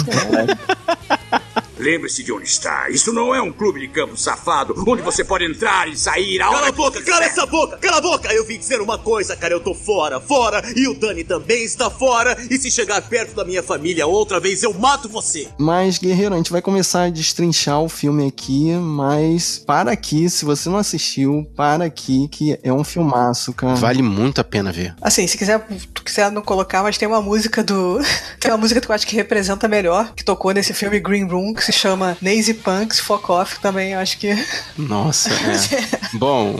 Lembre-se 1.77 2.23
de 2.23 2.31
onde 2.31 2.45
está. 2.47 2.89
Isso 2.89 3.11
não 3.13 3.33
é 3.33 3.41
um 3.41 3.51
clube 3.51 3.79
de 3.79 3.87
campo 3.87 4.15
safado 4.17 4.75
onde 4.87 5.01
você 5.01 5.23
pode 5.23 5.45
entrar 5.45 5.87
e 5.87 5.97
sair 5.97 6.41
a 6.41 6.49
Cala 6.49 6.67
a 6.67 6.71
boca, 6.71 6.99
quiser. 6.99 7.11
cala 7.11 7.25
essa 7.25 7.45
boca, 7.45 7.77
cala 7.77 7.97
a 7.97 8.01
boca! 8.01 8.33
Eu 8.33 8.45
vim 8.45 8.57
dizer 8.57 8.81
uma 8.81 8.97
coisa, 8.97 9.35
cara, 9.35 9.53
eu 9.53 9.59
tô 9.59 9.73
fora, 9.73 10.19
fora, 10.19 10.61
e 10.75 10.87
o 10.87 10.93
Dani 10.93 11.23
também 11.23 11.63
está 11.63 11.89
fora, 11.89 12.37
e 12.49 12.57
se 12.57 12.69
chegar 12.71 13.01
perto 13.01 13.35
da 13.35 13.43
minha 13.43 13.63
família 13.63 14.05
outra 14.07 14.39
vez, 14.39 14.63
eu 14.63 14.73
mato 14.73 15.09
você! 15.09 15.47
Mas, 15.57 15.97
Guerreiro, 15.97 16.33
a 16.33 16.37
gente 16.37 16.51
vai 16.51 16.61
começar 16.61 17.03
a 17.03 17.09
destrinchar 17.09 17.81
o 17.81 17.89
filme 17.89 18.27
aqui, 18.27 18.71
mas 18.73 19.59
para 19.65 19.91
aqui, 19.91 20.29
se 20.29 20.45
você 20.45 20.69
não 20.69 20.77
assistiu, 20.77 21.45
para 21.55 21.85
aqui, 21.85 22.27
que 22.29 22.57
é 22.63 22.71
um 22.71 22.83
filmaço, 22.83 23.53
cara. 23.53 23.75
Vale 23.75 24.01
muito 24.01 24.39
a 24.39 24.43
pena 24.43 24.71
ver. 24.71 24.95
Assim, 25.01 25.25
se 25.27 25.37
quiser, 25.37 25.59
tu 25.93 26.03
quiser 26.03 26.31
não 26.31 26.41
colocar, 26.41 26.83
mas 26.83 26.97
tem 26.97 27.07
uma 27.07 27.21
música 27.21 27.63
do. 27.63 27.99
tem 28.39 28.51
uma 28.51 28.57
música 28.57 28.79
que 28.79 28.89
eu 28.89 28.95
acho 28.95 29.05
que 29.07 29.15
representa 29.15 29.67
melhor, 29.67 30.13
que 30.15 30.23
tocou 30.23 30.51
nesse 30.53 30.73
filme 30.73 30.99
Green 30.99 31.27
Room, 31.27 31.53
que 31.53 31.63
se 31.63 31.72
chama 31.73 32.17
Nazy 32.21 32.53
Punks 32.53 32.99
Fuck 32.99 33.31
Off 33.31 33.59
também, 33.59 33.93
acho 33.95 34.17
que. 34.17 34.33
Nossa, 34.77 35.29
é. 35.29 36.13
Bom, 36.13 36.59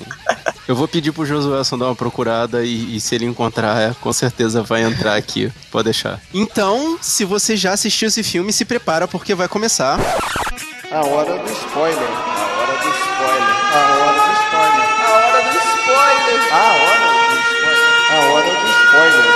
eu 0.68 0.76
vou 0.76 0.88
pedir 0.88 1.12
pro 1.12 1.26
Josuelson 1.26 1.78
dar 1.78 1.86
uma 1.86 1.96
procurada 1.96 2.64
e, 2.64 2.96
e 2.96 3.00
se 3.00 3.16
ele 3.16 3.26
encontrar, 3.26 3.96
com 3.96 4.12
certeza 4.14 4.64
vai 4.64 4.84
entrar 4.84 5.16
aqui. 5.16 5.52
Pode 5.72 5.86
deixar. 5.86 6.20
Então, 6.34 6.98
se 7.02 7.26
você 7.26 7.58
já 7.58 7.74
assistiu 7.74 8.08
esse 8.08 8.24
filme, 8.24 8.54
se 8.54 8.66
prepara 8.66 9.08
porque 9.08 9.36
vai 9.36 9.48
começar. 9.48 10.00
A 10.92 11.06
hora 11.06 11.38
do 11.38 11.52
spoiler. 11.52 11.98
A 11.98 12.44
hora 12.60 12.74
do 12.78 12.90
spoiler. 12.90 13.54
A 13.74 13.96
hora 13.96 14.14
do 14.14 14.34
spoiler. 14.40 14.84
A 15.00 15.12
hora 15.12 15.42
do 15.42 15.58
spoiler. 15.58 16.54
A 16.54 16.64
hora 16.64 17.00
do 17.02 17.40
spoiler. 17.40 17.74
A 18.12 18.32
hora 18.32 18.44
do 18.44 18.70
spoiler. 18.70 19.33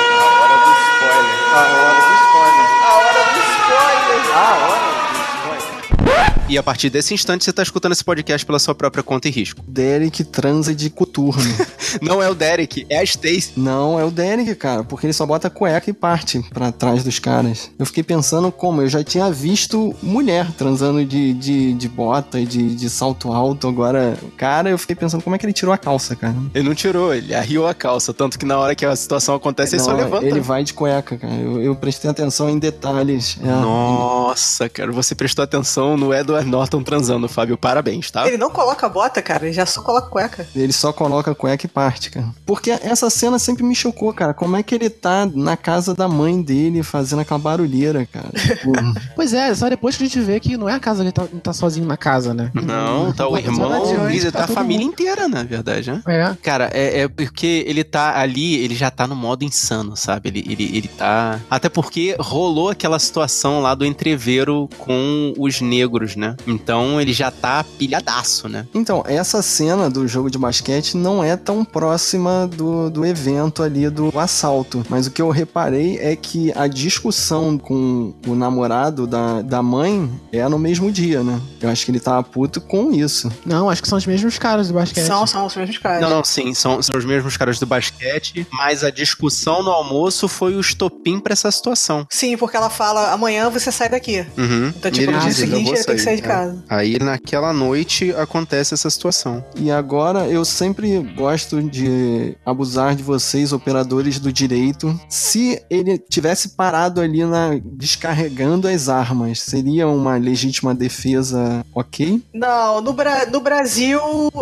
E 6.49 6.57
a 6.57 6.63
partir 6.63 6.89
desse 6.89 7.13
instante 7.13 7.43
você 7.43 7.51
tá 7.51 7.61
escutando 7.61 7.91
esse 7.91 8.03
podcast 8.05 8.45
pela 8.45 8.57
sua 8.57 8.73
própria 8.73 9.03
conta 9.03 9.27
e 9.27 9.31
risco. 9.31 9.61
Derek 9.67 10.23
transa 10.23 10.73
de 10.73 10.89
coturno. 10.89 11.43
Não 12.01 12.23
é 12.23 12.29
o 12.29 12.33
Derek, 12.33 12.85
é 12.89 12.99
a 12.99 13.03
Stacy. 13.03 13.51
Não, 13.57 13.99
é 13.99 14.05
o 14.05 14.09
Derek, 14.09 14.55
cara, 14.55 14.81
porque 14.81 15.07
ele 15.07 15.13
só 15.13 15.25
bota 15.25 15.49
cueca 15.49 15.89
e 15.89 15.93
parte 15.93 16.41
pra 16.53 16.71
trás 16.71 17.03
dos 17.03 17.19
caras. 17.19 17.69
Eu 17.77 17.85
fiquei 17.85 18.01
pensando 18.01 18.49
como, 18.49 18.81
eu 18.81 18.87
já 18.87 19.03
tinha 19.03 19.29
visto 19.29 19.93
mulher 20.01 20.49
transando 20.53 21.03
de, 21.03 21.33
de, 21.33 21.73
de 21.73 21.89
bota 21.89 22.39
e 22.39 22.45
de, 22.45 22.75
de 22.75 22.89
salto 22.89 23.33
alto, 23.33 23.67
agora, 23.67 24.17
cara, 24.37 24.69
eu 24.69 24.77
fiquei 24.77 24.95
pensando 24.95 25.23
como 25.23 25.35
é 25.35 25.39
que 25.39 25.45
ele 25.45 25.53
tirou 25.53 25.73
a 25.73 25.77
calça, 25.77 26.15
cara. 26.15 26.35
Ele 26.53 26.65
não 26.65 26.75
tirou, 26.75 27.13
ele 27.13 27.35
arriou 27.35 27.67
a 27.67 27.73
calça. 27.73 28.13
Tanto 28.13 28.39
que 28.39 28.45
na 28.45 28.57
hora 28.57 28.73
que 28.73 28.85
a 28.85 28.95
situação 28.95 29.35
acontece, 29.35 29.75
ele 29.75 29.83
só 29.83 29.91
Não, 29.91 29.97
levanta. 29.97 30.25
Ele 30.25 30.39
vai 30.39 30.63
de 30.63 30.73
cueca, 30.73 31.17
cara. 31.17 31.33
Eu, 31.33 31.61
eu 31.61 31.75
prestei 31.75 32.09
atenção 32.09 32.49
em 32.49 32.57
detalhes. 32.57 33.37
É. 33.41 33.45
Nossa, 33.45 34.69
cara, 34.69 34.93
você 34.93 35.13
prestou 35.13 35.43
atenção 35.43 35.97
no 35.97 36.13
Edward 36.13 36.36
Norton 36.43 36.83
transando, 36.83 37.27
Fábio. 37.27 37.57
Parabéns, 37.57 38.11
tá? 38.11 38.27
Ele 38.27 38.37
não 38.37 38.49
coloca 38.49 38.87
bota, 38.89 39.21
cara, 39.21 39.45
ele 39.45 39.53
já 39.53 39.65
só 39.65 39.81
coloca 39.81 40.07
cueca. 40.09 40.47
Ele 40.55 40.73
só 40.73 40.91
coloca 40.93 41.33
cueca 41.35 41.65
e 41.65 41.69
parte, 41.69 42.09
cara. 42.09 42.27
Porque 42.45 42.71
essa 42.71 43.09
cena 43.09 43.39
sempre 43.39 43.63
me 43.63 43.75
chocou, 43.75 44.13
cara. 44.13 44.33
Como 44.33 44.55
é 44.55 44.63
que 44.63 44.73
ele 44.73 44.89
tá 44.89 45.25
na 45.25 45.57
casa 45.57 45.93
da 45.93 46.07
mãe 46.07 46.41
dele 46.41 46.83
fazendo 46.83 47.19
aquela 47.19 47.39
barulheira, 47.39 48.05
cara? 48.05 48.27
Tipo, 48.47 48.71
Pois 49.15 49.33
é, 49.33 49.53
só 49.53 49.69
depois 49.69 49.97
que 49.97 50.03
a 50.03 50.07
gente 50.07 50.19
vê 50.21 50.39
que 50.39 50.57
não 50.57 50.69
é 50.69 50.73
a 50.73 50.79
casa 50.79 51.01
que 51.01 51.07
ele 51.07 51.11
tá, 51.11 51.23
ele 51.31 51.41
tá 51.41 51.53
sozinho 51.53 51.85
na 51.85 51.97
casa, 51.97 52.33
né? 52.33 52.51
Não, 52.53 53.11
tá 53.11 53.27
o 53.27 53.37
irmão, 53.37 53.71
adiante, 53.73 54.27
e 54.27 54.31
tá 54.31 54.45
a 54.45 54.47
família 54.47 54.85
mundo. 54.85 54.93
inteira, 54.93 55.27
na 55.27 55.43
verdade, 55.43 55.91
né? 55.91 56.01
É. 56.07 56.35
Cara, 56.41 56.69
é, 56.73 57.01
é 57.01 57.07
porque 57.07 57.63
ele 57.67 57.83
tá 57.83 58.19
ali, 58.19 58.55
ele 58.55 58.75
já 58.75 58.89
tá 58.89 59.07
no 59.07 59.15
modo 59.15 59.43
insano, 59.43 59.95
sabe? 59.95 60.29
Ele, 60.29 60.45
ele, 60.47 60.77
ele 60.77 60.87
tá. 60.87 61.39
Até 61.49 61.69
porque 61.69 62.15
rolou 62.19 62.69
aquela 62.69 62.99
situação 62.99 63.59
lá 63.61 63.75
do 63.75 63.85
entreveiro 63.85 64.69
com 64.77 65.33
os 65.37 65.61
negros, 65.61 66.15
né? 66.15 66.26
Né? 66.27 66.35
Então 66.45 66.99
ele 66.99 67.13
já 67.13 67.31
tá 67.31 67.63
pilhadaço, 67.63 68.47
né? 68.49 68.65
Então, 68.73 69.03
essa 69.05 69.41
cena 69.41 69.89
do 69.89 70.07
jogo 70.07 70.29
de 70.29 70.37
basquete 70.37 70.95
não 70.95 71.23
é 71.23 71.35
tão 71.35 71.63
próxima 71.63 72.47
do, 72.47 72.89
do 72.89 73.05
evento 73.05 73.63
ali 73.63 73.89
do 73.89 74.17
assalto. 74.17 74.85
Mas 74.89 75.07
o 75.07 75.11
que 75.11 75.21
eu 75.21 75.29
reparei 75.29 75.97
é 75.99 76.15
que 76.15 76.51
a 76.55 76.67
discussão 76.67 77.57
com 77.57 78.13
o 78.25 78.35
namorado 78.35 79.07
da, 79.07 79.41
da 79.41 79.61
mãe 79.61 80.09
é 80.31 80.47
no 80.47 80.59
mesmo 80.59 80.91
dia, 80.91 81.23
né? 81.23 81.39
Eu 81.61 81.69
acho 81.69 81.85
que 81.85 81.91
ele 81.91 81.99
tava 81.99 82.23
puto 82.23 82.59
com 82.61 82.91
isso. 82.91 83.31
Não, 83.45 83.69
acho 83.69 83.81
que 83.81 83.87
são 83.87 83.97
os 83.97 84.05
mesmos 84.05 84.37
caras 84.37 84.67
do 84.67 84.73
basquete. 84.73 85.05
São, 85.05 85.25
são 85.27 85.45
os 85.45 85.55
mesmos 85.55 85.77
caras. 85.77 86.01
Não, 86.01 86.09
não, 86.09 86.23
sim, 86.23 86.53
são, 86.53 86.81
são 86.81 86.97
os 86.97 87.05
mesmos 87.05 87.37
caras 87.37 87.59
do 87.59 87.65
basquete, 87.65 88.47
mas 88.51 88.83
a 88.83 88.89
discussão 88.89 89.63
no 89.63 89.71
almoço 89.71 90.27
foi 90.27 90.55
o 90.55 90.59
estopim 90.59 91.19
pra 91.19 91.33
essa 91.33 91.51
situação. 91.51 92.05
Sim, 92.09 92.37
porque 92.37 92.57
ela 92.57 92.69
fala, 92.69 93.11
amanhã 93.11 93.49
você 93.49 93.71
sai 93.71 93.89
daqui. 93.89 94.25
Uhum. 94.37 94.73
Então, 94.75 94.91
tipo, 94.91 95.11
no 95.11 95.19
dia 95.19 95.29
diz, 95.29 95.39
"Eu 95.39 95.47
seguinte 95.47 95.69
ele 95.69 95.83
tem 95.83 95.95
que 95.95 96.01
sair 96.01 96.16
de 96.17 96.23
É. 96.23 96.27
casa. 96.27 96.63
Aí 96.69 96.99
naquela 96.99 97.53
noite 97.53 98.11
acontece 98.13 98.73
essa 98.73 98.89
situação. 98.89 99.43
E 99.55 99.71
agora 99.71 100.27
eu 100.27 100.43
sempre 100.43 100.99
gosto 101.15 101.61
de 101.61 102.35
abusar 102.45 102.95
de 102.95 103.03
vocês, 103.03 103.53
operadores 103.53 104.19
do 104.19 104.31
direito. 104.31 104.99
Se 105.09 105.61
ele 105.69 105.97
tivesse 105.97 106.49
parado 106.49 106.99
ali 107.01 107.23
na 107.25 107.59
descarregando 107.63 108.67
as 108.67 108.89
armas, 108.89 109.39
seria 109.41 109.87
uma 109.87 110.17
legítima 110.17 110.73
defesa, 110.75 111.65
ok? 111.73 112.21
Não, 112.33 112.81
no, 112.81 112.93
Bra- 112.93 113.25
no 113.25 113.39
Brasil, 113.39 113.99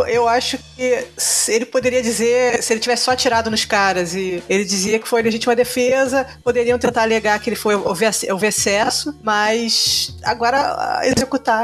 eu 0.07 0.27
acho 0.27 0.57
que 0.75 1.05
ele 1.47 1.65
poderia 1.65 2.01
dizer, 2.01 2.61
se 2.63 2.73
ele 2.73 2.79
tivesse 2.79 3.03
só 3.03 3.11
atirado 3.11 3.49
nos 3.51 3.65
caras 3.65 4.13
e 4.15 4.43
ele 4.49 4.65
dizia 4.65 4.99
que 4.99 5.07
foi 5.07 5.21
legítima 5.21 5.55
defesa, 5.55 6.25
poderiam 6.43 6.77
tentar 6.79 7.03
alegar 7.03 7.39
que 7.39 7.49
ele 7.49 7.55
foi 7.55 7.75
houve 7.75 8.05
houve 8.31 8.47
excesso, 8.47 9.13
mas 9.23 10.15
agora 10.23 10.57
ah, 10.59 11.01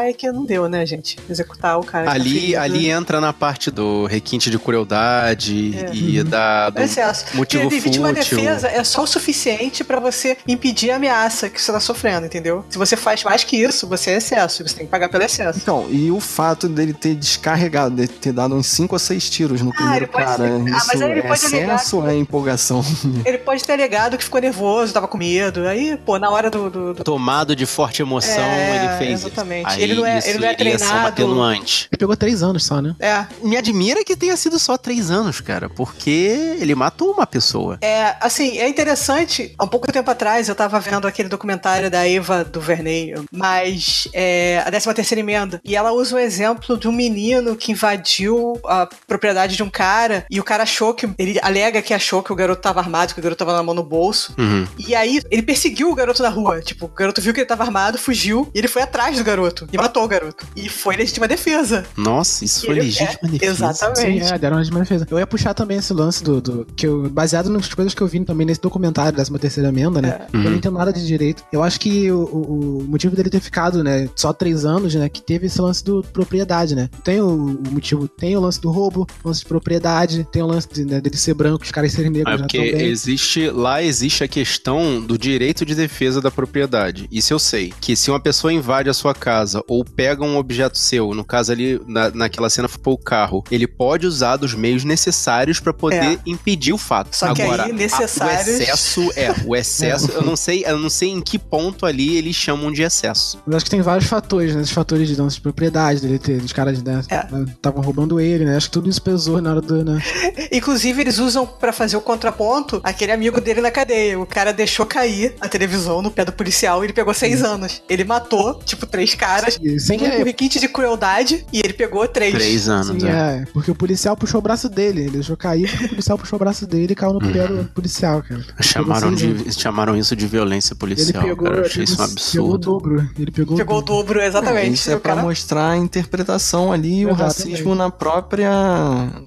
executar 0.01 0.09
é 0.09 0.13
que 0.13 0.31
não 0.31 0.45
deu, 0.45 0.67
né, 0.67 0.85
gente? 0.85 1.17
Executar 1.29 1.79
o 1.79 1.83
cara. 1.83 2.05
tá 2.05 2.11
Ali, 2.11 2.39
ferido. 2.39 2.59
ali 2.59 2.89
entra 2.89 3.21
na 3.21 3.31
parte 3.33 3.69
do 3.71 4.05
requinte 4.05 4.49
de 4.49 4.57
crueldade 4.59 5.75
É. 5.77 5.93
e 5.93 6.23
da, 6.23 6.69
do 6.69 6.81
excesso. 6.81 7.25
motivo 7.35 7.63
Porque 7.69 7.81
fútil. 7.81 8.03
defesa 8.13 8.67
é 8.67 8.83
só 8.83 9.03
o 9.03 9.07
suficiente 9.07 9.83
pra 9.83 9.99
você 9.99 10.37
impedir 10.47 10.91
a 10.91 10.95
ameaça 10.95 11.49
que 11.49 11.61
você 11.61 11.71
tá 11.71 11.79
sofrendo, 11.79 12.25
entendeu? 12.25 12.65
Se 12.69 12.77
você 12.77 12.95
faz 12.95 13.23
mais 13.23 13.43
que 13.43 13.57
isso, 13.57 13.87
você 13.87 14.11
é 14.11 14.17
excesso, 14.17 14.67
você 14.67 14.75
tem 14.75 14.85
que 14.85 14.91
pagar 14.91 15.09
pelo 15.09 15.23
excesso. 15.23 15.59
Então, 15.59 15.87
e 15.89 16.11
o 16.11 16.19
fato 16.19 16.67
dele 16.67 16.93
ter 16.93 17.15
descarregado, 17.15 17.95
de 17.95 18.07
ter 18.07 18.31
dado 18.33 18.55
uns 18.55 18.67
5 18.67 18.93
ou 18.95 18.99
6 18.99 19.29
tiros 19.29 19.61
no 19.61 19.71
primeiro 19.71 20.05
ele 20.05 20.07
pode 20.07 20.25
cara, 20.25 20.37
ter- 20.43 20.51
Ah, 20.73 20.77
isso 20.77 20.87
mas 20.87 21.01
aí 21.01 21.11
ele 21.11 21.19
é 21.19 21.23
pode 21.23 21.45
alegar 21.45 21.75
excesso 21.75 21.97
ou 21.97 22.09
é 22.09 22.15
empolgação? 22.15 22.83
Ele 23.25 23.37
pode 23.37 23.63
ter 23.63 23.73
alegado 23.73 24.17
que 24.17 24.23
ficou 24.23 24.41
nervoso, 24.41 24.93
tava 24.93 25.07
com 25.07 25.17
medo. 25.17 25.67
Aí, 25.67 25.97
pô, 26.05 26.17
na 26.17 26.29
hora 26.29 26.49
do. 26.49 26.69
do- 26.69 26.93
do- 26.93 27.03
Tomado 27.03 27.55
de 27.55 27.65
forte 27.65 28.01
emoção, 28.01 28.43
É, 28.43 28.75
ele 28.75 28.97
fez 28.97 29.21
exatamente. 29.25 29.67
isso. 29.67 29.77
Aí 29.77 29.83
Ele 29.83 29.90
não 29.95 30.05
é- 30.05 30.17
isso 30.19 30.29
ele 30.29 30.39
não 30.39 30.47
é 30.47 30.53
iria 30.53 30.77
ser 30.77 30.85
um 30.85 30.87
treinado. 30.87 31.07
atenuante. 31.07 31.87
Ele 31.91 31.97
pegou 31.99 32.15
três 32.15 32.43
anos 32.43 32.65
só, 32.65 32.81
né? 32.81 32.95
É. 32.99 33.25
Me 33.43 33.57
admira 33.57 34.03
que 34.03 34.15
tenha 34.15 34.35
sido 34.37 34.57
só 34.59 34.77
três 34.77 35.09
anos, 35.11 35.39
cara, 35.41 35.69
porque 35.69 36.55
ele 36.59 36.75
matou 36.75 37.11
uma 37.11 37.25
pessoa. 37.27 37.77
É, 37.81 38.15
assim, 38.19 38.57
é 38.57 38.67
interessante. 38.67 39.53
Há 39.57 39.63
um 39.63 39.67
pouco 39.67 39.91
tempo 39.91 40.09
atrás 40.09 40.49
eu 40.49 40.55
tava 40.55 40.79
vendo 40.79 41.07
aquele 41.07 41.29
documentário 41.29 41.89
da 41.89 42.07
Eva 42.07 42.43
DuVernay, 42.43 43.13
mas 43.31 44.07
é, 44.13 44.61
a 44.65 44.69
13 44.69 44.93
terceira 44.93 45.19
emenda. 45.19 45.61
E 45.63 45.75
ela 45.75 45.91
usa 45.91 46.15
o 46.15 46.19
exemplo 46.19 46.77
de 46.77 46.87
um 46.87 46.91
menino 46.91 47.55
que 47.55 47.71
invadiu 47.71 48.59
a 48.65 48.87
propriedade 49.07 49.55
de 49.55 49.63
um 49.63 49.69
cara 49.69 50.25
e 50.29 50.39
o 50.39 50.43
cara 50.43 50.63
achou 50.63 50.93
que. 50.93 51.09
Ele 51.17 51.39
alega 51.41 51.81
que 51.81 51.93
achou 51.93 52.21
que 52.23 52.31
o 52.31 52.35
garoto 52.35 52.61
tava 52.61 52.79
armado, 52.79 53.13
que 53.13 53.19
o 53.19 53.23
garoto 53.23 53.39
tava 53.39 53.53
na 53.53 53.63
mão 53.63 53.73
no 53.73 53.83
bolso. 53.83 54.33
Uhum. 54.37 54.67
E 54.77 54.95
aí 54.95 55.21
ele 55.29 55.41
perseguiu 55.41 55.89
o 55.91 55.95
garoto 55.95 56.21
na 56.23 56.29
rua. 56.29 56.61
Tipo, 56.61 56.85
o 56.85 56.89
garoto 56.89 57.21
viu 57.21 57.33
que 57.33 57.39
ele 57.39 57.47
tava 57.47 57.63
armado, 57.63 57.97
fugiu, 57.97 58.49
e 58.53 58.59
ele 58.59 58.67
foi 58.67 58.81
atrás 58.81 59.17
do 59.17 59.23
garoto 59.23 59.67
e 59.71 59.77
matou 59.81 60.03
o 60.03 60.07
garoto. 60.07 60.45
E 60.55 60.69
foi 60.69 60.95
legítima 60.95 61.27
defesa. 61.27 61.85
Nossa, 61.97 62.45
isso 62.45 62.65
foi 62.65 62.75
Ele- 62.75 62.81
legítima 62.85 63.19
é, 63.23 63.27
defesa. 63.27 63.51
exatamente. 63.71 64.23
Sim, 64.25 64.33
é, 64.33 64.37
deram 64.37 64.55
uma 64.55 64.59
legítima 64.59 64.79
defesa. 64.81 65.07
Eu 65.09 65.19
ia 65.19 65.27
puxar 65.27 65.53
também 65.53 65.77
esse 65.77 65.93
lance 65.93 66.23
do. 66.23 66.39
do- 66.41 66.67
que 66.75 66.85
eu, 66.87 67.09
baseado 67.09 67.49
nas 67.49 67.73
coisas 67.73 67.93
que 67.93 68.01
eu 68.01 68.07
vi 68.07 68.23
também 68.23 68.45
nesse 68.45 68.61
documentário 68.61 69.17
da 69.17 69.23
13 69.25 69.61
emenda, 69.65 70.01
né? 70.01 70.27
Uhum. 70.33 70.43
Eu 70.43 70.49
não 70.51 70.57
entendo 70.57 70.77
nada 70.77 70.93
de 70.93 71.05
direito. 71.05 71.43
Eu 71.51 71.63
acho 71.63 71.79
que 71.79 72.11
o, 72.11 72.19
o- 72.23 72.85
motivo 72.87 73.15
dele 73.15 73.29
ter 73.29 73.39
ficado, 73.39 73.83
né, 73.83 74.09
só 74.15 74.31
três 74.33 74.65
anos, 74.65 74.93
né, 74.95 75.07
que 75.09 75.21
teve 75.21 75.47
esse 75.47 75.59
lance 75.61 75.83
do 75.83 76.03
propriedade, 76.13 76.75
né? 76.75 76.89
Tem 77.03 77.21
o, 77.21 77.27
o 77.27 77.71
motivo, 77.71 78.07
tem 78.07 78.35
o 78.35 78.39
lance 78.41 78.59
do 78.61 78.69
roubo, 78.69 79.07
o 79.23 79.27
lance 79.27 79.39
de 79.41 79.45
propriedade, 79.45 80.27
tem 80.31 80.41
o 80.41 80.45
lance 80.47 80.67
de, 80.71 80.85
né, 80.85 80.99
dele 81.01 81.17
ser 81.17 81.33
branco, 81.33 81.63
os 81.63 81.71
caras 81.71 81.91
serem 81.93 82.11
negros 82.11 82.33
É 82.35 82.37
já 82.37 82.43
porque 82.43 82.71
também. 82.71 82.85
existe 82.87 83.49
lá 83.49 83.81
existe 83.81 84.23
a 84.23 84.27
questão 84.27 85.01
do 85.01 85.17
direito 85.17 85.65
de 85.65 85.73
defesa 85.75 86.21
da 86.21 86.29
propriedade. 86.29 87.07
Isso 87.11 87.33
eu 87.33 87.39
sei. 87.39 87.73
Que 87.81 87.95
se 87.95 88.11
uma 88.11 88.19
pessoa 88.19 88.51
invade 88.53 88.89
a 88.89 88.93
sua 88.93 89.13
casa 89.13 89.63
ou 89.71 89.85
pega 89.85 90.21
um 90.23 90.35
objeto 90.35 90.77
seu, 90.77 91.13
no 91.13 91.23
caso 91.23 91.51
ali 91.51 91.79
na, 91.87 92.09
naquela 92.11 92.49
cena 92.49 92.67
foi 92.67 92.81
o 92.93 92.97
carro, 92.97 93.41
ele 93.49 93.65
pode 93.65 94.05
usar 94.05 94.35
dos 94.35 94.53
meios 94.53 94.83
necessários 94.83 95.59
pra 95.61 95.73
poder 95.73 95.95
É. 96.03 96.17
impedir 96.25 96.73
o 96.73 96.77
fato. 96.77 97.15
Só 97.15 97.33
que 97.33 97.41
Agora, 97.41 97.63
aí, 97.63 97.71
a- 97.71 97.73
necessários- 97.73 98.47
o 98.47 98.61
excesso 98.61 99.11
é 99.15 99.33
o 99.45 99.55
excesso. 99.55 100.11
eu 100.11 100.21
não 100.23 100.35
sei, 100.35 100.63
eu 100.67 100.77
não 100.77 100.89
sei 100.89 101.09
em 101.09 101.21
que 101.21 101.39
ponto 101.39 101.85
ali 101.85 102.17
eles 102.17 102.35
chamam 102.35 102.69
de 102.71 102.81
excesso. 102.81 103.39
Mas 103.45 103.55
acho 103.57 103.65
que 103.65 103.71
tem 103.71 103.81
vários 103.81 104.07
fatores, 104.09 104.53
né? 104.53 104.61
Esses 104.61 104.73
fatores 104.73 105.07
de 105.07 105.15
lance 105.15 105.37
de 105.37 105.41
propriedade, 105.41 106.01
dele 106.01 106.19
ter, 106.19 106.41
os 106.41 106.51
caras, 106.51 106.81
né, 106.83 107.01
estavam 107.47 107.81
roubando 107.81 108.19
ele, 108.19 108.43
né? 108.45 108.57
Acho 108.57 108.67
que 108.67 108.73
tudo 108.73 108.89
isso 108.89 109.01
pesou 109.01 109.41
na 109.41 109.51
hora 109.51 109.61
do, 109.61 109.85
né? 109.85 110.01
Inclusive, 110.51 110.99
eles 111.01 111.17
usam 111.17 111.45
pra 111.47 111.71
fazer 111.71 111.95
o 111.95 112.01
contraponto 112.01 112.81
aquele 112.83 113.11
amigo 113.11 113.39
dele 113.39 113.61
na 113.61 113.71
cadeia. 113.71 114.19
O 114.19 114.25
cara 114.25 114.51
deixou 114.51 114.85
cair 114.85 115.33
a 115.39 115.47
televisão 115.47 116.01
no 116.01 116.11
pé 116.11 116.25
do 116.25 116.31
policial 116.33 116.83
e 116.83 116.87
ele 116.87 116.93
pegou 116.93 117.13
seis 117.13 117.41
anos. 117.43 117.81
Ele 117.89 118.03
matou, 118.03 118.55
tipo, 118.65 118.85
três 118.85 119.15
caras. 119.15 119.50
Sem 119.79 119.97
com 119.99 120.05
querer. 120.05 120.23
requinte 120.25 120.59
de 120.59 120.67
crueldade 120.67 121.45
e 121.51 121.59
ele 121.59 121.73
pegou 121.73 122.07
três. 122.07 122.33
Três 122.33 122.69
anos, 122.69 123.01
Sim, 123.01 123.07
é. 123.07 123.11
é, 123.11 123.45
porque 123.53 123.71
o 123.71 123.75
policial 123.75 124.15
puxou 124.15 124.39
o 124.39 124.41
braço 124.41 124.69
dele. 124.69 125.01
Ele 125.01 125.11
deixou 125.11 125.35
cair 125.37 125.69
porque 125.69 125.85
o 125.85 125.89
policial 125.89 126.17
puxou 126.17 126.37
o 126.37 126.39
braço 126.39 126.65
dele 126.67 126.93
e 126.93 126.95
caiu 126.95 127.13
no 127.13 127.19
pé 127.19 127.47
do 127.47 127.65
policial, 127.73 128.21
cara. 128.23 128.43
Chamaram, 128.61 129.07
anos. 129.09 129.19
de, 129.19 129.53
chamaram 129.59 129.95
isso 129.97 130.15
de 130.15 130.27
violência 130.27 130.73
Ele 130.73 130.79
policial, 130.79 131.23
pegou, 131.23 131.45
cara. 131.45 131.57
Eu 131.61 131.65
achei 131.65 131.83
ele 131.83 131.91
isso 131.91 131.93
um 131.93 131.97
pegou 131.97 132.07
o 132.07 132.11
absurdo. 132.11 132.57
dobro. 132.57 133.09
Ele 133.17 133.31
pegou, 133.31 133.57
Pegou 133.57 133.77
o 133.77 133.81
dobro, 133.81 134.21
exatamente. 134.21 134.73
Isso 134.73 134.91
é 134.91 134.97
pra 134.97 135.15
cara- 135.15 135.27
mostrar 135.27 135.69
a 135.71 135.77
interpretação 135.77 136.71
ali 136.71 136.99
e 137.01 137.05
o 137.05 137.13
racismo 137.13 137.75
na 137.75 137.89
própria 137.89 138.51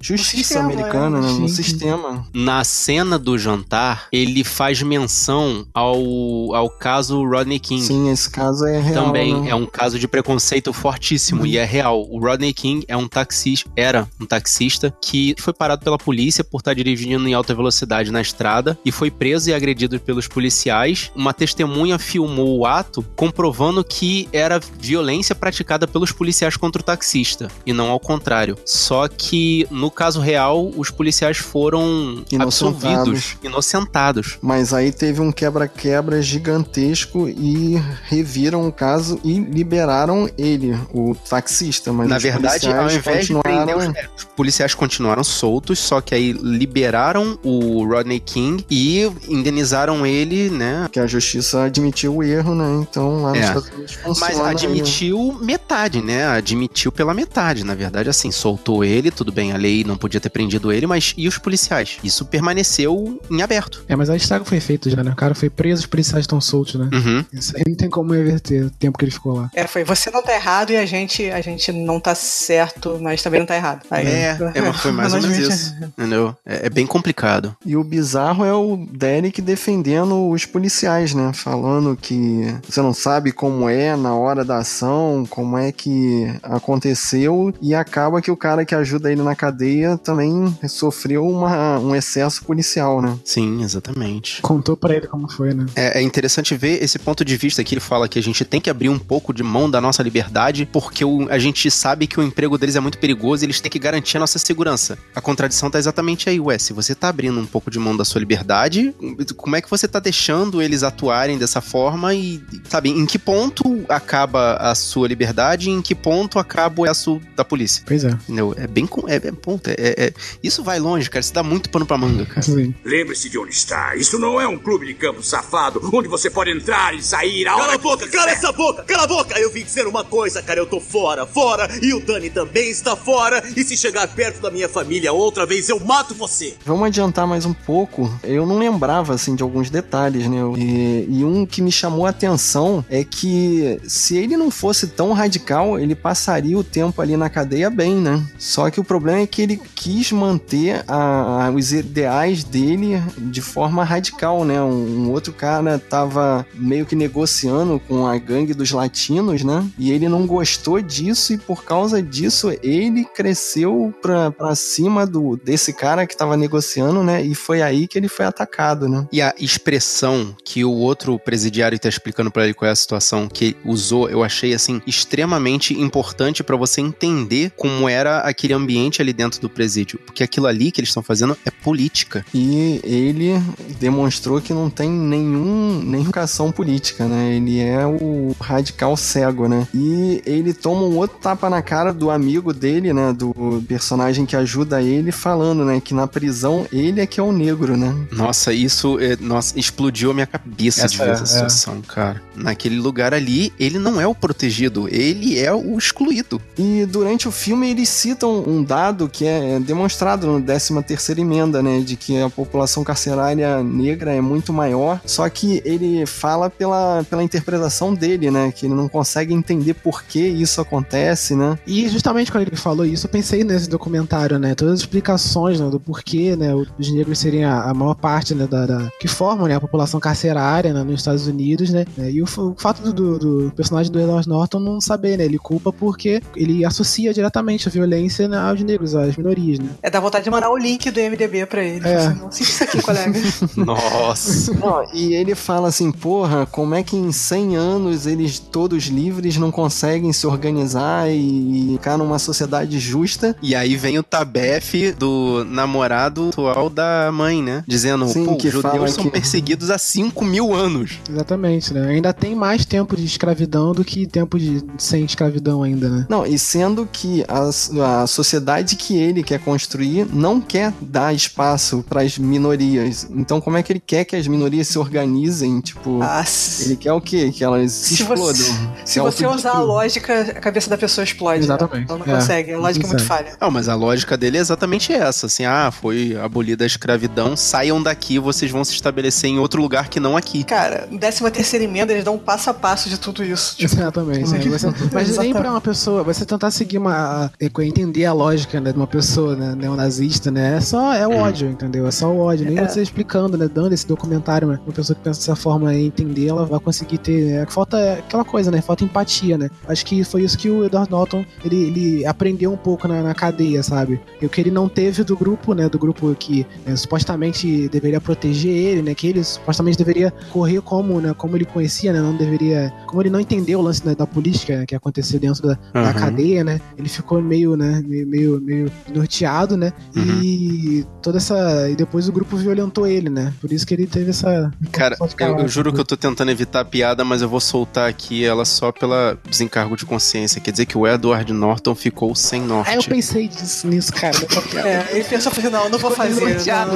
justiça 0.01 0.37
sistema, 0.55 0.65
americana, 0.65 1.17
é. 1.17 1.21
né? 1.21 1.31
no 1.39 1.49
sistema. 1.49 2.25
Na 2.33 2.63
cena 2.63 3.17
do 3.19 3.37
jantar, 3.37 4.07
ele 4.11 4.43
faz 4.43 4.81
menção 4.81 5.65
ao, 5.73 6.53
ao 6.55 6.69
caso 6.69 7.23
Rodney 7.25 7.59
King. 7.59 7.81
Sim, 7.83 8.09
esse 8.09 8.29
caso 8.29 8.65
é 8.65 8.79
real. 8.79 9.05
Também 9.05 9.41
né? 9.41 9.49
é 9.49 9.55
um 9.55 9.65
caso 9.65 9.97
de 9.99 10.07
preconceito 10.15 10.71
fortíssimo 10.71 11.45
e 11.45 11.57
é 11.57 11.65
real. 11.65 12.07
O 12.09 12.17
Rodney 12.17 12.53
King 12.53 12.85
é 12.87 12.95
um 12.95 13.05
taxista, 13.05 13.69
era 13.75 14.07
um 14.17 14.25
taxista 14.25 14.95
que 15.01 15.35
foi 15.37 15.53
parado 15.53 15.83
pela 15.83 15.97
polícia 15.97 16.41
por 16.41 16.59
estar 16.59 16.73
dirigindo 16.73 17.27
em 17.27 17.33
alta 17.33 17.53
velocidade 17.53 18.13
na 18.13 18.21
estrada 18.21 18.79
e 18.85 18.93
foi 18.93 19.11
preso 19.11 19.49
e 19.49 19.53
agredido 19.53 19.99
pelos 19.99 20.25
policiais. 20.25 21.11
Uma 21.13 21.33
testemunha 21.33 21.99
filmou 21.99 22.57
o 22.57 22.65
ato, 22.65 23.05
comprovando 23.13 23.83
que 23.83 24.29
era 24.31 24.57
violência 24.79 25.35
praticada 25.35 25.85
pelos 25.85 26.13
policiais 26.13 26.55
contra 26.55 26.81
o 26.81 26.85
taxista 26.85 27.49
e 27.65 27.73
não 27.73 27.91
ao 27.91 27.99
contrário. 27.99 28.57
Só 28.63 29.09
que 29.09 29.67
no 29.69 29.91
caso 29.91 30.21
real, 30.21 30.71
os 30.77 30.89
policiais 30.89 31.35
foram 31.35 32.23
Inocentados. 32.31 32.63
absolvidos, 32.63 33.37
inocentados. 33.43 34.37
Mas 34.41 34.73
aí 34.73 34.93
teve 34.93 35.19
um 35.19 35.29
quebra-quebra 35.29 36.21
gigantesco 36.21 37.27
e 37.27 37.75
reviram 38.05 38.65
o 38.65 38.71
caso 38.71 39.19
e 39.21 39.39
liberaram 39.39 40.04
ele, 40.37 40.77
o 40.93 41.15
taxista. 41.29 41.91
Mas 41.91 42.07
Na 42.07 42.17
verdade, 42.17 42.67
ao 42.67 42.85
invés 42.91 43.25
de 43.27 43.33
prender 43.33 43.73
continuaram- 43.75 43.91
os, 43.91 43.95
é, 43.95 44.09
os 44.17 44.23
policiais 44.23 44.73
continuaram 44.75 45.23
soltos, 45.23 45.79
só 45.79 45.99
que 46.01 46.13
aí 46.13 46.31
liberaram 46.33 47.37
o 47.43 47.85
Rodney 47.85 48.19
King 48.19 48.65
e 48.69 49.03
indenizaram 49.27 50.05
ele, 50.05 50.49
né? 50.49 50.87
Que 50.91 50.99
a 50.99 51.07
justiça 51.07 51.63
admitiu 51.63 52.15
o 52.17 52.23
erro, 52.23 52.53
né? 52.55 52.85
Então 52.89 53.21
lá 53.23 53.29
nos 53.29 53.39
É. 53.39 53.43
Estados 53.43 53.69
Unidos 53.69 53.97
Mas 54.05 54.17
funciona 54.17 54.43
aí. 54.49 54.55
admitiu 54.55 55.37
metade, 55.65 56.01
né? 56.01 56.27
Admitiu 56.27 56.91
pela 56.91 57.13
metade. 57.13 57.63
Na 57.63 57.73
verdade, 57.73 58.07
assim, 58.07 58.31
soltou 58.31 58.83
ele, 58.83 59.09
tudo 59.09 59.31
bem, 59.31 59.51
a 59.51 59.57
lei 59.57 59.83
não 59.83 59.97
podia 59.97 60.21
ter 60.21 60.29
prendido 60.29 60.71
ele, 60.71 60.85
mas 60.85 61.13
e 61.17 61.27
os 61.27 61.39
policiais? 61.39 61.97
Isso 62.03 62.23
permaneceu 62.25 63.19
em 63.31 63.41
aberto. 63.41 63.83
É, 63.87 63.95
mas 63.95 64.09
a 64.09 64.15
estrago 64.15 64.45
foi 64.45 64.59
feito 64.59 64.89
já, 64.89 65.03
né? 65.03 65.11
O 65.11 65.15
cara 65.15 65.33
foi 65.33 65.49
preso, 65.49 65.81
os 65.81 65.85
policiais 65.87 66.23
estão 66.23 66.39
soltos, 66.39 66.75
né? 66.75 66.89
Uhum. 66.93 67.25
Isso 67.33 67.55
aí 67.57 67.63
não 67.67 67.75
tem 67.75 67.89
como 67.89 68.13
reverter 68.13 68.65
o 68.65 68.69
tempo 68.69 68.97
que 68.97 69.05
ele 69.05 69.11
ficou 69.11 69.33
lá. 69.33 69.49
É, 69.55 69.65
foi 69.65 69.83
você 69.83 70.11
não 70.11 70.21
tá 70.21 70.35
errado 70.35 70.71
e 70.71 70.77
a 70.77 70.85
gente, 70.85 71.29
a 71.31 71.41
gente 71.41 71.71
não 71.71 71.99
tá 71.99 72.13
certo, 72.13 72.99
mas 73.01 73.23
também 73.23 73.39
não 73.39 73.47
tá 73.47 73.55
errado. 73.55 73.81
Aí, 73.89 74.05
É, 74.05 74.37
é, 74.53 74.61
mas 74.61 74.79
foi 74.79 74.91
mais 74.91 75.13
ou 75.13 75.21
menos 75.21 75.37
isso. 75.37 75.75
Entendeu? 75.81 76.35
É, 76.45 76.67
é 76.67 76.69
bem 76.69 76.85
complicado. 76.85 77.55
E 77.65 77.75
o 77.75 77.83
bizarro 77.83 78.45
é 78.45 78.53
o 78.53 78.77
Derek 78.91 79.41
defendendo 79.41 80.29
os 80.29 80.45
policiais, 80.45 81.13
né? 81.15 81.31
Falando 81.33 81.97
que 81.99 82.55
você 82.67 82.81
não 82.81 82.93
sabe 82.93 83.31
como 83.31 83.67
é 83.67 83.95
na 83.95 84.13
hora 84.13 84.45
da 84.45 84.57
ação, 84.57 85.25
como 85.29 85.57
é 85.57 85.64
que 85.71 86.31
aconteceu, 86.43 87.53
e 87.61 87.73
acaba 87.73 88.21
que 88.21 88.31
o 88.31 88.37
cara 88.37 88.65
que 88.65 88.75
ajuda 88.75 89.11
ele 89.11 89.21
na 89.21 89.35
cadeia 89.35 89.97
também 89.97 90.55
sofreu 90.67 91.27
uma, 91.27 91.79
um 91.79 91.95
excesso 91.95 92.43
policial, 92.43 93.01
né? 93.01 93.17
Sim, 93.23 93.61
exatamente. 93.63 94.41
Contou 94.41 94.75
pra 94.75 94.95
ele 94.95 95.07
como 95.07 95.29
foi, 95.29 95.53
né? 95.53 95.65
É, 95.75 95.99
é 95.99 96.01
interessante 96.01 96.55
ver 96.55 96.83
esse 96.83 96.99
ponto 96.99 97.23
de 97.23 97.37
vista 97.37 97.63
que 97.63 97.73
ele 97.73 97.81
fala 97.81 98.07
que 98.07 98.19
a 98.19 98.23
gente 98.23 98.43
tem 98.45 98.61
que 98.61 98.69
abrir 98.69 98.89
um 98.89 98.99
pouco 98.99 99.33
de 99.33 99.43
mão 99.43 99.69
da 99.69 99.79
nossa 99.81 100.03
liberdade 100.03 100.67
porque 100.71 101.03
o, 101.05 101.27
a 101.29 101.37
gente 101.39 101.69
sabe 101.69 102.07
que 102.07 102.19
o 102.19 102.23
emprego 102.23 102.57
deles 102.57 102.75
é 102.75 102.79
muito 102.79 102.97
perigoso 102.97 103.43
e 103.43 103.45
eles 103.45 103.59
têm 103.59 103.71
que 103.71 103.79
garantir 103.79 104.17
a 104.17 104.19
nossa 104.19 104.39
segurança. 104.39 104.97
A 105.13 105.21
contradição 105.21 105.69
tá 105.69 105.79
exatamente 105.79 106.29
aí, 106.29 106.39
ué. 106.39 106.57
Se 106.57 106.73
você 106.73 106.93
tá 106.95 107.09
abrindo 107.09 107.39
um 107.39 107.45
pouco 107.45 107.71
de 107.71 107.79
mão 107.79 107.95
da 107.95 108.05
sua 108.05 108.19
liberdade, 108.19 108.93
como 109.35 109.55
é 109.55 109.61
que 109.61 109.69
você 109.69 109.87
tá 109.87 109.99
deixando 109.99 110.61
eles 110.61 110.83
atuarem 110.83 111.37
dessa 111.37 111.61
forma 111.61 112.13
e, 112.13 112.43
sabe, 112.67 112.89
em 112.89 113.05
que 113.05 113.17
ponto 113.17 113.85
acaba 113.89 114.55
a 114.55 114.75
sua 114.75 115.07
liberdade 115.07 115.44
e 115.53 115.69
em 115.69 115.81
que 115.81 115.93
ponto 115.93 116.39
acaba 116.39 116.81
o 116.81 116.89
aço 116.89 117.21
da 117.35 117.45
polícia? 117.45 117.83
Pois 117.85 118.03
é. 118.03 118.09
Entendeu? 118.09 118.53
É 118.57 118.67
bem. 118.67 118.87
É, 119.07 119.15
é, 119.15 119.31
ponto, 119.31 119.69
é, 119.69 119.75
é, 119.77 120.13
isso 120.41 120.63
vai 120.63 120.79
longe, 120.79 121.09
cara. 121.09 121.21
Isso 121.21 121.33
dá 121.33 121.43
muito 121.43 121.69
pano 121.69 121.85
pra 121.85 121.97
manga, 121.97 122.25
cara. 122.25 122.45
Lembre-se 122.83 123.29
de 123.29 123.37
onde 123.37 123.51
está. 123.51 123.95
Isso 123.95 124.17
não 124.17 124.39
é 124.39 124.47
um 124.47 124.57
clube 124.57 124.85
de 124.85 124.93
campo 124.93 125.21
safado 125.21 125.81
onde 125.93 126.07
você 126.07 126.29
pode 126.29 126.51
entrar 126.51 126.93
e 126.93 127.01
sair 127.01 127.47
a 127.47 127.55
Cala 127.55 127.73
a 127.73 127.77
boca, 127.77 128.07
cala 128.07 128.31
essa 128.31 128.51
boca, 128.51 128.83
cala 128.83 129.03
a 129.03 129.07
boca! 129.07 129.39
Eu 129.39 129.51
vim 129.51 129.63
dizer 129.63 129.87
uma 129.87 130.03
coisa, 130.03 130.41
cara. 130.41 130.59
Eu 130.59 130.65
tô 130.65 130.79
fora, 130.79 131.25
fora. 131.25 131.69
E 131.81 131.93
o 131.93 131.99
Dani 131.99 132.29
também 132.29 132.69
está 132.69 132.95
fora. 132.95 133.43
E 133.55 133.63
se 133.63 133.75
chegar 133.75 134.07
perto 134.07 134.41
da 134.41 134.51
minha 134.51 134.69
família 134.69 135.11
outra 135.11 135.45
vez, 135.45 135.69
eu 135.69 135.79
mato 135.79 136.13
você. 136.13 136.55
Vamos 136.65 136.87
adiantar 136.87 137.27
mais 137.27 137.45
um 137.45 137.53
pouco. 137.53 138.11
Eu 138.23 138.45
não 138.45 138.57
lembrava, 138.57 139.13
assim, 139.13 139.35
de 139.35 139.43
alguns 139.43 139.69
detalhes, 139.69 140.27
né? 140.27 140.37
E, 140.57 141.07
e 141.09 141.25
um 141.25 141.45
que 141.45 141.61
me 141.61 141.71
chamou 141.71 142.05
a 142.05 142.09
atenção 142.09 142.85
é 142.89 143.03
que 143.03 143.79
se 143.87 144.17
ele 144.17 144.37
não 144.37 144.51
fosse 144.51 144.87
tão 144.87 145.11
radical, 145.13 145.34
ele 145.79 145.95
passaria 145.95 146.57
o 146.57 146.63
tempo 146.63 147.01
ali 147.01 147.15
na 147.17 147.29
cadeia 147.29 147.69
bem, 147.69 147.95
né? 147.95 148.23
Só 148.37 148.69
que 148.69 148.79
o 148.79 148.83
problema 148.83 149.19
é 149.19 149.27
que 149.27 149.41
ele 149.41 149.61
quis 149.75 150.11
manter 150.11 150.83
a, 150.87 151.45
a, 151.45 151.51
os 151.51 151.73
ideais 151.73 152.43
dele 152.43 153.01
de 153.17 153.41
forma 153.41 153.83
radical, 153.83 154.43
né? 154.43 154.61
Um, 154.61 155.05
um, 155.05 155.11
outro 155.11 155.33
cara 155.33 155.77
tava 155.79 156.45
meio 156.53 156.85
que 156.85 156.95
negociando 156.95 157.79
com 157.87 158.07
a 158.07 158.17
gangue 158.17 158.53
dos 158.53 158.71
latinos, 158.71 159.43
né? 159.43 159.65
E 159.77 159.91
ele 159.91 160.07
não 160.07 160.25
gostou 160.25 160.81
disso 160.81 161.33
e 161.33 161.37
por 161.37 161.63
causa 161.63 162.01
disso 162.01 162.51
ele 162.61 163.05
cresceu 163.05 163.93
pra, 164.01 164.31
pra 164.31 164.55
cima 164.55 165.05
do, 165.05 165.37
desse 165.37 165.73
cara 165.73 166.07
que 166.07 166.17
tava 166.17 166.37
negociando, 166.37 167.03
né? 167.03 167.21
E 167.23 167.35
foi 167.35 167.61
aí 167.61 167.87
que 167.87 167.97
ele 167.97 168.07
foi 168.07 168.25
atacado, 168.25 168.87
né? 168.87 169.07
E 169.11 169.21
a 169.21 169.33
expressão 169.39 170.35
que 170.43 170.63
o 170.63 170.71
outro 170.71 171.17
presidiário 171.19 171.79
tá 171.79 171.89
explicando 171.89 172.31
para 172.31 172.45
ele 172.45 172.53
qual 172.53 172.69
é 172.69 172.71
a 172.71 172.75
situação 172.75 173.27
que 173.27 173.55
usou, 173.63 174.09
eu 174.09 174.23
achei 174.23 174.53
assim 174.53 174.81
extremamente 174.85 175.24
importante 175.73 176.43
para 176.43 176.55
você 176.55 176.81
entender 176.81 177.51
como 177.55 177.87
era 177.87 178.19
aquele 178.19 178.53
ambiente 178.53 179.01
ali 179.01 179.13
dentro 179.13 179.39
do 179.41 179.49
presídio, 179.49 179.99
porque 180.05 180.23
aquilo 180.23 180.47
ali 180.47 180.71
que 180.71 180.79
eles 180.79 180.89
estão 180.89 181.03
fazendo 181.03 181.37
é 181.45 181.51
política. 181.51 182.25
E 182.33 182.79
ele 182.83 183.41
demonstrou 183.79 184.41
que 184.41 184.53
não 184.53 184.69
tem 184.69 184.89
nenhum 184.89 185.55
nenhuma 185.83 185.97
educação 185.97 186.51
política, 186.51 187.05
né? 187.05 187.35
Ele 187.35 187.59
é 187.59 187.85
o 187.85 188.35
radical 188.39 188.95
cego, 188.97 189.47
né? 189.47 189.67
E 189.73 190.21
ele 190.25 190.53
toma 190.53 190.81
um 190.81 190.97
outro 190.97 191.17
tapa 191.17 191.49
na 191.49 191.61
cara 191.61 191.93
do 191.93 192.09
amigo 192.09 192.53
dele, 192.53 192.93
né? 192.93 193.13
Do 193.13 193.63
personagem 193.67 194.25
que 194.25 194.35
ajuda 194.35 194.81
ele, 194.81 195.11
falando, 195.11 195.63
né? 195.65 195.79
Que 195.79 195.93
na 195.93 196.07
prisão 196.07 196.65
ele 196.71 197.01
é 197.01 197.05
que 197.05 197.19
é 197.19 197.23
o 197.23 197.31
negro, 197.31 197.77
né? 197.77 197.95
Nossa, 198.11 198.53
isso 198.53 198.99
é, 198.99 199.17
nossa, 199.19 199.57
explodiu 199.57 200.11
a 200.11 200.13
minha 200.13 200.27
cabeça 200.27 200.85
essa 200.85 200.89
de 200.89 200.97
ver 200.97 201.09
é, 201.09 201.11
essa 201.11 201.25
situação, 201.25 201.81
é. 201.83 201.93
cara. 201.93 202.21
Naquele 202.35 202.77
lugar 202.77 203.13
ali, 203.13 203.53
ele 203.59 203.79
não 203.79 203.99
é 203.99 204.07
o 204.07 204.15
protegido, 204.15 204.87
ele 204.89 205.14
é 205.39 205.53
o 205.53 205.77
excluído. 205.77 206.41
E 206.57 206.85
durante 206.85 207.27
o 207.27 207.31
filme 207.31 207.69
eles 207.69 207.89
citam 207.89 208.43
um 208.47 208.63
dado 208.63 209.09
que 209.09 209.25
é 209.25 209.59
demonstrado 209.59 210.27
no 210.27 210.41
13 210.41 210.83
terceira 210.83 211.21
emenda, 211.21 211.61
né? 211.61 211.79
De 211.79 211.95
que 211.95 212.19
a 212.21 212.29
população 212.29 212.83
carcerária 212.83 213.63
negra 213.63 214.13
é 214.13 214.21
muito 214.21 214.53
maior, 214.53 215.01
só 215.05 215.27
que 215.29 215.61
ele 215.65 216.05
fala 216.05 216.49
pela, 216.49 217.03
pela 217.09 217.23
interpretação 217.23 217.93
dele, 217.93 218.31
né? 218.31 218.51
Que 218.51 218.65
ele 218.65 218.75
não 218.75 218.87
consegue 218.87 219.33
entender 219.33 219.73
por 219.73 220.03
que 220.03 220.19
isso 220.19 220.61
acontece, 220.61 221.35
né? 221.35 221.57
E 221.65 221.87
justamente 221.89 222.31
quando 222.31 222.47
ele 222.47 222.55
falou 222.55 222.85
isso, 222.85 223.07
eu 223.07 223.11
pensei 223.11 223.43
nesse 223.43 223.69
documentário, 223.69 224.39
né? 224.39 224.55
Todas 224.55 224.75
as 224.75 224.79
explicações 224.81 225.59
né, 225.59 225.69
do 225.69 225.79
porquê, 225.79 226.35
né? 226.35 226.53
Os 226.53 226.91
negros 226.91 227.19
seriam 227.19 227.51
a, 227.51 227.69
a 227.69 227.73
maior 227.73 227.95
parte 227.95 228.33
né, 228.33 228.47
da, 228.47 228.65
da, 228.65 228.91
que 228.99 229.07
formam 229.07 229.47
né, 229.47 229.55
a 229.55 229.59
população 229.59 229.99
carcerária 229.99 230.73
né, 230.73 230.83
nos 230.83 230.95
Estados 230.95 231.27
Unidos, 231.27 231.69
né? 231.69 231.85
E 231.97 232.21
o, 232.21 232.25
o 232.25 232.55
fato 232.57 232.81
do, 232.81 232.93
do, 232.93 233.19
do, 233.19 233.51
personagem 233.51 233.91
do 233.91 233.99
Edward 233.99 234.27
Norton 234.27 234.59
não 234.59 234.81
saber, 234.81 235.04
né? 235.17 235.25
Ele 235.25 235.37
culpa 235.37 235.71
porque 235.71 236.21
ele 236.35 236.65
associa 236.65 237.13
diretamente 237.13 237.67
a 237.67 237.71
violência 237.71 238.27
né, 238.27 238.37
aos 238.37 238.61
negros, 238.61 238.95
às 238.95 239.15
minorias, 239.15 239.59
né? 239.59 239.69
É 239.81 239.89
da 239.89 239.99
vontade 239.99 240.23
de 240.23 240.29
mandar 240.29 240.49
o 240.49 240.57
link 240.57 240.89
do 240.89 240.99
MDB 240.99 241.45
pra 241.45 241.63
ele. 241.63 241.87
É. 241.87 241.95
Assim, 241.95 242.25
Assiste 242.25 242.49
isso 242.51 242.63
aqui, 242.63 242.81
colega. 242.81 243.19
Nossa. 243.55 244.53
Não, 244.53 244.85
e 244.93 245.13
ele 245.13 245.35
fala 245.35 245.67
assim, 245.67 245.91
porra, 245.91 246.45
como 246.45 246.75
é 246.75 246.83
que 246.83 246.95
em 246.95 247.11
100 247.11 247.55
anos 247.55 248.07
eles 248.07 248.39
todos 248.39 248.85
livres 248.85 249.37
não 249.37 249.51
conseguem 249.51 250.11
se 250.11 250.25
organizar 250.25 251.09
e 251.09 251.73
ficar 251.73 251.97
numa 251.97 252.19
sociedade 252.19 252.79
justa? 252.79 253.35
E 253.41 253.55
aí 253.55 253.75
vem 253.75 253.99
o 253.99 254.03
Tabef 254.03 254.93
do 254.97 255.45
namorado 255.45 256.29
atual 256.29 256.69
da 256.69 257.11
mãe, 257.11 257.41
né? 257.41 257.63
Dizendo, 257.67 258.07
Sim, 258.07 258.25
pô, 258.25 258.35
que 258.35 258.47
os 258.47 258.53
judeus 258.53 258.93
são 258.93 259.03
que... 259.05 259.09
perseguidos 259.09 259.69
há 259.69 259.77
5 259.77 260.23
mil 260.23 260.53
anos. 260.53 260.99
Exatamente, 261.09 261.73
né? 261.73 261.89
Ainda 261.89 262.13
tem 262.13 262.35
mais 262.35 262.65
tempo 262.65 262.95
de 262.95 263.05
escravidão 263.05 263.73
do 263.73 263.83
que 263.83 264.05
tempo 264.05 264.37
de 264.37 264.63
sem 264.95 265.03
escravidão 265.03 265.61
ainda, 265.61 265.89
né? 265.89 266.05
Não, 266.07 266.25
e 266.25 266.39
sendo 266.39 266.87
que 266.89 267.25
a, 267.27 268.01
a 268.03 268.07
sociedade 268.07 268.77
que 268.77 268.95
ele 268.95 269.23
quer 269.23 269.39
construir 269.39 270.07
não 270.11 270.39
quer 270.39 270.71
dar 270.79 271.13
espaço 271.13 271.83
para 271.87 272.01
as 272.01 272.17
minorias. 272.17 273.05
Então, 273.11 273.41
como 273.41 273.57
é 273.57 273.63
que 273.63 273.73
ele 273.73 273.83
quer 273.85 274.05
que 274.05 274.15
as 274.15 274.25
minorias 274.25 274.69
se 274.69 274.79
organizem? 274.79 275.59
Tipo, 275.59 275.99
ah, 276.01 276.23
ele 276.61 276.77
quer 276.77 276.93
o 276.93 277.01
quê? 277.01 277.29
Que 277.31 277.43
elas 277.43 277.73
se, 277.73 277.97
se 277.97 278.03
explodam. 278.03 278.33
Você, 278.33 278.53
se, 278.85 278.93
se 278.93 278.99
você 278.99 279.27
usar 279.27 279.51
a 279.51 279.59
lógica, 279.59 280.21
a 280.21 280.39
cabeça 280.39 280.69
da 280.69 280.77
pessoa 280.77 281.03
explode. 281.03 281.43
Exatamente. 281.43 281.89
Ela 281.89 281.99
não 281.99 282.05
é, 282.13 282.15
consegue. 282.15 282.53
A 282.53 282.57
lógica 282.57 282.85
é 282.85 282.87
muito 282.87 283.03
falha. 283.03 283.33
Não, 283.39 283.51
mas 283.51 283.67
a 283.67 283.75
lógica 283.75 284.15
dele 284.15 284.37
é 284.37 284.41
exatamente 284.41 284.93
essa. 284.93 285.25
Assim, 285.25 285.43
ah, 285.43 285.71
foi 285.71 286.15
abolida 286.15 286.63
a 286.63 286.67
escravidão, 286.67 287.35
saiam 287.35 287.83
daqui, 287.83 288.17
vocês 288.17 288.49
vão 288.49 288.63
se 288.63 288.73
estabelecer 288.73 289.29
em 289.29 289.39
outro 289.39 289.61
lugar 289.61 289.89
que 289.89 289.99
não 289.99 290.15
aqui. 290.15 290.43
Cara, 290.45 290.87
13 290.87 291.31
terceira 291.31 291.65
emenda, 291.65 291.91
eles 291.91 292.05
dão 292.05 292.15
um 292.15 292.19
passo 292.19 292.49
a 292.49 292.53
passo 292.53 292.87
de 292.87 292.97
tudo 292.97 293.23
isso. 293.23 293.57
Tipo, 293.57 293.75
exatamente. 293.75 294.33
É, 294.33 294.39
mas 294.91 295.17
nem 295.17 295.33
pra 295.33 295.51
uma 295.51 295.61
pessoa, 295.61 296.03
você 296.03 296.25
tentar 296.25 296.51
seguir 296.51 296.77
uma. 296.77 297.31
entender 297.59 298.05
a 298.05 298.13
lógica 298.13 298.59
né, 298.59 298.71
de 298.71 298.77
uma 298.77 298.87
pessoa 298.87 299.35
né, 299.35 299.55
neonazista, 299.55 300.31
né? 300.31 300.57
É 300.57 300.61
só 300.61 300.93
é 300.93 301.07
o 301.07 301.11
hum. 301.11 301.21
ódio, 301.21 301.49
entendeu? 301.49 301.87
É 301.87 301.91
só 301.91 302.11
o 302.11 302.19
ódio. 302.19 302.45
Nem 302.45 302.59
é. 302.59 302.67
você 302.67 302.81
explicando, 302.81 303.37
né? 303.37 303.47
Dando 303.47 303.73
esse 303.73 303.87
documentário, 303.87 304.47
né, 304.47 304.59
uma 304.65 304.73
pessoa 304.73 304.95
que 304.95 305.03
pensa 305.03 305.19
dessa 305.19 305.35
forma 305.35 305.73
e 305.73 305.85
entender, 305.85 306.27
ela 306.27 306.45
vai 306.45 306.59
conseguir 306.59 306.97
ter. 306.97 307.25
É, 307.35 307.45
falta 307.45 307.93
aquela 307.93 308.23
coisa, 308.23 308.51
né? 308.51 308.61
Falta 308.61 308.83
empatia, 308.83 309.37
né? 309.37 309.49
Acho 309.67 309.85
que 309.85 310.03
foi 310.03 310.23
isso 310.23 310.37
que 310.37 310.49
o 310.49 310.65
Edward 310.65 310.89
Norton 310.89 311.25
ele, 311.43 311.55
ele 311.55 312.05
aprendeu 312.05 312.51
um 312.51 312.57
pouco 312.57 312.87
na, 312.87 313.01
na 313.01 313.13
cadeia, 313.13 313.63
sabe? 313.63 313.99
E 314.21 314.25
o 314.25 314.29
que 314.29 314.41
ele 314.41 314.51
não 314.51 314.67
teve 314.67 315.03
do 315.03 315.15
grupo, 315.15 315.53
né? 315.53 315.69
Do 315.69 315.79
grupo 315.79 316.13
que 316.15 316.45
né, 316.65 316.75
supostamente 316.75 317.67
deveria 317.69 317.99
proteger 318.01 318.51
ele, 318.51 318.81
né? 318.81 318.93
Que 318.93 319.07
ele 319.07 319.23
supostamente 319.23 319.77
deveria 319.77 320.13
correr 320.31 320.61
como, 320.61 320.99
né? 320.99 321.13
Como 321.13 321.35
ele 321.35 321.45
conhecia, 321.45 321.93
né? 321.93 321.99
Não 321.99 322.15
deveria. 322.15 322.71
Como 322.87 323.01
ele 323.01 323.09
não 323.09 323.19
entendeu 323.19 323.59
o 323.59 323.61
lance 323.61 323.85
né, 323.85 323.95
da 323.95 324.05
política 324.05 324.57
né, 324.57 324.65
que 324.65 324.74
aconteceu 324.75 325.19
dentro 325.19 325.43
da, 325.43 325.57
uhum. 325.73 325.83
da, 325.83 325.93
cadeia, 325.93 326.43
né? 326.43 326.59
Ele 326.77 326.89
ficou 326.89 327.21
meio, 327.21 327.55
né? 327.55 327.81
Meio, 327.85 328.07
meio, 328.07 328.41
meio 328.41 328.71
norteado, 328.93 329.57
né? 329.57 329.73
Uhum. 329.95 330.21
E 330.23 330.85
toda 331.01 331.17
essa. 331.17 331.69
E 331.69 331.75
depois 331.75 332.07
o 332.07 332.11
grupo 332.11 332.35
violentou 332.37 332.87
ele, 332.87 333.09
né? 333.09 333.33
Por 333.39 333.51
isso 333.51 333.65
que 333.65 333.73
ele 333.73 333.87
teve 333.87 334.09
essa. 334.09 334.51
Cara, 334.71 334.97
eu, 335.19 335.39
eu 335.39 335.47
juro 335.47 335.73
que 335.73 335.79
eu 335.79 335.85
tô 335.85 335.97
tentando 335.97 336.31
evitar 336.31 336.61
a 336.61 336.65
piada, 336.65 337.03
mas 337.03 337.21
eu 337.21 337.29
vou 337.29 337.39
soltar 337.39 337.89
aqui 337.89 338.23
ela 338.23 338.45
só 338.45 338.71
pela 338.71 339.17
desencargo 339.29 339.75
de 339.75 339.85
consciência. 339.85 340.41
Quer 340.41 340.51
dizer 340.51 340.65
que 340.65 340.77
o 340.77 340.87
Edward 340.87 341.31
Norton 341.31 341.75
ficou 341.75 342.13
sem 342.15 342.41
norte. 342.41 342.69
Ah, 342.69 342.75
eu 342.75 342.83
pensei 342.83 343.27
disso, 343.27 343.67
nisso, 343.67 343.93
cara. 343.93 344.15
É, 344.55 344.95
ele 344.95 345.03
pensou, 345.03 345.31
não, 345.51 345.69
não 345.69 345.79
vou 345.79 345.91
fazer. 345.91 346.35
Desnorteado. 346.35 346.71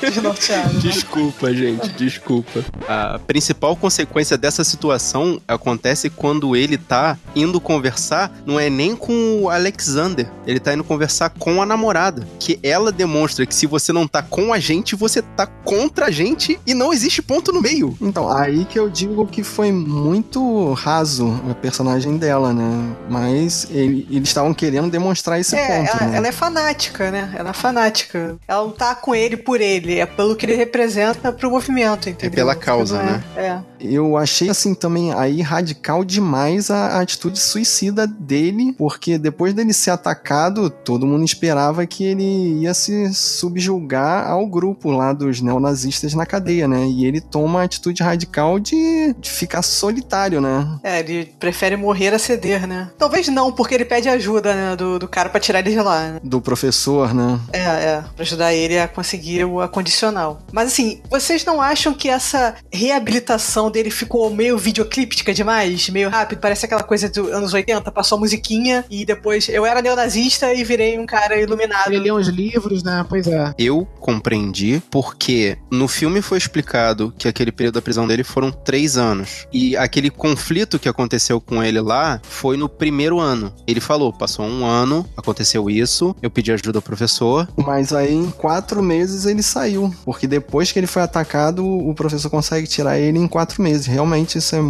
Desnorteado. 0.00 0.78
Desculpa, 0.80 1.52
gente, 1.52 1.88
desculpa. 1.90 2.64
A 2.88 3.18
principal 3.18 3.76
consequência 3.76 4.36
dessa 4.36 4.64
situação 4.64 5.40
acontece 5.46 6.10
quando 6.10 6.53
ele 6.56 6.78
tá 6.78 7.18
indo 7.34 7.60
conversar, 7.60 8.32
não 8.46 8.58
é 8.58 8.68
nem 8.70 8.94
com 8.94 9.42
o 9.42 9.48
Alexander, 9.48 10.30
ele 10.46 10.60
tá 10.60 10.74
indo 10.74 10.84
conversar 10.84 11.30
com 11.30 11.60
a 11.60 11.66
namorada, 11.66 12.26
que 12.38 12.58
ela 12.62 12.92
demonstra 12.92 13.46
que 13.46 13.54
se 13.54 13.66
você 13.66 13.92
não 13.92 14.06
tá 14.06 14.22
com 14.22 14.52
a 14.52 14.58
gente, 14.58 14.94
você 14.94 15.22
tá 15.22 15.46
contra 15.46 16.06
a 16.06 16.10
gente 16.10 16.60
e 16.66 16.74
não 16.74 16.92
existe 16.92 17.22
ponto 17.22 17.52
no 17.52 17.60
meio. 17.60 17.96
Então, 18.00 18.30
aí 18.30 18.64
que 18.64 18.78
eu 18.78 18.88
digo 18.88 19.26
que 19.26 19.42
foi 19.42 19.72
muito 19.72 20.72
raso 20.72 21.40
a 21.50 21.54
personagem 21.54 22.16
dela, 22.16 22.52
né? 22.52 22.96
Mas 23.08 23.66
ele, 23.70 24.06
eles 24.10 24.28
estavam 24.28 24.52
querendo 24.52 24.90
demonstrar 24.90 25.40
esse 25.40 25.56
é, 25.56 25.66
ponto. 25.66 25.96
Ela, 25.96 26.10
né? 26.10 26.16
ela 26.16 26.28
é 26.28 26.32
fanática, 26.32 27.10
né? 27.10 27.34
Ela 27.36 27.50
é 27.50 27.52
fanática. 27.52 28.36
Ela 28.46 28.62
não 28.62 28.70
tá 28.70 28.94
com 28.94 29.14
ele 29.14 29.36
por 29.36 29.60
ele, 29.60 29.98
é 29.98 30.06
pelo 30.06 30.36
que 30.36 30.46
ele 30.46 30.54
representa 30.54 31.32
pro 31.32 31.50
movimento, 31.50 32.08
entendeu? 32.08 32.32
É 32.32 32.34
pela 32.34 32.54
causa, 32.54 33.00
é, 33.00 33.04
né? 33.04 33.24
É. 33.36 33.58
Eu 33.80 34.16
achei 34.16 34.48
assim 34.48 34.74
também 34.74 35.12
aí 35.12 35.42
radical 35.42 36.04
demais 36.04 36.43
a, 36.70 36.98
a 36.98 37.00
atitude 37.00 37.38
suicida 37.38 38.06
dele, 38.06 38.74
porque 38.76 39.18
depois 39.18 39.54
dele 39.54 39.72
ser 39.72 39.90
atacado, 39.90 40.70
todo 40.70 41.06
mundo 41.06 41.24
esperava 41.24 41.86
que 41.86 42.04
ele 42.04 42.62
ia 42.62 42.74
se 42.74 43.12
subjugar 43.14 44.28
ao 44.28 44.46
grupo 44.46 44.90
lá 44.90 45.12
dos 45.12 45.40
neonazistas 45.40 46.14
na 46.14 46.26
cadeia, 46.26 46.68
né? 46.68 46.86
E 46.86 47.04
ele 47.06 47.20
toma 47.20 47.60
a 47.60 47.64
atitude 47.64 48.02
radical 48.02 48.58
de, 48.58 49.14
de 49.18 49.30
ficar 49.30 49.62
solitário, 49.62 50.40
né? 50.40 50.78
É, 50.82 51.00
ele 51.00 51.32
prefere 51.38 51.76
morrer 51.76 52.14
a 52.14 52.18
ceder, 52.18 52.66
né? 52.66 52.90
Talvez 52.98 53.28
não, 53.28 53.52
porque 53.52 53.74
ele 53.74 53.84
pede 53.84 54.08
ajuda, 54.08 54.54
né, 54.54 54.76
do, 54.76 54.98
do 54.98 55.08
cara 55.08 55.28
para 55.28 55.40
tirar 55.40 55.60
ele 55.60 55.70
de 55.70 55.80
lá. 55.80 56.08
Né? 56.08 56.20
Do 56.22 56.40
professor, 56.40 57.14
né? 57.14 57.40
É, 57.52 57.58
é, 57.60 58.04
pra 58.14 58.22
ajudar 58.22 58.54
ele 58.54 58.78
a 58.78 58.88
conseguir 58.88 59.44
o 59.44 59.60
a 59.60 59.68
condicional. 59.68 60.42
Mas 60.52 60.68
assim, 60.68 61.00
vocês 61.10 61.44
não 61.44 61.60
acham 61.60 61.94
que 61.94 62.08
essa 62.08 62.54
reabilitação 62.72 63.70
dele 63.70 63.90
ficou 63.90 64.30
meio 64.30 64.58
videoclíptica 64.58 65.32
demais? 65.32 65.88
Meio 65.88 66.10
rápido? 66.10 66.33
Parece 66.36 66.66
aquela 66.66 66.82
coisa 66.82 67.08
dos 67.08 67.30
anos 67.30 67.52
80, 67.52 67.90
passou 67.90 68.16
a 68.16 68.20
musiquinha 68.20 68.84
e 68.90 69.04
depois 69.04 69.48
eu 69.48 69.64
era 69.64 69.80
neonazista 69.80 70.52
e 70.52 70.64
virei 70.64 70.98
um 70.98 71.06
cara 71.06 71.40
iluminado. 71.40 71.88
Ele 71.88 72.00
lê 72.00 72.12
uns 72.12 72.28
livros, 72.28 72.82
né? 72.82 73.04
Pois 73.08 73.26
é. 73.26 73.54
Eu 73.58 73.86
compreendi 74.00 74.82
porque 74.90 75.56
no 75.70 75.88
filme 75.88 76.20
foi 76.22 76.38
explicado 76.38 77.12
que 77.18 77.28
aquele 77.28 77.52
período 77.52 77.74
da 77.74 77.82
prisão 77.82 78.06
dele 78.06 78.24
foram 78.24 78.50
três 78.50 78.96
anos. 78.96 79.46
E 79.52 79.76
aquele 79.76 80.10
conflito 80.10 80.78
que 80.78 80.88
aconteceu 80.88 81.40
com 81.40 81.62
ele 81.62 81.80
lá 81.80 82.20
foi 82.22 82.56
no 82.56 82.68
primeiro 82.68 83.18
ano. 83.18 83.52
Ele 83.66 83.80
falou: 83.80 84.12
passou 84.12 84.44
um 84.44 84.64
ano, 84.64 85.06
aconteceu 85.16 85.68
isso, 85.70 86.14
eu 86.22 86.30
pedi 86.30 86.52
ajuda 86.52 86.78
ao 86.78 86.82
professor. 86.82 87.48
Mas 87.56 87.92
aí 87.92 88.14
em 88.14 88.30
quatro 88.30 88.82
meses 88.82 89.26
ele 89.26 89.42
saiu. 89.42 89.94
Porque 90.04 90.26
depois 90.26 90.72
que 90.72 90.78
ele 90.78 90.86
foi 90.86 91.02
atacado, 91.02 91.66
o 91.66 91.94
professor 91.94 92.30
consegue 92.30 92.66
tirar 92.66 92.98
ele 92.98 93.18
em 93.18 93.28
quatro 93.28 93.62
meses. 93.62 93.86
Realmente 93.86 94.38
isso 94.38 94.54
é 94.56 94.60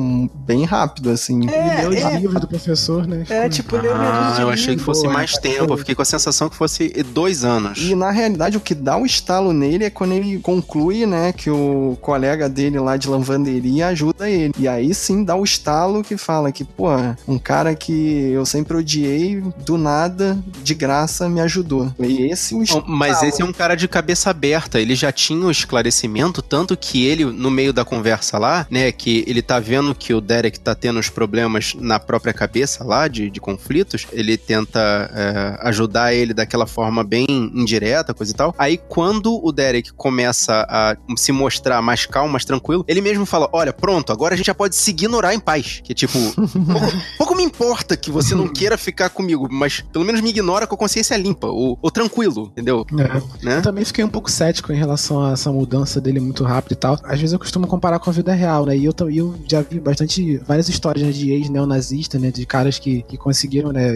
bem 0.46 0.64
rápido, 0.64 1.10
assim. 1.10 1.40
É, 1.55 1.84
ele 1.84 1.94
leu 1.96 2.09
é, 2.09 2.18
livros 2.18 2.40
do 2.40 2.48
professor, 2.48 3.07
né? 3.07 3.24
É, 3.28 3.48
tipo, 3.48 3.76
leu 3.76 3.94
ah, 3.94 4.36
eu 4.40 4.48
achei 4.50 4.76
que 4.76 4.82
fosse 4.82 5.07
mais 5.07 5.32
tempo. 5.34 5.72
Eu 5.72 5.76
fiquei 5.78 5.94
com 5.94 6.02
a 6.02 6.05
sensação 6.05 6.48
que 6.48 6.57
fosse 6.57 6.88
dois 7.12 7.44
anos. 7.44 7.78
E 7.78 7.94
na 7.94 8.11
realidade, 8.11 8.57
o 8.57 8.61
que 8.61 8.74
dá 8.74 8.96
o 8.96 9.07
estalo 9.07 9.52
nele 9.52 9.84
é 9.84 9.90
quando 9.90 10.12
ele 10.12 10.38
conclui, 10.38 11.07
né, 11.07 11.32
que 11.32 11.50
o 11.50 11.96
colega 12.00 12.48
dele 12.48 12.78
lá 12.78 12.96
de 12.96 13.09
lavanderia 13.09 13.88
ajuda 13.88 14.28
ele. 14.28 14.52
E 14.59 14.66
aí 14.66 14.94
sim 14.94 15.24
dá 15.24 15.36
o 15.36 15.44
estalo 15.44 16.02
que 16.02 16.16
fala 16.16 16.52
que, 16.52 16.64
pô, 16.64 16.88
um 17.26 17.38
cara 17.38 17.74
que 17.74 18.30
eu 18.32 18.44
sempre 18.44 18.76
odiei, 18.76 19.42
do 19.64 19.78
nada, 19.78 20.38
de 20.62 20.74
graça, 20.74 21.28
me 21.28 21.40
ajudou. 21.40 21.92
E 21.98 22.30
esse 22.30 22.55
é 22.55 22.59
o 22.59 22.62
estalo. 22.62 22.84
Mas 22.86 23.22
esse 23.22 23.42
é 23.42 23.44
um 23.44 23.52
cara 23.52 23.74
de 23.74 23.88
cabeça 23.88 24.30
aberta. 24.30 24.80
Ele 24.80 24.94
já 24.94 25.12
tinha 25.12 25.46
o 25.46 25.50
esclarecimento, 25.50 26.42
tanto 26.42 26.76
que 26.76 27.05
ele, 27.05 27.24
no 27.24 27.50
meio 27.50 27.72
da 27.72 27.84
conversa 27.84 28.38
lá, 28.38 28.66
né, 28.70 28.90
que 28.92 29.24
ele 29.26 29.42
tá 29.42 29.59
vendo 29.59 29.94
que 29.94 30.12
o 30.12 30.20
Derek 30.20 30.59
tá 30.61 30.74
tendo 30.74 30.98
os 30.98 31.09
problemas 31.09 31.43
na 31.78 31.99
própria 31.99 32.32
cabeça 32.32 32.84
lá, 32.84 33.09
de, 33.09 33.30
de 33.30 33.40
conflitos, 33.40 34.07
ele 34.12 34.36
tenta 34.36 35.11
é, 35.12 35.68
ajudar 35.68 36.14
ele 36.14 36.34
daquela 36.34 36.66
forma 36.66 37.03
bem 37.03 37.26
indireta, 37.28 38.14
coisa 38.14 38.32
e 38.32 38.34
tal. 38.34 38.55
Aí 38.59 38.76
quando 38.76 39.40
o 39.45 39.53
Derek 39.53 39.92
começa 39.92 40.66
a 40.68 40.97
se 41.16 41.32
mostrar 41.32 41.80
mais 41.82 42.07
calmo, 42.07 42.32
mais 42.32 42.45
tranquilo, 42.45 42.84
ele 42.88 43.01
mesmo 43.01 43.26
fala: 43.26 43.49
Olha, 43.53 43.72
pronto, 43.72 44.12
agora 44.12 44.34
a 44.34 44.36
gente 44.36 44.47
já 44.47 44.55
pode 44.55 44.76
se 44.76 44.90
ignorar 44.90 45.34
em 45.34 45.40
paz. 45.40 45.80
Que 45.82 45.95
tipo, 45.95 46.18
pouco, 46.36 46.86
pouco, 47.18 47.34
me 47.34 47.42
importa 47.42 47.97
que 47.97 48.11
você 48.11 48.34
não 48.34 48.49
queira 48.49 48.76
ficar 48.76 49.11
comigo, 49.11 49.49
mas 49.51 49.80
pelo 49.80 50.05
menos 50.05 50.20
me 50.20 50.30
ignora 50.30 50.66
com 50.66 50.74
a 50.74 50.78
consciência 50.78 51.16
limpa, 51.16 51.47
ou, 51.47 51.78
ou 51.80 51.90
tranquilo, 51.90 52.49
entendeu? 52.53 52.86
É. 52.92 53.45
Né? 53.45 53.59
Eu 53.59 53.62
também 53.62 53.84
fiquei 53.84 54.05
um 54.05 54.09
pouco 54.09 54.30
cético 54.30 54.72
em 54.72 54.76
relação 54.76 55.24
a 55.24 55.32
essa 55.32 55.51
mudança 55.53 56.01
dele 56.01 56.20
muito 56.20 56.45
rápido 56.45 56.72
e 56.72 56.76
tal. 56.76 56.99
Às 57.05 57.20
vezes 57.20 57.32
eu 57.32 57.38
costumo 57.38 57.66
comparar 57.66 57.99
com 57.99 58.11
a 58.11 58.12
vida 58.12 58.32
real, 58.32 58.66
né? 58.66 58.76
E 58.76 58.84
eu, 58.84 58.95
eu 59.12 59.34
já 59.49 59.62
vi 59.62 59.80
bastante, 59.80 60.38
várias 60.38 60.68
histórias 60.68 61.05
né, 61.05 61.12
de 61.35 61.43
ex-neonazistas, 61.43 62.20
né? 62.20 62.30
De 62.30 62.47
caras 62.47 62.78
que, 62.78 63.03
que 63.03 63.16
conseguiram, 63.16 63.72
né? 63.72 63.93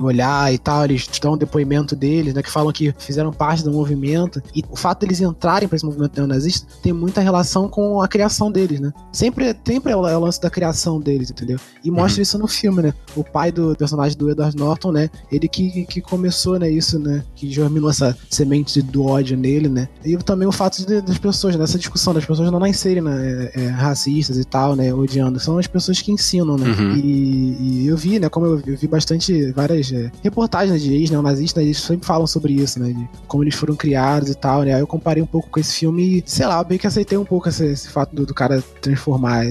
olhar 0.00 0.52
e 0.52 0.58
tal, 0.58 0.84
eles 0.84 1.08
dão 1.20 1.36
depoimento 1.36 1.94
deles, 1.94 2.34
né? 2.34 2.42
Que 2.42 2.50
falam 2.50 2.72
que 2.72 2.94
fizeram 2.98 3.32
parte 3.32 3.62
do 3.62 3.72
movimento. 3.72 4.42
E 4.54 4.62
o 4.70 4.76
fato 4.76 5.00
deles 5.00 5.20
entrarem 5.20 5.68
para 5.68 5.76
esse 5.76 5.84
movimento 5.84 6.16
neonazista 6.16 6.66
tem 6.82 6.92
muita 6.92 7.20
relação 7.20 7.68
com 7.68 8.00
a 8.00 8.08
criação 8.08 8.50
deles, 8.50 8.80
né? 8.80 8.92
Sempre, 9.12 9.54
sempre 9.64 9.92
é 9.92 9.96
o, 9.96 10.06
é 10.06 10.16
o 10.16 10.20
lance 10.20 10.40
da 10.40 10.50
criação 10.50 11.00
deles, 11.00 11.30
entendeu? 11.30 11.58
E 11.84 11.90
mostra 11.90 12.18
uhum. 12.18 12.22
isso 12.22 12.38
no 12.38 12.46
filme, 12.46 12.82
né? 12.82 12.94
O 13.16 13.24
pai 13.24 13.52
do 13.52 13.74
personagem 13.76 14.16
do 14.16 14.30
Edward 14.30 14.56
Norton, 14.56 14.92
né? 14.92 15.10
Ele 15.30 15.48
que, 15.48 15.84
que 15.86 16.00
começou, 16.00 16.58
né? 16.58 16.70
Isso, 16.70 16.98
né? 16.98 17.22
Que 17.34 17.50
germinou 17.50 17.90
essa 17.90 18.16
semente 18.30 18.80
do 18.82 19.04
ódio 19.04 19.36
nele, 19.36 19.68
né? 19.68 19.88
E 20.04 20.16
também 20.18 20.46
o 20.46 20.52
fato 20.52 20.84
de, 20.84 21.00
das 21.00 21.18
pessoas, 21.18 21.56
nessa 21.56 21.74
né? 21.74 21.78
discussão 21.78 22.14
das 22.14 22.24
pessoas 22.24 22.50
não 22.50 22.58
nascerem, 22.58 23.02
né? 23.02 23.50
É, 23.54 23.64
é, 23.64 23.66
racistas 23.68 24.36
e 24.36 24.44
tal, 24.44 24.74
né? 24.74 24.92
Odiando. 24.92 25.40
São 25.40 25.58
as 25.58 25.66
pessoas 25.66 26.00
que 26.00 26.12
ensinam, 26.12 26.56
né? 26.56 26.68
Uhum. 26.68 26.77
E, 26.82 27.56
e, 27.60 27.86
eu 27.86 27.96
vi, 27.96 28.18
né? 28.18 28.28
Como 28.28 28.46
eu, 28.46 28.62
eu 28.66 28.76
vi 28.76 28.86
bastante, 28.86 29.52
várias 29.52 29.92
é, 29.92 30.10
reportagens 30.22 30.72
né, 30.72 30.78
de 30.78 30.94
ex-neonazistas, 30.94 31.62
eles 31.62 31.78
sempre 31.78 32.06
falam 32.06 32.26
sobre 32.26 32.52
isso, 32.52 32.80
né? 32.80 32.92
De 32.92 33.08
como 33.26 33.44
eles 33.44 33.54
foram 33.54 33.74
criados 33.74 34.30
e 34.30 34.34
tal, 34.34 34.62
né? 34.62 34.74
Aí 34.74 34.80
eu 34.80 34.86
comparei 34.86 35.22
um 35.22 35.26
pouco 35.26 35.48
com 35.50 35.60
esse 35.60 35.74
filme 35.74 36.18
e, 36.18 36.24
sei 36.26 36.46
lá, 36.46 36.60
eu 36.60 36.64
bem 36.64 36.78
que 36.78 36.86
aceitei 36.86 37.18
um 37.18 37.24
pouco 37.24 37.48
esse, 37.48 37.64
esse 37.66 37.88
fato 37.88 38.14
do, 38.14 38.26
do, 38.26 38.34
cara 38.34 38.62
transformar, 38.80 39.44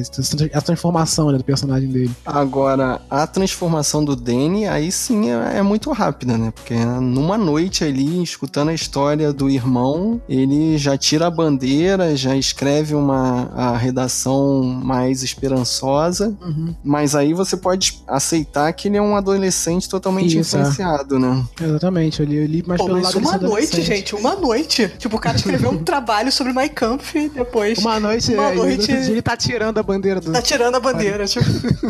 a 0.53 0.61
transformação, 0.61 1.31
né? 1.31 1.37
Do 1.37 1.43
personagem 1.43 1.89
dele. 1.89 2.11
Agora, 2.25 3.01
a 3.09 3.25
transformação 3.27 4.03
do 4.03 4.15
Danny, 4.15 4.67
aí 4.67 4.91
sim 4.91 5.29
é, 5.29 5.57
é 5.57 5.61
muito 5.61 5.91
rápida, 5.91 6.37
né? 6.37 6.51
Porque 6.51 6.75
numa 6.75 7.37
noite 7.37 7.83
ali, 7.83 8.21
escutando 8.21 8.69
a 8.69 8.73
história 8.73 9.31
do 9.33 9.49
irmão, 9.49 10.21
ele 10.27 10.77
já 10.77 10.97
tira 10.97 11.27
a 11.27 11.31
bandeira, 11.31 12.15
já 12.15 12.35
escreve 12.35 12.95
uma 12.95 13.51
a 13.55 13.77
redação 13.77 14.63
mais 14.63 15.23
esperançosa, 15.23 16.35
uhum. 16.41 16.75
mas 16.83 17.15
aí 17.17 17.33
você 17.33 17.57
pode 17.57 18.01
aceitar 18.07 18.71
que 18.73 18.87
ele 18.87 18.97
é 18.97 19.01
um 19.01 19.15
adolescente 19.15 19.89
totalmente 19.89 20.37
Isso, 20.37 20.55
é. 20.55 20.61
influenciado, 20.61 21.15
é. 21.15 21.19
né? 21.19 21.45
Exatamente, 21.61 22.19
eu 22.19 22.25
li, 22.25 22.35
eu 22.37 22.45
li 22.45 22.63
mais 22.65 22.79
Pô, 22.79 22.85
pelo 22.85 22.97
mas 22.97 23.13
lado 23.13 23.19
uma 23.19 23.37
noite, 23.37 23.81
gente, 23.81 24.15
uma 24.15 24.35
noite. 24.35 24.91
Tipo, 24.97 25.17
o 25.17 25.19
cara 25.19 25.37
escreveu 25.37 25.71
um 25.71 25.77
trabalho 25.83 26.31
sobre 26.31 26.53
Mein 26.53 26.69
Kampf 26.69 27.17
e 27.17 27.29
depois... 27.29 27.79
Uma 27.79 27.99
noite, 27.99 28.33
uma 28.33 28.51
é, 28.51 28.55
noite... 28.55 28.91
ele 28.91 29.21
tá 29.21 29.35
tirando 29.35 29.77
a 29.77 29.83
bandeira 29.83 30.21
do... 30.21 30.31
Tá 30.31 30.41
tirando 30.41 30.75
a 30.75 30.79
bandeira, 30.79 31.25
tipo... 31.25 31.45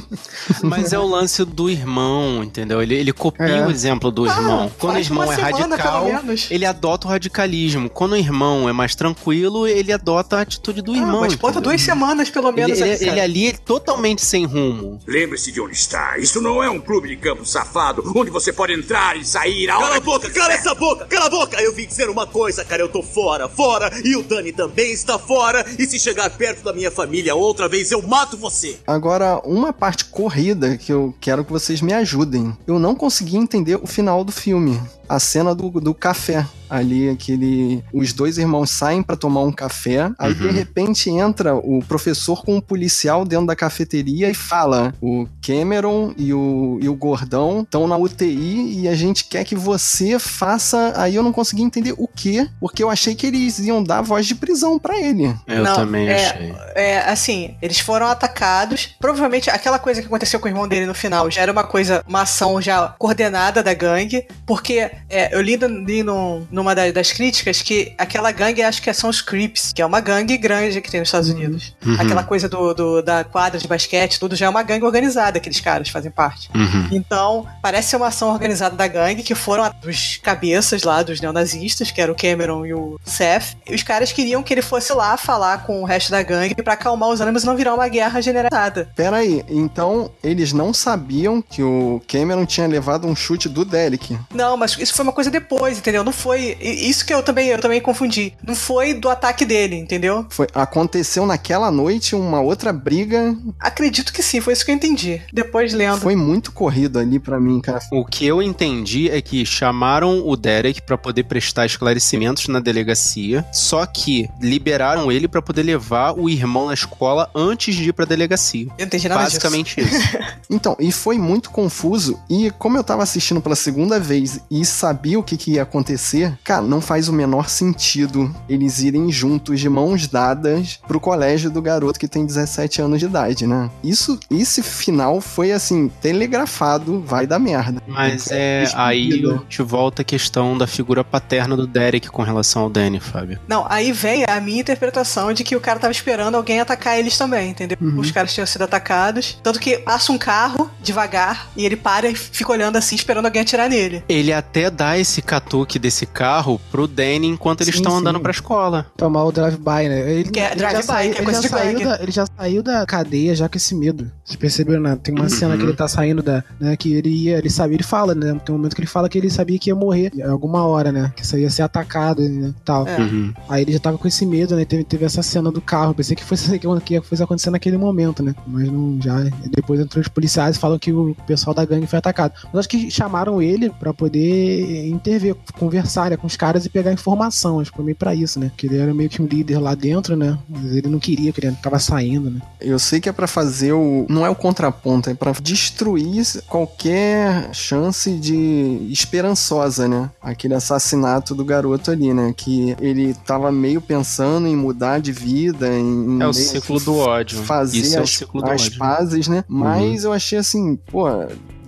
Mas 0.63 0.93
é 0.93 0.99
o 0.99 1.05
lance 1.05 1.43
do 1.45 1.69
irmão, 1.69 2.43
entendeu? 2.43 2.81
Ele, 2.81 2.95
ele 2.95 3.13
copia 3.13 3.45
é. 3.45 3.67
o 3.67 3.71
exemplo 3.71 4.11
do 4.11 4.25
ah, 4.25 4.33
irmão. 4.33 4.71
Quando 4.79 4.95
o 4.95 4.99
irmão 4.99 5.31
é 5.31 5.35
radical, 5.35 6.07
ele 6.49 6.65
adota 6.65 7.07
o 7.07 7.09
radicalismo. 7.09 7.89
Quando 7.89 8.13
o 8.13 8.17
irmão 8.17 8.67
é 8.67 8.73
mais 8.73 8.95
tranquilo, 8.95 9.67
ele 9.67 9.91
adota 9.91 10.37
a 10.37 10.41
atitude 10.41 10.81
do 10.81 10.93
ah, 10.93 10.97
irmão. 10.97 11.21
Mas 11.21 11.35
bota 11.35 11.59
duas 11.61 11.81
semanas, 11.81 12.29
pelo 12.29 12.51
menos. 12.51 12.79
Ele, 12.79 12.89
ele, 12.89 13.09
ele 13.09 13.19
ali 13.19 13.47
é 13.47 13.53
totalmente 13.53 14.25
sem 14.25 14.45
rumo. 14.45 14.99
Lembre-se 15.07 15.53
de 15.53 15.61
onde 15.61 15.73
está. 15.73 16.17
Isso 16.17 16.41
não 16.41 16.61
é 16.61 16.69
um 16.69 16.81
clube 16.81 17.07
de 17.07 17.15
campo 17.15 17.45
safado, 17.45 18.03
onde 18.13 18.29
você 18.29 18.51
pode 18.51 18.73
entrar 18.73 19.15
e 19.15 19.23
sair 19.23 19.69
a 19.69 19.77
Cala 19.77 19.95
a 19.95 19.99
boca, 20.01 20.29
cala 20.29 20.53
essa 20.53 20.75
boca, 20.75 21.05
cala 21.05 21.27
a 21.27 21.29
boca! 21.29 21.61
Eu 21.61 21.73
vim 21.73 21.87
dizer 21.87 22.09
uma 22.09 22.27
coisa, 22.27 22.65
cara, 22.65 22.81
eu 22.81 22.89
tô 22.89 23.01
fora, 23.01 23.47
fora, 23.47 23.89
e 24.03 24.17
o 24.17 24.23
Dani 24.23 24.51
também 24.51 24.91
está 24.91 25.17
fora, 25.17 25.65
e 25.79 25.85
se 25.85 25.97
chegar 25.97 26.29
perto 26.31 26.61
da 26.61 26.73
minha 26.73 26.91
família 26.91 27.35
outra 27.35 27.69
vez, 27.69 27.89
eu 27.89 28.01
mato 28.01 28.35
você! 28.35 28.77
Agora, 28.85 29.39
uma 29.45 29.71
parte 29.71 30.03
corrida 30.05 30.77
que 30.77 30.91
eu 30.91 31.15
quero 31.21 31.45
que 31.45 31.51
vocês 31.53 31.79
me 31.79 31.93
ajudem. 31.93 32.57
Eu 32.67 32.77
não 32.77 32.93
consegui 32.93 33.37
entender 33.37 33.79
o 33.81 33.87
final 33.87 34.25
do 34.25 34.31
filme 34.33 34.77
a 35.07 35.19
cena 35.19 35.53
do, 35.53 35.69
do 35.69 35.93
café. 35.93 36.45
Ali, 36.69 37.09
aquele. 37.09 37.81
Os 37.93 38.11
dois 38.11 38.37
irmãos 38.37 38.69
saem 38.69 39.01
para 39.01 39.15
tomar 39.15 39.41
um 39.41 39.51
café. 39.51 40.11
Aí, 40.19 40.33
uhum. 40.33 40.39
de 40.39 40.49
repente, 40.49 41.09
entra 41.09 41.55
o 41.55 41.81
professor 41.87 42.43
com 42.43 42.57
um 42.57 42.61
policial 42.61 43.23
dentro 43.23 43.47
da 43.47 43.55
cafeteria 43.55 44.29
e 44.29 44.33
fala: 44.33 44.93
o 45.01 45.27
Cameron 45.41 46.13
e 46.17 46.33
o, 46.33 46.77
e 46.81 46.89
o 46.89 46.95
Gordão 46.95 47.61
estão 47.61 47.87
na 47.87 47.95
UTI 47.95 48.81
e 48.81 48.87
a 48.87 48.95
gente 48.95 49.25
quer 49.25 49.45
que 49.45 49.55
você 49.55 50.19
faça. 50.19 50.93
Aí 50.97 51.15
eu 51.15 51.23
não 51.23 51.31
consegui 51.31 51.63
entender 51.63 51.93
o 51.97 52.07
que, 52.07 52.49
porque 52.59 52.83
eu 52.83 52.89
achei 52.89 53.15
que 53.15 53.27
eles 53.27 53.59
iam 53.59 53.81
dar 53.81 54.01
voz 54.01 54.25
de 54.25 54.35
prisão 54.35 54.77
para 54.77 54.99
ele. 54.99 55.33
Eu 55.47 55.63
não, 55.63 55.73
também 55.73 56.09
é, 56.09 56.15
achei. 56.15 56.55
É, 56.75 56.99
assim, 56.99 57.55
eles 57.61 57.79
foram 57.79 58.07
atacados. 58.07 58.95
Provavelmente 58.99 59.49
aquela 59.49 59.79
coisa 59.79 60.01
que 60.01 60.07
aconteceu 60.07 60.39
com 60.39 60.47
o 60.47 60.51
irmão 60.51 60.67
dele 60.67 60.85
no 60.85 60.93
final 60.93 61.31
já 61.31 61.41
era 61.41 61.51
uma 61.51 61.63
coisa, 61.63 62.03
uma 62.05 62.23
ação 62.23 62.61
já 62.61 62.93
coordenada 62.99 63.63
da 63.63 63.73
gangue, 63.73 64.27
porque 64.45 64.91
é, 65.09 65.35
eu 65.35 65.41
li, 65.41 65.55
li 65.55 66.03
numa 66.03 66.75
das, 66.75 67.11
críticas 67.11 67.61
que 67.61 67.93
aquela 67.97 68.31
gangue 68.31 68.61
acho 68.61 68.81
que 68.81 68.93
são 68.93 69.09
os 69.09 69.21
Crips, 69.21 69.71
que 69.73 69.81
é 69.81 69.85
uma 69.85 69.99
gangue 69.99 70.37
grande 70.37 70.81
que 70.81 70.91
tem 70.91 70.99
nos 70.99 71.09
Estados 71.09 71.29
Unidos. 71.29 71.75
Uhum. 71.85 71.95
Aquela 71.99 72.23
coisa 72.23 72.47
do, 72.49 72.73
do, 72.73 73.01
da 73.01 73.23
quadra 73.23 73.59
de 73.59 73.67
basquete, 73.67 74.19
tudo 74.19 74.35
já 74.35 74.45
é 74.45 74.49
uma 74.49 74.63
gangue 74.63 74.85
organizada, 74.85 75.37
aqueles 75.37 75.59
caras 75.59 75.89
fazem 75.89 76.11
parte. 76.11 76.49
Uhum. 76.55 76.89
Então, 76.91 77.47
parece 77.61 77.89
ser 77.89 77.97
uma 77.97 78.07
ação 78.07 78.29
organizada 78.29 78.75
da 78.75 78.87
gangue, 78.87 79.23
que 79.23 79.35
foram 79.35 79.71
os 79.85 80.17
cabeças 80.17 80.83
lá 80.83 81.01
dos 81.03 81.21
neonazistas, 81.21 81.91
que 81.91 82.01
eram 82.01 82.13
o 82.13 82.17
Cameron 82.17 82.65
e 82.65 82.73
o 82.73 82.99
Seth. 83.03 83.57
E 83.67 83.73
os 83.73 83.83
caras 83.83 84.11
queriam 84.11 84.43
que 84.43 84.53
ele 84.53 84.61
fosse 84.61 84.93
lá 84.93 85.17
falar 85.17 85.65
com 85.65 85.81
o 85.81 85.85
resto 85.85 86.11
da 86.11 86.21
gangue 86.21 86.55
para 86.55 86.73
acalmar 86.73 87.09
os 87.09 87.21
ânimos 87.21 87.43
e 87.43 87.45
não 87.45 87.55
virar 87.55 87.73
uma 87.73 87.87
guerra 87.87 88.21
generalizada. 88.21 88.89
Pera 88.95 89.17
aí, 89.17 89.43
então 89.49 90.11
eles 90.23 90.53
não 90.53 90.73
sabiam 90.73 91.41
que 91.41 91.61
o 91.61 92.01
Cameron 92.07 92.45
tinha 92.45 92.67
levado 92.67 93.07
um 93.07 93.15
chute 93.15 93.49
do 93.49 93.63
Derek? 93.63 94.17
Não, 94.33 94.57
mas 94.57 94.75
isso 94.87 94.95
foi 94.95 95.03
uma 95.03 95.11
coisa 95.11 95.29
depois, 95.29 95.77
entendeu? 95.77 96.03
Não 96.03 96.11
foi. 96.11 96.57
Isso 96.59 97.05
que 97.05 97.13
eu 97.13 97.21
também, 97.21 97.49
eu 97.49 97.59
também 97.59 97.81
confundi. 97.81 98.33
Não 98.45 98.55
foi 98.55 98.93
do 98.93 99.09
ataque 99.09 99.45
dele, 99.45 99.75
entendeu? 99.75 100.25
Foi. 100.29 100.47
Aconteceu 100.53 101.25
naquela 101.25 101.69
noite 101.69 102.15
uma 102.15 102.39
outra 102.39 102.71
briga. 102.71 103.35
Acredito 103.59 104.13
que 104.13 104.23
sim, 104.23 104.41
foi 104.41 104.53
isso 104.53 104.65
que 104.65 104.71
eu 104.71 104.75
entendi. 104.75 105.21
Depois 105.31 105.73
lendo. 105.73 106.01
Foi 106.01 106.15
muito 106.15 106.51
corrido 106.51 106.99
ali 106.99 107.19
para 107.19 107.39
mim, 107.39 107.59
cara. 107.59 107.79
O 107.91 108.05
que 108.05 108.25
eu 108.25 108.41
entendi 108.41 109.09
é 109.09 109.21
que 109.21 109.45
chamaram 109.45 110.25
o 110.25 110.35
Derek 110.35 110.81
para 110.81 110.97
poder 110.97 111.23
prestar 111.23 111.65
esclarecimentos 111.65 112.47
na 112.47 112.59
delegacia, 112.59 113.45
só 113.51 113.85
que 113.85 114.29
liberaram 114.41 115.11
ele 115.11 115.27
para 115.27 115.41
poder 115.41 115.63
levar 115.63 116.13
o 116.13 116.29
irmão 116.29 116.67
na 116.67 116.73
escola 116.73 117.29
antes 117.35 117.75
de 117.75 117.89
ir 117.89 117.93
pra 117.93 118.05
delegacia. 118.05 118.67
Eu 118.77 118.85
entendi 118.85 119.09
nada 119.09 119.23
Basicamente 119.23 119.81
disso. 119.81 119.95
isso. 119.95 120.17
então, 120.49 120.75
e 120.79 120.91
foi 120.91 121.17
muito 121.17 121.49
confuso. 121.49 122.19
E 122.29 122.51
como 122.51 122.77
eu 122.77 122.83
tava 122.83 123.03
assistindo 123.03 123.41
pela 123.41 123.55
segunda 123.55 123.99
vez 123.99 124.39
e 124.49 124.63
sabia 124.77 125.17
o 125.19 125.23
que, 125.23 125.35
que 125.35 125.53
ia 125.53 125.63
acontecer, 125.63 126.37
cara, 126.43 126.61
não 126.61 126.79
faz 126.79 127.09
o 127.09 127.13
menor 127.13 127.49
sentido 127.49 128.33
eles 128.47 128.79
irem 128.79 129.11
juntos, 129.11 129.59
de 129.59 129.67
mãos 129.67 130.07
dadas, 130.07 130.79
pro 130.87 130.99
colégio 130.99 131.49
do 131.49 131.61
garoto 131.61 131.99
que 131.99 132.07
tem 132.07 132.25
17 132.25 132.81
anos 132.81 132.99
de 132.99 133.05
idade, 133.05 133.47
né? 133.47 133.69
Isso, 133.83 134.19
esse 134.29 134.61
final 134.61 135.19
foi 135.19 135.51
assim, 135.51 135.89
telegrafado, 136.01 137.01
vai 137.01 137.25
dar 137.25 137.39
merda. 137.39 137.81
Mas 137.87 138.29
é, 138.31 138.63
é 138.63 138.71
aí 138.75 139.23
te 139.49 139.63
volta 139.63 140.01
a 140.03 140.05
questão 140.05 140.57
da 140.57 140.67
figura 140.67 141.03
paterna 141.03 141.55
do 141.55 141.65
Derek 141.65 142.09
com 142.09 142.21
relação 142.21 142.63
ao 142.63 142.69
Danny, 142.69 142.99
Fábio. 142.99 143.39
Não, 143.47 143.65
aí 143.69 143.91
vem 143.91 144.25
a 144.27 144.39
minha 144.39 144.61
interpretação 144.61 145.33
de 145.33 145.43
que 145.43 145.55
o 145.55 145.59
cara 145.59 145.79
tava 145.79 145.91
esperando 145.91 146.35
alguém 146.35 146.59
atacar 146.59 146.99
eles 146.99 147.17
também, 147.17 147.49
entendeu? 147.49 147.77
Uhum. 147.81 147.99
Os 147.99 148.11
caras 148.11 148.33
tinham 148.33 148.45
sido 148.45 148.63
atacados. 148.63 149.39
Tanto 149.41 149.59
que 149.59 149.77
passa 149.77 150.11
um 150.11 150.17
carro 150.17 150.69
devagar 150.81 151.49
e 151.55 151.65
ele 151.65 151.75
para 151.75 152.07
e 152.07 152.15
fica 152.15 152.51
olhando 152.51 152.77
assim, 152.77 152.95
esperando 152.95 153.25
alguém 153.25 153.41
atirar 153.41 153.69
nele. 153.69 154.03
Ele 154.07 154.31
até 154.31 154.66
dá 154.69 154.97
esse 154.97 155.21
catuque 155.21 155.79
desse 155.79 156.05
carro 156.05 156.59
pro 156.71 156.87
Danny 156.87 157.27
enquanto 157.27 157.61
eles 157.61 157.75
estão 157.75 157.97
andando 157.97 158.19
pra 158.19 158.31
escola. 158.31 158.85
Tomar 158.95 159.23
o 159.25 159.31
drive-by, 159.31 159.89
né? 159.89 160.11
Ele, 160.11 160.29
que 160.29 160.39
é, 160.39 160.55
drive-by, 160.55 161.09
que 161.13 161.21
é 161.21 161.23
coisa 161.23 161.41
de 161.41 161.49
saiu 161.49 161.79
da, 161.79 162.01
Ele 162.01 162.11
já 162.11 162.25
saiu 162.25 162.63
da 162.63 162.85
cadeia 162.85 163.35
já 163.35 163.49
com 163.49 163.57
esse 163.57 163.75
medo. 163.75 164.11
Você 164.23 164.37
percebeu, 164.37 164.79
né? 164.79 164.97
Tem 165.01 165.13
uma 165.13 165.23
uhum. 165.23 165.29
cena 165.29 165.57
que 165.57 165.63
ele 165.63 165.73
tá 165.73 165.87
saindo 165.87 166.21
da. 166.21 166.43
Né, 166.59 166.75
que 166.75 166.93
ele 166.93 167.09
ia. 167.09 167.37
Ele 167.37 167.49
sabia, 167.49 167.75
ele 167.75 167.83
fala, 167.83 168.13
né? 168.13 168.39
Tem 168.45 168.53
um 168.53 168.57
momento 168.57 168.75
que 168.75 168.81
ele 168.81 168.87
fala 168.87 169.09
que 169.09 169.17
ele 169.17 169.29
sabia 169.29 169.57
que 169.57 169.69
ia 169.69 169.75
morrer 169.75 170.11
alguma 170.23 170.65
hora, 170.65 170.91
né? 170.91 171.11
Que 171.15 171.23
isso 171.23 171.37
ia 171.37 171.49
ser 171.49 171.61
atacado 171.61 172.21
e 172.21 172.29
né, 172.29 172.53
tal. 172.65 172.87
É. 172.87 172.97
Uhum. 172.99 173.33
Aí 173.49 173.61
ele 173.61 173.73
já 173.73 173.79
tava 173.79 173.97
com 173.97 174.07
esse 174.07 174.25
medo, 174.25 174.55
né? 174.55 174.65
Teve, 174.65 174.83
teve 174.83 175.05
essa 175.05 175.23
cena 175.23 175.51
do 175.51 175.61
carro. 175.61 175.93
Pensei 175.93 176.15
que 176.15 176.23
fosse 176.23 176.57
que 176.83 177.01
fosse 177.01 177.23
acontecer 177.23 177.49
naquele 177.49 177.77
momento, 177.77 178.23
né? 178.23 178.35
Mas 178.45 178.71
não 178.71 178.99
já. 179.01 179.17
Depois 179.51 179.79
entrou 179.79 180.01
os 180.01 180.07
policiais 180.07 180.55
e 180.55 180.59
falam 180.59 180.79
que 180.79 180.91
o 180.91 181.15
pessoal 181.25 181.53
da 181.53 181.65
gangue 181.65 181.87
foi 181.87 181.99
atacado. 181.99 182.33
Mas 182.51 182.59
acho 182.59 182.69
que 182.69 182.89
chamaram 182.91 183.41
ele 183.41 183.69
para 183.69 183.93
poder 183.93 184.56
intervir, 184.59 185.35
conversar 185.57 186.09
né, 186.09 186.17
com 186.17 186.27
os 186.27 186.35
caras 186.35 186.65
e 186.65 186.69
pegar 186.69 186.91
informação. 186.91 187.59
Acho 187.59 187.71
que 187.71 187.77
foi 187.77 187.85
meio 187.85 187.95
pra 187.95 188.15
isso, 188.15 188.39
né? 188.39 188.51
Que 188.55 188.67
ele 188.67 188.77
era 188.77 188.93
meio 188.93 189.09
que 189.09 189.21
um 189.21 189.25
líder 189.25 189.59
lá 189.59 189.75
dentro, 189.75 190.15
né? 190.15 190.37
Mas 190.49 190.75
ele 190.75 190.87
não 190.87 190.99
queria, 190.99 191.31
que 191.31 191.45
ele 191.45 191.55
tava 191.61 191.79
saindo, 191.79 192.29
né? 192.29 192.41
Eu 192.59 192.79
sei 192.79 192.99
que 192.99 193.09
é 193.09 193.11
para 193.11 193.27
fazer 193.27 193.73
o. 193.73 194.05
Não 194.09 194.25
é 194.25 194.29
o 194.29 194.35
contraponto, 194.35 195.09
é 195.09 195.13
para 195.13 195.31
destruir 195.41 196.07
qualquer 196.47 197.53
chance 197.53 198.11
de 198.17 198.87
esperançosa, 198.89 199.87
né? 199.87 200.09
Aquele 200.21 200.53
assassinato 200.53 201.35
do 201.35 201.45
garoto 201.45 201.91
ali, 201.91 202.13
né? 202.13 202.33
Que 202.35 202.75
ele 202.79 203.13
tava 203.13 203.51
meio 203.51 203.81
pensando 203.81 204.47
em 204.47 204.55
mudar 204.55 204.99
de 204.99 205.11
vida, 205.11 205.67
em. 205.69 206.21
É 206.21 206.27
o 206.27 206.33
ciclo 206.33 206.79
do 206.79 206.95
ódio. 206.97 207.43
Fazer 207.43 207.79
Isso 207.79 207.99
as, 207.99 208.21
é 208.21 208.25
o 208.25 208.45
as 208.51 208.69
pazes, 208.69 209.27
né? 209.27 209.43
Mas 209.47 210.03
uhum. 210.03 210.09
eu 210.09 210.13
achei 210.13 210.37
assim, 210.37 210.75
pô, 210.75 211.07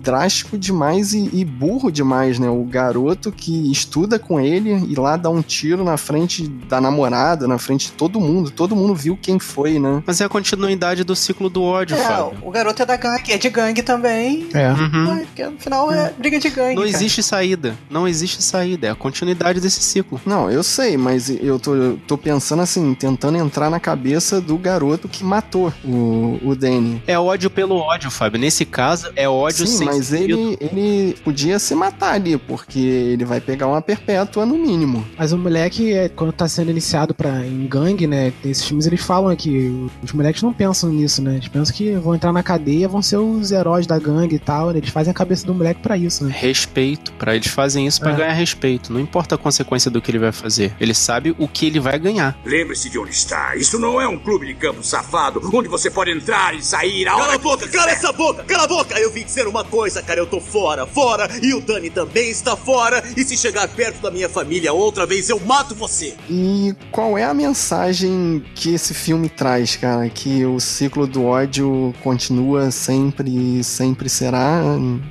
drástico 0.00 0.58
demais 0.58 1.12
e, 1.12 1.28
e, 1.32 1.44
burro 1.44 1.90
demais, 1.90 2.38
né? 2.38 2.48
O 2.48 2.64
garoto 2.64 3.30
que 3.30 3.70
estuda 3.70 4.18
com 4.18 4.40
ele 4.40 4.70
e 4.88 4.94
lá 4.94 5.16
dá 5.16 5.30
um 5.30 5.42
tiro 5.42 5.84
na 5.84 5.96
frente 5.96 6.48
da 6.48 6.80
namorada, 6.80 7.46
na 7.46 7.58
frente 7.58 7.86
de 7.86 7.92
todo 7.92 8.20
mundo. 8.20 8.50
Todo 8.50 8.74
mundo 8.74 8.94
viu 8.94 9.18
quem 9.20 9.38
foi, 9.38 9.78
né? 9.78 10.02
Mas 10.06 10.20
é 10.20 10.24
a 10.24 10.28
continuidade 10.28 11.04
do 11.04 11.14
ciclo 11.14 11.48
do 11.48 11.62
ódio, 11.62 11.96
é, 11.96 12.02
Fábio. 12.02 12.38
O 12.42 12.50
garoto 12.50 12.82
é 12.82 12.86
da 12.86 12.96
gangue, 12.96 13.32
é 13.32 13.38
de 13.38 13.50
gangue 13.50 13.82
também. 13.82 14.48
É. 14.54 14.70
Uhum. 14.70 15.18
Porque 15.26 15.46
no 15.46 15.58
final 15.58 15.92
é 15.92 16.12
briga 16.16 16.38
de 16.38 16.50
gangue. 16.50 16.74
Não 16.74 16.82
cara. 16.82 16.88
existe 16.96 17.22
saída. 17.22 17.76
Não 17.88 18.08
existe 18.08 18.42
saída. 18.42 18.86
É 18.86 18.90
a 18.90 18.94
continuidade 18.94 19.60
desse 19.60 19.82
ciclo. 19.82 20.20
Não, 20.24 20.50
eu 20.50 20.62
sei, 20.62 20.96
mas 20.96 21.28
eu 21.28 21.58
tô, 21.58 21.74
eu 21.74 21.98
tô 22.06 22.16
pensando 22.16 22.62
assim, 22.62 22.94
tentando 22.94 23.36
entrar 23.38 23.70
na 23.70 23.80
cabeça 23.80 24.40
do 24.40 24.56
garoto 24.56 25.08
que 25.08 25.24
matou 25.24 25.72
o, 25.84 26.38
o 26.42 26.56
Danny. 26.56 27.02
É 27.06 27.18
ódio 27.18 27.50
pelo 27.50 27.76
ódio, 27.76 28.10
Fábio. 28.10 28.40
Nesse 28.40 28.64
caso, 28.64 29.10
é 29.16 29.28
ódio 29.28 29.66
Sim, 29.66 29.78
sem 29.78 29.89
mas 29.92 30.12
ele, 30.12 30.56
ele 30.60 31.16
podia 31.24 31.58
se 31.58 31.74
matar 31.74 32.14
ali, 32.14 32.36
porque 32.36 32.78
ele 32.78 33.24
vai 33.24 33.40
pegar 33.40 33.66
uma 33.66 33.80
perpétua 33.80 34.44
no 34.44 34.56
mínimo. 34.56 35.06
Mas 35.16 35.32
o 35.32 35.38
moleque, 35.38 35.92
é, 35.92 36.08
quando 36.08 36.32
tá 36.32 36.46
sendo 36.48 36.70
iniciado 36.70 37.14
pra, 37.14 37.46
em 37.46 37.66
gangue, 37.66 38.06
né? 38.06 38.32
Nesses 38.44 38.64
filmes 38.64 38.86
eles 38.86 39.00
falam 39.00 39.34
que 39.34 39.88
os 40.02 40.12
moleques 40.12 40.42
não 40.42 40.52
pensam 40.52 40.90
nisso, 40.90 41.22
né? 41.22 41.36
Eles 41.36 41.48
pensam 41.48 41.74
que 41.74 41.92
vão 41.96 42.14
entrar 42.14 42.32
na 42.32 42.42
cadeia, 42.42 42.88
vão 42.88 43.02
ser 43.02 43.16
os 43.16 43.50
heróis 43.50 43.86
da 43.86 43.98
gangue 43.98 44.36
e 44.36 44.38
tal. 44.38 44.70
Né? 44.70 44.78
Eles 44.78 44.90
fazem 44.90 45.10
a 45.10 45.14
cabeça 45.14 45.46
do 45.46 45.54
moleque 45.54 45.80
para 45.80 45.96
isso, 45.96 46.24
né? 46.24 46.34
Respeito. 46.36 47.12
para 47.14 47.34
eles 47.34 47.48
fazem 47.48 47.86
isso 47.86 48.00
para 48.00 48.12
é. 48.12 48.16
ganhar 48.16 48.32
respeito. 48.32 48.92
Não 48.92 49.00
importa 49.00 49.34
a 49.34 49.38
consequência 49.38 49.90
do 49.90 50.00
que 50.00 50.10
ele 50.10 50.18
vai 50.18 50.32
fazer. 50.32 50.74
Ele 50.80 50.94
sabe 50.94 51.34
o 51.38 51.48
que 51.48 51.66
ele 51.66 51.80
vai 51.80 51.98
ganhar. 51.98 52.38
Lembre-se 52.44 52.90
de 52.90 52.98
onde 52.98 53.10
está. 53.10 53.56
Isso 53.56 53.78
não 53.78 54.00
é 54.00 54.06
um 54.06 54.18
clube 54.18 54.46
de 54.46 54.54
campo 54.54 54.82
safado, 54.82 55.40
onde 55.52 55.68
você 55.68 55.90
pode 55.90 56.10
entrar 56.10 56.54
e 56.54 56.62
sair 56.62 57.08
a 57.08 57.16
hora 57.16 57.30
Cala 57.30 57.34
a 57.34 57.38
boca, 57.38 57.68
cala 57.68 57.90
essa 57.92 58.12
boca, 58.12 58.44
cala 58.44 58.64
a 58.64 58.66
boca! 58.66 58.98
Eu 58.98 59.10
vim 59.10 59.24
dizer 59.24 59.46
uma 59.46 59.64
coisa, 59.64 59.79
cara, 60.02 60.20
eu 60.20 60.26
tô 60.26 60.40
fora, 60.40 60.86
fora, 60.86 61.28
e 61.42 61.54
o 61.54 61.60
Dani 61.60 61.90
também 61.90 62.30
está 62.30 62.56
fora, 62.56 63.02
e 63.16 63.24
se 63.24 63.36
chegar 63.36 63.68
perto 63.68 64.02
da 64.02 64.10
minha 64.10 64.28
família 64.28 64.72
outra 64.72 65.06
vez, 65.06 65.28
eu 65.28 65.40
mato 65.40 65.74
você! 65.74 66.14
E 66.28 66.74
qual 66.90 67.16
é 67.16 67.24
a 67.24 67.34
mensagem 67.34 68.42
que 68.54 68.74
esse 68.74 68.94
filme 68.94 69.28
traz, 69.28 69.76
cara? 69.76 70.08
Que 70.08 70.44
o 70.44 70.60
ciclo 70.60 71.06
do 71.06 71.24
ódio 71.24 71.94
continua 72.02 72.70
sempre, 72.70 73.62
sempre 73.64 74.08
será? 74.08 74.62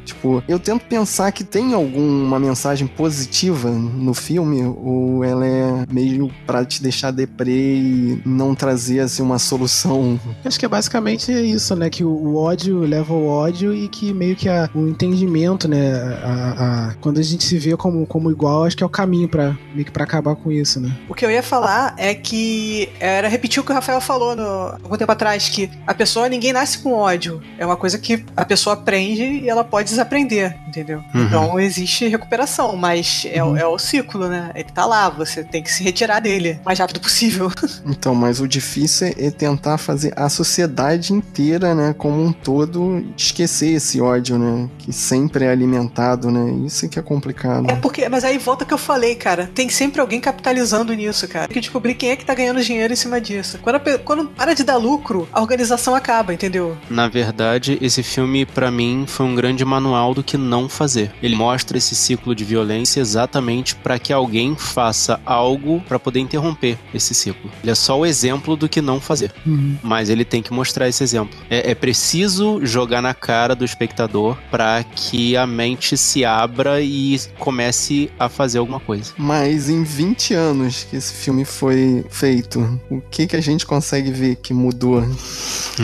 Tipo, 0.05 0.43
eu 0.47 0.59
tento 0.59 0.85
pensar 0.85 1.31
que 1.31 1.43
tem 1.43 1.73
alguma 1.73 2.39
mensagem 2.39 2.87
positiva 2.87 3.69
no 3.69 4.13
filme, 4.13 4.63
ou 4.63 5.23
ela 5.23 5.45
é 5.45 5.85
meio 5.91 6.31
pra 6.45 6.65
te 6.65 6.81
deixar 6.81 7.11
deprê 7.11 7.75
e 7.75 8.21
não 8.25 8.53
trazer, 8.55 8.99
assim, 9.01 9.21
uma 9.21 9.39
solução? 9.39 10.19
Acho 10.43 10.59
que 10.59 10.65
é 10.65 10.69
basicamente 10.69 11.31
isso, 11.31 11.75
né? 11.75 11.89
Que 11.89 12.03
o 12.03 12.35
ódio 12.35 12.79
leva 12.79 13.13
ao 13.13 13.25
ódio 13.25 13.73
e 13.73 13.87
que 13.87 14.13
meio 14.13 14.35
que 14.35 14.49
a, 14.49 14.58
o 14.73 14.87
entendimento, 14.87 15.67
né? 15.67 15.93
A, 16.23 16.89
a, 16.89 16.93
quando 16.95 17.19
a 17.19 17.23
gente 17.23 17.43
se 17.43 17.57
vê 17.57 17.75
como, 17.77 18.05
como 18.05 18.31
igual, 18.31 18.65
acho 18.65 18.75
que 18.75 18.83
é 18.83 18.85
o 18.85 18.89
caminho 18.89 19.27
para 19.27 19.55
meio 19.73 19.85
que 19.85 19.91
para 19.91 20.03
acabar 20.03 20.35
com 20.35 20.51
isso, 20.51 20.79
né? 20.79 20.91
O 21.07 21.13
que 21.13 21.25
eu 21.25 21.31
ia 21.31 21.43
falar 21.43 21.93
é 21.97 22.13
que 22.13 22.89
era 22.99 23.27
repetir 23.27 23.61
o 23.61 23.65
que 23.65 23.71
o 23.71 23.75
Rafael 23.75 24.01
falou 24.01 24.35
no, 24.35 24.43
algum 24.83 24.97
tempo 24.97 25.11
atrás, 25.11 25.49
que 25.49 25.69
a 25.85 25.93
pessoa, 25.93 26.27
ninguém 26.27 26.53
nasce 26.53 26.79
com 26.79 26.93
ódio. 26.93 27.41
É 27.57 27.65
uma 27.65 27.77
coisa 27.77 27.97
que 27.97 28.25
a 28.35 28.45
pessoa 28.45 28.73
aprende 28.73 29.23
e 29.23 29.49
ela 29.49 29.63
pode 29.63 29.89
desaprender, 29.89 30.57
entendeu? 30.67 31.03
Uhum. 31.13 31.23
Então 31.23 31.59
existe 31.59 32.07
recuperação, 32.07 32.75
mas 32.75 33.25
é, 33.31 33.43
uhum. 33.43 33.57
é 33.57 33.65
o 33.65 33.77
ciclo, 33.77 34.27
né? 34.27 34.51
Ele 34.55 34.69
tá 34.69 34.85
lá, 34.85 35.09
você 35.09 35.43
tem 35.43 35.61
que 35.61 35.71
se 35.71 35.83
retirar 35.83 36.19
dele 36.19 36.59
o 36.61 36.65
mais 36.65 36.79
rápido 36.79 36.99
possível. 36.99 37.51
Então, 37.85 38.13
mas 38.13 38.39
o 38.39 38.47
difícil 38.47 39.13
é 39.17 39.31
tentar 39.31 39.77
fazer 39.77 40.13
a 40.15 40.29
sociedade 40.29 41.13
inteira, 41.13 41.73
né, 41.73 41.93
como 41.97 42.23
um 42.23 42.31
todo, 42.31 43.05
esquecer 43.17 43.73
esse 43.73 43.99
ódio, 43.99 44.37
né? 44.37 44.48
Que 44.77 44.91
sempre 44.91 45.45
é 45.45 45.49
alimentado, 45.49 46.31
né? 46.31 46.51
Isso 46.65 46.85
é 46.85 46.89
que 46.89 46.99
é 46.99 47.01
complicado. 47.01 47.69
É 47.69 47.75
porque, 47.75 48.07
mas 48.09 48.23
aí 48.23 48.37
volta 48.37 48.65
que 48.65 48.73
eu 48.73 48.77
falei, 48.77 49.15
cara. 49.15 49.49
Tem 49.53 49.69
sempre 49.69 50.01
alguém 50.01 50.19
capitalizando 50.19 50.93
nisso, 50.93 51.27
cara. 51.27 51.47
Tem 51.47 51.53
que 51.53 51.61
descobrir 51.61 51.95
quem 51.95 52.11
é 52.11 52.15
que 52.15 52.25
tá 52.25 52.33
ganhando 52.33 52.61
dinheiro 52.61 52.93
em 52.93 52.95
cima 52.95 53.19
disso. 53.19 53.59
Quando, 53.61 53.75
a, 53.75 53.97
quando 53.99 54.25
para 54.27 54.53
de 54.53 54.63
dar 54.63 54.77
lucro, 54.77 55.27
a 55.31 55.41
organização 55.41 55.95
acaba, 55.95 56.33
entendeu? 56.33 56.77
Na 56.89 57.07
verdade, 57.07 57.77
esse 57.81 58.03
filme, 58.03 58.45
para 58.45 58.71
mim, 58.71 59.05
foi 59.07 59.25
um 59.25 59.35
grande 59.35 59.63
manual 59.65 60.13
do 60.13 60.23
que 60.23 60.37
não 60.37 60.69
fazer. 60.69 61.11
Ele 61.21 61.35
mostra 61.35 61.77
esse 61.77 61.95
ciclo 61.95 62.33
de 62.35 62.43
violência 62.43 62.99
exatamente 62.99 63.75
para 63.75 63.99
que 63.99 64.13
alguém 64.13 64.55
faça 64.55 65.19
algo 65.25 65.81
para 65.81 65.99
poder 65.99 66.19
interromper 66.19 66.77
esse 66.93 67.13
ciclo. 67.13 67.49
Ele 67.61 67.71
é 67.71 67.75
só 67.75 67.99
o 67.99 68.05
exemplo 68.05 68.55
do 68.55 68.69
que 68.69 68.81
não 68.81 68.99
fazer. 68.99 69.33
Uhum. 69.45 69.77
Mas 69.83 70.09
ele 70.09 70.25
tem 70.25 70.41
que 70.41 70.53
mostrar 70.53 70.87
esse 70.87 71.03
exemplo. 71.03 71.37
É, 71.49 71.71
é 71.71 71.75
preciso 71.75 72.65
jogar 72.65 73.01
na 73.01 73.13
cara 73.13 73.55
do 73.55 73.65
espectador 73.65 74.37
para 74.51 74.83
que 74.83 75.35
a 75.35 75.45
mente 75.45 75.97
se 75.97 76.25
abra 76.25 76.81
e 76.81 77.19
comece 77.37 78.11
a 78.19 78.29
fazer 78.29 78.59
alguma 78.59 78.79
coisa. 78.79 79.13
Mas 79.17 79.69
em 79.69 79.83
20 79.83 80.33
anos 80.33 80.83
que 80.83 80.95
esse 80.95 81.13
filme 81.13 81.45
foi 81.45 82.05
feito, 82.09 82.59
o 82.89 83.01
que 83.01 83.27
que 83.27 83.35
a 83.35 83.41
gente 83.41 83.65
consegue 83.65 84.11
ver 84.11 84.35
que 84.37 84.53
mudou 84.53 85.03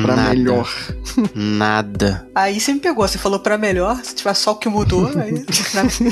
para 0.01 0.15
melhor? 0.15 0.69
Nada. 1.33 2.27
Aí 2.33 2.59
você 2.59 2.73
me 2.73 2.79
pegou, 2.79 3.07
você 3.07 3.17
falou 3.17 3.39
para 3.39 3.57
melhor, 3.57 3.99
se 4.03 4.15
tiver 4.15 4.33
só 4.33 4.51
o 4.51 4.55
que 4.55 4.69
mudou, 4.69 5.07
aí 5.17 5.45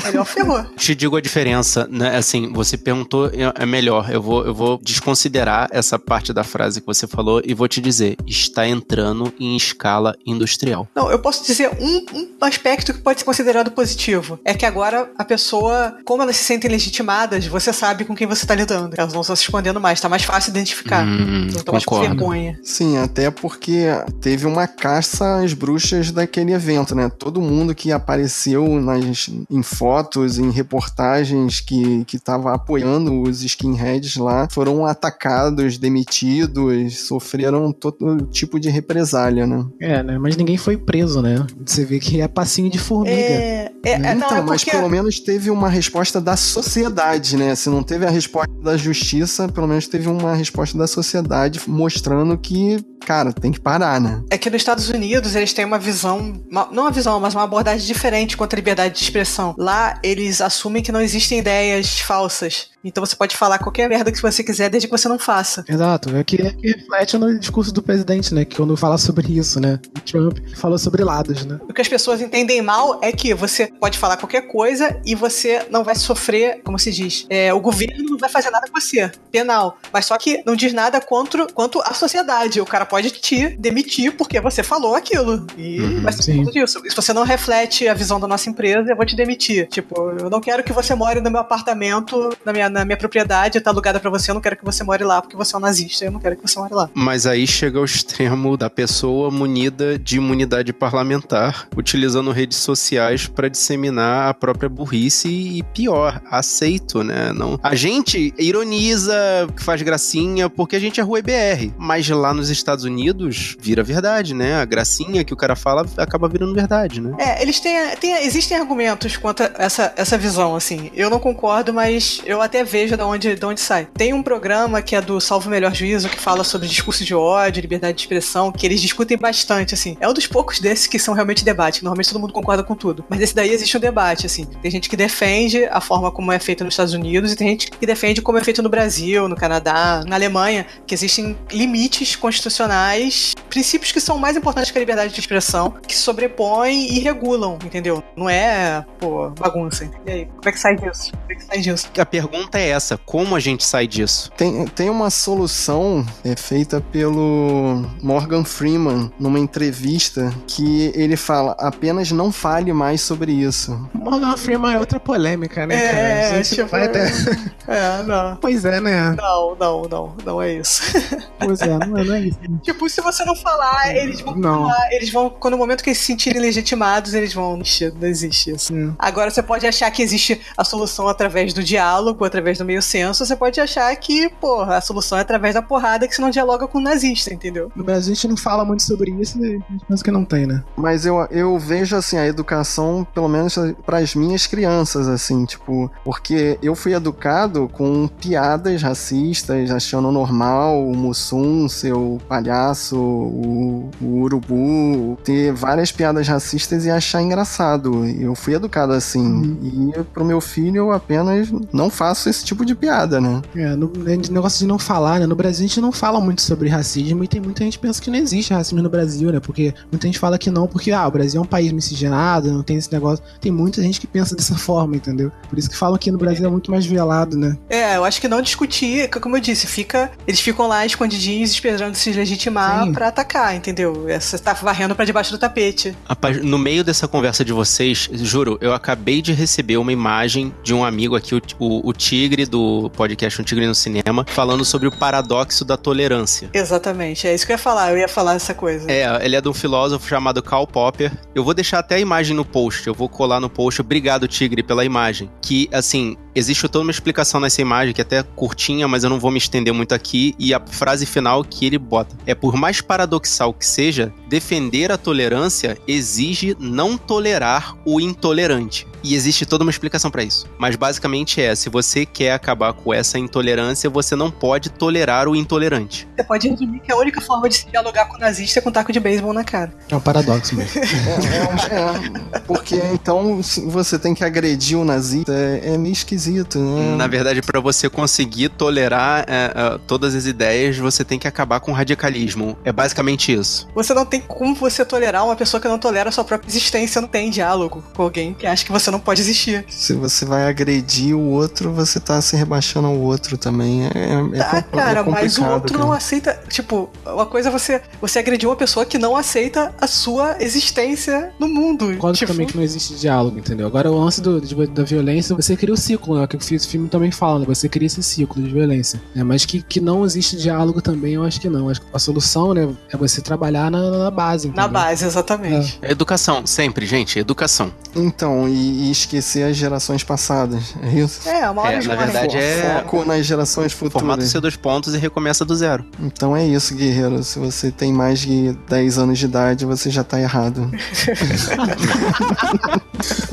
melhor 0.04 0.24
ferrou. 0.24 0.64
Te 0.76 0.94
digo 0.94 1.16
a 1.16 1.20
diferença, 1.20 1.86
né? 1.90 2.16
Assim, 2.16 2.52
você 2.52 2.76
perguntou 2.76 3.30
é 3.54 3.66
melhor. 3.66 4.10
Eu 4.10 4.22
vou, 4.22 4.44
eu 4.44 4.54
vou 4.54 4.78
desconsiderar 4.82 5.68
essa 5.70 5.98
parte 5.98 6.32
da 6.32 6.44
frase 6.44 6.80
que 6.80 6.86
você 6.86 7.06
falou 7.06 7.42
e 7.44 7.54
vou 7.54 7.68
te 7.68 7.80
dizer, 7.80 8.16
está 8.26 8.66
entrando 8.66 9.32
em 9.38 9.56
escala 9.56 10.16
industrial. 10.24 10.88
Não, 10.94 11.10
eu 11.10 11.18
posso 11.18 11.44
dizer 11.44 11.70
um, 11.80 12.06
um 12.14 12.26
aspecto 12.40 12.92
que 12.92 13.00
pode 13.00 13.20
ser 13.20 13.24
considerado 13.24 13.70
positivo. 13.70 14.38
É 14.44 14.54
que 14.54 14.66
agora 14.66 15.10
a 15.16 15.24
pessoa, 15.24 15.96
como 16.04 16.22
elas 16.22 16.36
se 16.36 16.44
sentem 16.44 16.70
legitimadas, 16.70 17.46
você 17.46 17.72
sabe 17.72 18.04
com 18.04 18.14
quem 18.14 18.26
você 18.26 18.46
tá 18.46 18.54
lidando. 18.54 18.94
Elas 18.96 19.12
não 19.12 19.20
estão 19.20 19.36
se 19.36 19.42
escondendo 19.42 19.80
mais, 19.80 20.00
tá 20.00 20.08
mais 20.08 20.24
fácil 20.24 20.50
identificar. 20.50 21.04
Hum, 21.04 21.48
não 21.50 21.56
estão 21.56 21.72
mais 21.72 21.84
com 21.84 22.00
vergonha. 22.00 22.58
Sim, 22.62 22.98
até 22.98 23.30
porque 23.30 23.86
teve 24.20 24.46
uma 24.46 24.66
caça 24.66 25.42
às 25.42 25.52
bruxas 25.52 26.10
daquele 26.10 26.52
evento, 26.52 26.94
né? 26.94 27.10
Todo 27.10 27.40
mundo 27.40 27.74
que 27.74 27.92
apareceu 27.92 28.80
nas, 28.80 29.30
em 29.50 29.62
fotos, 29.62 30.38
em 30.38 30.50
reportagens 30.50 31.60
que, 31.60 32.04
que 32.04 32.18
tava 32.18 32.54
apoiando 32.54 33.22
os 33.22 33.42
skinheads 33.42 34.16
lá, 34.16 34.48
foram 34.50 34.86
atacados, 34.86 35.78
demitidos, 35.78 37.00
sofreram 37.00 37.72
todo 37.72 38.26
tipo 38.26 38.58
de 38.58 38.68
represália, 38.68 39.46
né? 39.46 39.64
É, 39.80 40.02
né? 40.02 40.18
Mas 40.18 40.36
ninguém 40.36 40.56
foi 40.56 40.76
preso, 40.76 41.20
né? 41.20 41.46
Você 41.64 41.84
vê 41.84 41.98
que 41.98 42.16
é 42.24 42.28
passinho 42.28 42.70
de 42.70 42.78
formiga. 42.78 43.16
É, 43.16 43.72
é, 43.84 43.98
né? 43.98 44.14
então, 44.14 44.30
não, 44.30 44.36
é 44.38 44.40
mas 44.42 44.64
pelo 44.64 44.88
menos 44.88 45.20
teve 45.20 45.50
uma 45.50 45.68
resposta 45.68 46.20
da 46.20 46.36
sociedade, 46.36 47.36
né? 47.36 47.54
Se 47.54 47.68
não 47.68 47.82
teve 47.82 48.06
a 48.06 48.10
resposta 48.10 48.52
da 48.62 48.76
justiça, 48.76 49.48
pelo 49.48 49.68
menos 49.68 49.86
teve 49.86 50.08
uma 50.08 50.34
resposta 50.34 50.76
da 50.76 50.86
sociedade 50.86 51.60
mostrando 51.66 52.36
que 52.38 52.84
cara, 53.04 53.32
tem 53.32 53.52
que 53.52 53.60
parar, 53.60 54.00
né? 54.00 54.22
É 54.30 54.38
que 54.38 54.48
nos 54.48 54.62
Estados 54.62 54.88
Unidos 54.88 55.34
eles 55.34 55.52
têm 55.52 55.64
uma 55.64 55.78
visão, 55.78 56.42
uma, 56.50 56.68
não 56.72 56.84
uma 56.84 56.90
visão, 56.90 57.20
mas 57.20 57.34
uma 57.34 57.44
abordagem 57.44 57.86
diferente 57.86 58.36
quanto 58.36 58.54
à 58.54 58.56
liberdade 58.56 58.94
de 58.94 59.02
expressão. 59.02 59.54
Lá 59.58 60.00
eles 60.02 60.40
assumem 60.40 60.82
que 60.82 60.90
não 60.90 61.00
existem 61.00 61.38
ideias 61.38 62.00
falsas. 62.00 62.70
Então 62.84 63.04
você 63.04 63.16
pode 63.16 63.36
falar 63.36 63.58
qualquer 63.58 63.88
merda 63.88 64.12
que 64.12 64.20
você 64.20 64.44
quiser, 64.44 64.68
desde 64.68 64.86
que 64.86 64.92
você 64.92 65.08
não 65.08 65.18
faça. 65.18 65.64
Exato. 65.66 66.14
É 66.14 66.22
que, 66.22 66.40
é 66.42 66.50
que 66.50 66.68
reflete 66.68 67.16
no 67.16 67.38
discurso 67.38 67.72
do 67.72 67.82
presidente, 67.82 68.34
né? 68.34 68.44
Que 68.44 68.56
quando 68.56 68.76
fala 68.76 68.98
sobre 68.98 69.32
isso, 69.32 69.58
né? 69.58 69.78
O 69.96 70.00
Trump 70.00 70.38
falou 70.56 70.76
sobre 70.76 71.02
lados, 71.02 71.46
né? 71.46 71.58
O 71.68 71.72
que 71.72 71.80
as 71.80 71.88
pessoas 71.88 72.13
entendem 72.20 72.60
mal 72.60 72.98
é 73.02 73.12
que 73.12 73.32
você 73.34 73.66
pode 73.66 73.98
falar 73.98 74.16
qualquer 74.16 74.42
coisa 74.42 75.00
e 75.04 75.14
você 75.14 75.66
não 75.70 75.84
vai 75.84 75.94
sofrer, 75.94 76.60
como 76.62 76.78
se 76.78 76.90
diz, 76.90 77.26
é, 77.30 77.52
o 77.52 77.60
governo 77.60 78.04
não 78.10 78.18
vai 78.18 78.28
fazer 78.28 78.50
nada 78.50 78.66
com 78.70 78.80
você, 78.80 79.10
penal. 79.30 79.78
Mas 79.92 80.06
só 80.06 80.18
que 80.18 80.42
não 80.44 80.56
diz 80.56 80.72
nada 80.72 81.00
quanto, 81.00 81.46
quanto 81.52 81.80
a 81.82 81.94
sociedade. 81.94 82.60
O 82.60 82.66
cara 82.66 82.84
pode 82.84 83.10
te 83.10 83.48
demitir 83.56 84.12
porque 84.16 84.40
você 84.40 84.62
falou 84.62 84.94
aquilo. 84.94 85.46
E 85.56 85.80
uhum, 85.80 86.02
vai 86.02 86.12
ser 86.12 86.36
por 86.36 86.52
disso. 86.52 86.82
Se 86.88 86.96
você 86.96 87.12
não 87.12 87.22
reflete 87.22 87.88
a 87.88 87.94
visão 87.94 88.20
da 88.20 88.26
nossa 88.26 88.50
empresa, 88.50 88.90
eu 88.90 88.96
vou 88.96 89.06
te 89.06 89.16
demitir. 89.16 89.68
Tipo, 89.68 90.10
eu 90.18 90.28
não 90.28 90.40
quero 90.40 90.62
que 90.62 90.72
você 90.72 90.94
more 90.94 91.20
no 91.20 91.30
meu 91.30 91.40
apartamento, 91.40 92.36
na 92.44 92.52
minha 92.52 92.68
na 92.68 92.84
minha 92.84 92.96
propriedade, 92.96 93.60
tá 93.60 93.70
alugada 93.70 94.00
para 94.00 94.10
você, 94.10 94.30
eu 94.30 94.34
não 94.34 94.40
quero 94.40 94.56
que 94.56 94.64
você 94.64 94.82
more 94.82 95.04
lá 95.04 95.22
porque 95.22 95.36
você 95.36 95.54
é 95.54 95.58
um 95.58 95.60
nazista, 95.60 96.04
eu 96.04 96.10
não 96.10 96.20
quero 96.20 96.36
que 96.36 96.42
você 96.42 96.58
more 96.58 96.74
lá. 96.74 96.90
Mas 96.92 97.26
aí 97.26 97.46
chega 97.46 97.78
ao 97.78 97.84
extremo 97.84 98.56
da 98.56 98.68
pessoa 98.68 99.30
munida 99.30 99.98
de 99.98 100.16
imunidade 100.16 100.72
parlamentar, 100.72 101.68
utilizando 101.76 102.03
redes 102.30 102.58
sociais 102.58 103.26
para 103.26 103.48
disseminar 103.48 104.28
a 104.28 104.34
própria 104.34 104.68
burrice 104.68 105.28
e 105.28 105.62
pior, 105.62 106.20
aceito, 106.30 107.02
né? 107.02 107.32
Não. 107.32 107.58
A 107.62 107.74
gente 107.74 108.34
ironiza, 108.38 109.14
faz 109.56 109.80
gracinha 109.82 110.50
porque 110.50 110.76
a 110.76 110.80
gente 110.80 111.00
é 111.00 111.02
rua 111.02 111.22
BR, 111.22 111.72
mas 111.78 112.08
lá 112.08 112.34
nos 112.34 112.50
Estados 112.50 112.84
Unidos 112.84 113.56
vira 113.58 113.82
verdade, 113.82 114.34
né? 114.34 114.56
A 114.56 114.64
gracinha 114.64 115.24
que 115.24 115.32
o 115.32 115.36
cara 115.36 115.56
fala 115.56 115.86
acaba 115.96 116.28
virando 116.28 116.54
verdade, 116.54 117.00
né? 117.00 117.14
É, 117.18 117.42
eles 117.42 117.60
têm, 117.60 117.74
têm 118.00 118.14
existem 118.26 118.56
argumentos 118.56 119.16
quanto 119.16 119.42
a 119.42 119.50
essa, 119.58 119.92
essa 119.96 120.18
visão, 120.18 120.54
assim. 120.54 120.90
Eu 120.94 121.08
não 121.08 121.18
concordo, 121.18 121.72
mas 121.72 122.20
eu 122.26 122.40
até 122.40 122.64
vejo 122.64 122.96
de 122.96 123.02
onde, 123.02 123.34
de 123.34 123.46
onde 123.46 123.60
sai. 123.60 123.88
Tem 123.94 124.12
um 124.12 124.22
programa 124.22 124.82
que 124.82 124.94
é 124.96 125.00
do 125.00 125.20
Salvo 125.20 125.48
Melhor 125.48 125.74
Juízo, 125.74 126.08
que 126.08 126.20
fala 126.20 126.44
sobre 126.44 126.68
discurso 126.68 127.04
de 127.04 127.14
ódio, 127.14 127.60
liberdade 127.60 127.96
de 127.96 128.02
expressão, 128.02 128.52
que 128.52 128.66
eles 128.66 128.80
discutem 128.80 129.16
bastante, 129.16 129.74
assim. 129.74 129.96
É 130.00 130.08
um 130.08 130.12
dos 130.12 130.26
poucos 130.26 130.60
desses 130.60 130.86
que 130.86 130.98
são 130.98 131.14
realmente 131.14 131.44
debate. 131.44 131.84
Normalmente 131.94 132.10
todo 132.10 132.20
mundo 132.20 132.32
concorda 132.32 132.62
com 132.64 132.74
tudo. 132.74 133.04
Mas 133.08 133.20
esse 133.20 133.34
daí 133.34 133.50
existe 133.50 133.76
um 133.76 133.80
debate, 133.80 134.26
assim. 134.26 134.44
Tem 134.44 134.70
gente 134.70 134.88
que 134.88 134.96
defende 134.96 135.64
a 135.66 135.80
forma 135.80 136.10
como 136.10 136.32
é 136.32 136.38
feita 136.38 136.64
nos 136.64 136.74
Estados 136.74 136.92
Unidos 136.92 137.32
e 137.32 137.36
tem 137.36 137.48
gente 137.48 137.70
que 137.70 137.86
defende 137.86 138.20
como 138.20 138.36
é 138.36 138.44
feito 138.44 138.62
no 138.62 138.68
Brasil, 138.68 139.28
no 139.28 139.36
Canadá, 139.36 140.02
na 140.06 140.16
Alemanha, 140.16 140.66
que 140.86 140.94
existem 140.94 141.38
limites 141.52 142.16
constitucionais, 142.16 143.34
princípios 143.48 143.92
que 143.92 144.00
são 144.00 144.18
mais 144.18 144.36
importantes 144.36 144.70
que 144.70 144.78
a 144.78 144.80
liberdade 144.80 145.14
de 145.14 145.20
expressão, 145.20 145.74
que 145.86 145.94
sobrepõem 145.94 146.92
e 146.92 146.98
regulam, 146.98 147.58
entendeu? 147.64 148.02
Não 148.16 148.28
é, 148.28 148.84
pô, 148.98 149.30
bagunça. 149.30 149.88
E 150.06 150.10
aí, 150.10 150.26
como 150.26 150.48
é 150.48 150.52
que 150.52 150.58
sai 150.58 150.76
disso? 150.76 151.12
Como 151.12 151.32
é 151.32 151.34
que 151.36 151.44
sai 151.44 151.60
disso? 151.60 151.90
A 151.96 152.06
pergunta 152.06 152.58
é 152.58 152.70
essa: 152.70 152.98
como 152.98 153.36
a 153.36 153.40
gente 153.40 153.64
sai 153.64 153.86
disso? 153.86 154.30
Tem, 154.36 154.66
tem 154.66 154.90
uma 154.90 155.10
solução 155.10 156.04
é, 156.24 156.34
feita 156.34 156.80
pelo 156.80 157.84
Morgan 158.02 158.44
Freeman 158.44 159.12
numa 159.18 159.38
entrevista 159.38 160.34
que 160.46 160.92
ele 160.94 161.16
fala: 161.16 161.56
apenas 161.84 162.10
não 162.10 162.32
fale 162.32 162.72
mais 162.72 163.00
sobre 163.00 163.32
isso. 163.32 163.88
Morgan 163.92 164.36
Freeman 164.36 164.74
é 164.74 164.78
outra 164.78 164.98
polêmica, 164.98 165.66
né, 165.66 165.74
é, 165.74 165.88
cara? 165.88 166.38
É, 166.38 166.42
tipo, 166.42 166.66
vai 166.66 166.84
até... 166.84 167.06
é, 167.68 168.02
não. 168.02 168.36
Pois 168.36 168.64
é, 168.64 168.80
né? 168.80 169.14
Não, 169.16 169.56
não, 169.58 169.82
não, 169.82 170.16
não 170.24 170.42
é 170.42 170.54
isso. 170.54 170.82
Pois 171.36 171.60
é, 171.60 171.66
não 171.66 171.98
é, 171.98 172.04
não 172.04 172.14
é 172.14 172.20
isso. 172.20 172.38
tipo, 172.62 172.88
se 172.88 173.02
você 173.02 173.22
não 173.22 173.36
falar, 173.36 173.94
eles 173.94 174.22
vão 174.22 174.34
não. 174.34 174.62
falar, 174.62 174.92
eles 174.92 175.12
vão, 175.12 175.28
quando 175.28 175.54
o 175.54 175.58
momento 175.58 175.84
que 175.84 175.90
eles 175.90 175.98
se 175.98 176.06
sentirem 176.06 176.40
legitimados, 176.40 177.12
eles 177.12 177.34
vão. 177.34 177.58
Não 178.00 178.08
existe 178.08 178.50
isso. 178.50 178.72
Hum. 178.72 178.94
Agora 178.98 179.30
você 179.30 179.42
pode 179.42 179.66
achar 179.66 179.90
que 179.90 180.00
existe 180.02 180.40
a 180.56 180.64
solução 180.64 181.06
através 181.06 181.52
do 181.52 181.62
diálogo, 181.62 182.24
através 182.24 182.56
do 182.56 182.64
meio 182.64 182.80
senso, 182.80 183.26
você 183.26 183.36
pode 183.36 183.60
achar 183.60 183.94
que, 183.96 184.30
porra, 184.40 184.78
a 184.78 184.80
solução 184.80 185.18
é 185.18 185.20
através 185.20 185.52
da 185.52 185.60
porrada 185.60 186.08
que 186.08 186.14
você 186.14 186.22
não 186.22 186.30
dialoga 186.30 186.66
com 186.66 186.78
o 186.78 186.80
nazista, 186.80 187.34
entendeu? 187.34 187.70
No 187.76 187.84
Brasil 187.84 188.12
a 188.12 188.14
gente 188.14 188.28
não 188.28 188.38
fala 188.38 188.64
muito 188.64 188.82
sobre 188.82 189.10
isso 189.10 189.38
e 189.44 189.56
a 189.56 189.72
gente 189.72 189.84
pensa 189.86 190.02
que 190.02 190.10
não 190.10 190.24
tem, 190.24 190.46
né? 190.46 190.64
Mas 190.76 191.04
eu, 191.04 191.26
eu 191.30 191.58
vejo, 191.58 191.73
assim, 191.82 192.16
a 192.16 192.26
educação, 192.26 193.06
pelo 193.14 193.28
menos 193.28 193.56
para 193.84 193.98
as 193.98 194.14
minhas 194.14 194.46
crianças, 194.46 195.08
assim, 195.08 195.44
tipo, 195.44 195.90
porque 196.04 196.58
eu 196.62 196.74
fui 196.74 196.94
educado 196.94 197.68
com 197.72 198.08
piadas 198.08 198.82
racistas, 198.82 199.70
achando 199.70 200.10
normal 200.10 200.86
o 200.86 200.96
Mussum 200.96 201.68
ser 201.68 201.92
o 201.92 202.18
palhaço, 202.28 202.96
o, 202.96 203.90
o 204.00 204.06
urubu, 204.22 205.18
ter 205.24 205.52
várias 205.52 205.90
piadas 205.90 206.28
racistas 206.28 206.84
e 206.84 206.90
achar 206.90 207.22
engraçado. 207.22 208.06
Eu 208.06 208.34
fui 208.34 208.54
educado 208.54 208.92
assim. 208.92 209.24
Uhum. 209.24 209.92
E 209.98 210.04
pro 210.04 210.24
meu 210.24 210.40
filho 210.40 210.76
eu 210.76 210.92
apenas 210.92 211.48
não 211.72 211.90
faço 211.90 212.28
esse 212.28 212.44
tipo 212.44 212.64
de 212.64 212.74
piada, 212.74 213.20
né? 213.20 213.42
É, 213.54 213.74
no 213.74 213.90
negócio 214.30 214.58
de 214.58 214.66
não 214.66 214.78
falar, 214.78 215.20
né? 215.20 215.26
No 215.26 215.36
Brasil 215.36 215.64
a 215.64 215.68
gente 215.68 215.80
não 215.80 215.92
fala 215.92 216.20
muito 216.20 216.42
sobre 216.42 216.68
racismo 216.68 217.24
e 217.24 217.28
tem 217.28 217.40
muita 217.40 217.64
gente 217.64 217.78
que 217.78 217.86
pensa 217.86 218.00
que 218.00 218.10
não 218.10 218.18
existe 218.18 218.52
racismo 218.52 218.82
no 218.82 218.90
Brasil, 218.90 219.32
né? 219.32 219.40
Porque 219.40 219.74
muita 219.90 220.06
gente 220.06 220.18
fala 220.18 220.38
que 220.38 220.50
não, 220.50 220.66
porque 220.66 220.92
ah, 220.92 221.06
o 221.06 221.10
Brasil 221.10 221.40
é 221.40 221.44
um 221.44 221.46
país 221.46 221.63
miscigenado, 221.72 222.52
não 222.52 222.62
tem 222.62 222.76
esse 222.76 222.92
negócio. 222.92 223.24
Tem 223.40 223.52
muita 223.52 223.82
gente 223.82 224.00
que 224.00 224.06
pensa 224.06 224.34
dessa 224.34 224.56
forma, 224.56 224.96
entendeu? 224.96 225.30
Por 225.48 225.58
isso 225.58 225.70
que 225.70 225.76
falam 225.76 225.98
que 225.98 226.10
no 226.10 226.18
Brasil 226.18 226.46
é 226.46 226.50
muito 226.50 226.70
mais 226.70 226.86
velado, 226.86 227.36
né? 227.36 227.56
É, 227.68 227.96
eu 227.96 228.04
acho 228.04 228.20
que 228.20 228.28
não 228.28 228.42
discutir, 228.42 229.08
como 229.08 229.36
eu 229.36 229.40
disse, 229.40 229.66
fica. 229.66 230.10
Eles 230.26 230.40
ficam 230.40 230.66
lá 230.66 230.84
escondidinhos 230.84 231.50
esperando 231.50 231.94
se 231.94 232.12
legitimar 232.12 232.90
para 232.92 233.08
atacar, 233.08 233.54
entendeu? 233.54 234.06
Você 234.08 234.38
tá 234.38 234.52
varrendo 234.54 234.94
para 234.94 235.04
debaixo 235.04 235.32
do 235.32 235.38
tapete. 235.38 235.96
Rapaz, 236.08 236.42
no 236.42 236.58
meio 236.58 236.84
dessa 236.84 237.08
conversa 237.08 237.44
de 237.44 237.52
vocês, 237.52 238.08
juro, 238.12 238.58
eu 238.60 238.72
acabei 238.72 239.22
de 239.22 239.32
receber 239.32 239.76
uma 239.76 239.92
imagem 239.92 240.52
de 240.62 240.74
um 240.74 240.84
amigo 240.84 241.16
aqui, 241.16 241.34
o, 241.34 241.42
o, 241.58 241.88
o 241.88 241.92
Tigre 241.92 242.46
do 242.46 242.90
podcast 242.90 243.40
Um 243.40 243.44
Tigre 243.44 243.66
no 243.66 243.74
Cinema, 243.74 244.24
falando 244.28 244.64
sobre 244.64 244.88
o 244.88 244.92
paradoxo 244.92 245.64
da 245.64 245.76
tolerância. 245.76 246.50
Exatamente, 246.52 247.26
é 247.26 247.34
isso 247.34 247.46
que 247.46 247.52
eu 247.52 247.54
ia 247.54 247.58
falar, 247.58 247.92
eu 247.92 247.98
ia 247.98 248.08
falar 248.08 248.34
essa 248.34 248.54
coisa. 248.54 248.90
É, 248.90 249.24
ele 249.24 249.36
é 249.36 249.40
de 249.40 249.48
um 249.48 249.54
filósofo 249.54 250.06
chamado 250.06 250.42
Karl 250.42 250.66
Popper. 250.66 251.12
Eu 251.34 251.44
vou 251.44 251.53
deixar 251.54 251.78
até 251.78 251.96
a 251.96 252.00
imagem 252.00 252.36
no 252.36 252.44
post, 252.44 252.86
eu 252.86 252.94
vou 252.94 253.08
colar 253.08 253.40
no 253.40 253.48
post. 253.48 253.80
Obrigado, 253.80 254.28
Tigre, 254.28 254.62
pela 254.62 254.84
imagem. 254.84 255.30
Que, 255.40 255.68
assim, 255.72 256.16
existe 256.34 256.68
toda 256.68 256.82
uma 256.82 256.90
explicação 256.90 257.40
nessa 257.40 257.62
imagem, 257.62 257.94
que 257.94 258.00
é 258.00 258.04
até 258.04 258.22
curtinha, 258.22 258.88
mas 258.88 259.04
eu 259.04 259.10
não 259.10 259.20
vou 259.20 259.30
me 259.30 259.38
estender 259.38 259.72
muito 259.72 259.94
aqui. 259.94 260.34
E 260.38 260.52
a 260.52 260.60
frase 260.60 261.06
final 261.06 261.44
que 261.44 261.66
ele 261.66 261.78
bota 261.78 262.16
é: 262.26 262.34
por 262.34 262.56
mais 262.56 262.80
paradoxal 262.80 263.52
que 263.52 263.66
seja, 263.66 264.12
defender 264.28 264.90
a 264.90 264.98
tolerância 264.98 265.78
exige 265.86 266.56
não 266.58 266.96
tolerar 266.96 267.76
o 267.84 268.00
intolerante. 268.00 268.86
E 269.02 269.14
existe 269.14 269.44
toda 269.44 269.62
uma 269.64 269.70
explicação 269.70 270.10
para 270.10 270.24
isso. 270.24 270.46
Mas 270.58 270.76
basicamente 270.76 271.40
é: 271.40 271.54
se 271.54 271.68
você 271.68 272.06
quer 272.06 272.32
acabar 272.32 272.72
com 272.72 272.92
essa 272.92 273.18
intolerância, 273.18 273.88
você 273.90 274.16
não 274.16 274.30
pode 274.30 274.70
tolerar 274.70 275.28
o 275.28 275.36
intolerante. 275.36 276.08
Você 276.16 276.24
pode 276.24 276.48
resumir 276.48 276.80
que 276.80 276.90
a 276.90 276.96
única 276.96 277.20
forma 277.20 277.48
de 277.48 277.56
se 277.56 277.70
dialogar 277.70 278.06
com 278.06 278.16
o 278.16 278.20
nazista 278.20 278.58
é 278.58 278.62
com 278.62 278.70
um 278.70 278.72
taco 278.72 278.92
de 278.92 279.00
beisebol 279.00 279.32
na 279.32 279.44
cara. 279.44 279.72
É 279.90 279.94
um 279.94 280.00
paradoxo 280.00 280.56
mesmo. 280.56 280.80
é, 280.80 282.34
é, 282.34 282.36
é, 282.36 282.38
porque 282.40 282.76
então 282.92 283.40
você 283.66 283.98
tem 283.98 284.14
que 284.14 284.24
agredir 284.24 284.78
o 284.78 284.84
nazista, 284.84 285.32
é, 285.32 285.74
é 285.74 285.78
meio 285.78 285.92
esquisito 285.92 286.23
esquisito, 286.24 286.58
né? 286.58 286.96
Na 286.96 287.06
verdade, 287.06 287.42
para 287.42 287.60
você 287.60 287.88
conseguir 287.88 288.48
tolerar 288.48 289.24
é, 289.28 289.52
é, 289.54 289.78
todas 289.86 290.14
as 290.14 290.26
ideias, 290.26 290.78
você 290.78 291.04
tem 291.04 291.18
que 291.18 291.28
acabar 291.28 291.60
com 291.60 291.70
o 291.70 291.74
radicalismo. 291.74 292.56
É 292.64 292.72
basicamente 292.72 293.32
isso. 293.32 293.68
Você 293.74 293.92
não 293.92 294.04
tem 294.04 294.20
como 294.20 294.54
você 294.54 294.84
tolerar 294.84 295.24
uma 295.24 295.36
pessoa 295.36 295.60
que 295.60 295.68
não 295.68 295.78
tolera 295.78 296.08
a 296.08 296.12
sua 296.12 296.24
própria 296.24 296.48
existência, 296.48 297.00
não 297.00 297.08
tem 297.08 297.30
diálogo 297.30 297.82
com 297.94 298.02
alguém 298.02 298.34
que 298.34 298.46
acha 298.46 298.64
que 298.64 298.72
você 298.72 298.90
não 298.90 299.00
pode 299.00 299.20
existir. 299.20 299.64
Se 299.68 299.92
você 299.92 300.24
vai 300.24 300.46
agredir 300.46 301.14
o 301.16 301.30
outro, 301.30 301.72
você 301.72 302.00
tá 302.00 302.20
se 302.20 302.36
rebaixando 302.36 302.86
ao 302.86 302.98
outro 302.98 303.36
também. 303.36 303.84
É, 303.86 303.88
é, 303.88 304.38
tá, 304.38 304.58
é 304.58 304.62
cara, 304.62 305.02
mas 305.02 305.38
o 305.38 305.44
outro 305.44 305.74
cara. 305.74 305.84
não 305.84 305.92
aceita. 305.92 306.40
Tipo, 306.48 306.90
uma 307.04 307.26
coisa 307.26 307.48
é 307.48 307.52
você, 307.52 307.82
você 308.00 308.18
agrediu 308.18 308.50
uma 308.50 308.56
pessoa 308.56 308.86
que 308.86 308.98
não 308.98 309.16
aceita 309.16 309.74
a 309.80 309.86
sua 309.86 310.36
existência 310.40 311.32
no 311.38 311.48
mundo. 311.48 311.86
Concordo 311.94 312.18
tipo... 312.18 312.32
também 312.32 312.46
que 312.46 312.56
não 312.56 312.62
existe 312.62 312.94
diálogo, 312.94 313.38
entendeu? 313.38 313.66
Agora, 313.66 313.90
o 313.90 313.98
lance 313.98 314.20
do, 314.20 314.40
da 314.68 314.82
violência, 314.82 315.34
você 315.34 315.56
cria 315.56 315.74
o 315.74 315.76
ciclo, 315.76 316.13
né? 316.18 316.26
Que 316.26 316.36
o 316.36 316.40
filme 316.40 316.88
também 316.88 317.10
fala, 317.10 317.40
né? 317.40 317.46
Você 317.46 317.68
cria 317.68 317.86
esse 317.86 318.02
ciclo 318.02 318.42
de 318.42 318.50
violência. 318.50 319.00
Né? 319.14 319.22
Mas 319.22 319.44
que, 319.44 319.62
que 319.62 319.80
não 319.80 320.04
existe 320.04 320.36
diálogo 320.36 320.80
também, 320.80 321.14
eu 321.14 321.24
acho 321.24 321.40
que 321.40 321.48
não. 321.48 321.68
Acho 321.68 321.80
que 321.80 321.86
a 321.92 321.98
solução, 321.98 322.54
né, 322.54 322.68
é 322.92 322.96
você 322.96 323.20
trabalhar 323.20 323.70
na, 323.70 323.90
na 323.90 324.10
base. 324.10 324.48
Entendeu? 324.48 324.62
Na 324.62 324.68
base, 324.68 325.04
exatamente. 325.04 325.78
É. 325.82 325.92
Educação, 325.92 326.46
sempre, 326.46 326.86
gente, 326.86 327.18
educação. 327.18 327.72
Então, 327.94 328.48
e, 328.48 328.88
e 328.88 328.90
esquecer 328.90 329.44
as 329.44 329.56
gerações 329.56 330.02
passadas. 330.02 330.74
É 330.82 330.88
isso? 330.98 331.28
É, 331.28 331.48
uma 331.48 331.62
hora 331.62 331.74
é, 331.74 331.82
Na 331.82 331.96
verdade, 331.96 332.36
é. 332.36 332.80
Foco 332.80 333.04
nas 333.04 333.24
gerações 333.24 333.72
futuras. 333.72 334.00
Formata 334.00 334.22
os 334.22 334.32
dois 334.32 334.56
pontos 334.56 334.94
e 334.94 334.98
recomeça 334.98 335.44
do 335.44 335.54
zero. 335.54 335.84
Então 336.00 336.36
é 336.36 336.46
isso, 336.46 336.74
guerreiro. 336.74 337.22
Se 337.22 337.38
você 337.38 337.70
tem 337.70 337.92
mais 337.92 338.20
de 338.20 338.52
10 338.68 338.98
anos 338.98 339.18
de 339.18 339.26
idade, 339.26 339.64
você 339.64 339.90
já 339.90 340.02
tá 340.02 340.20
errado. 340.20 340.70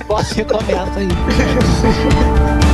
Você 0.07 0.43
comenta 0.45 0.99
aí. 0.99 1.07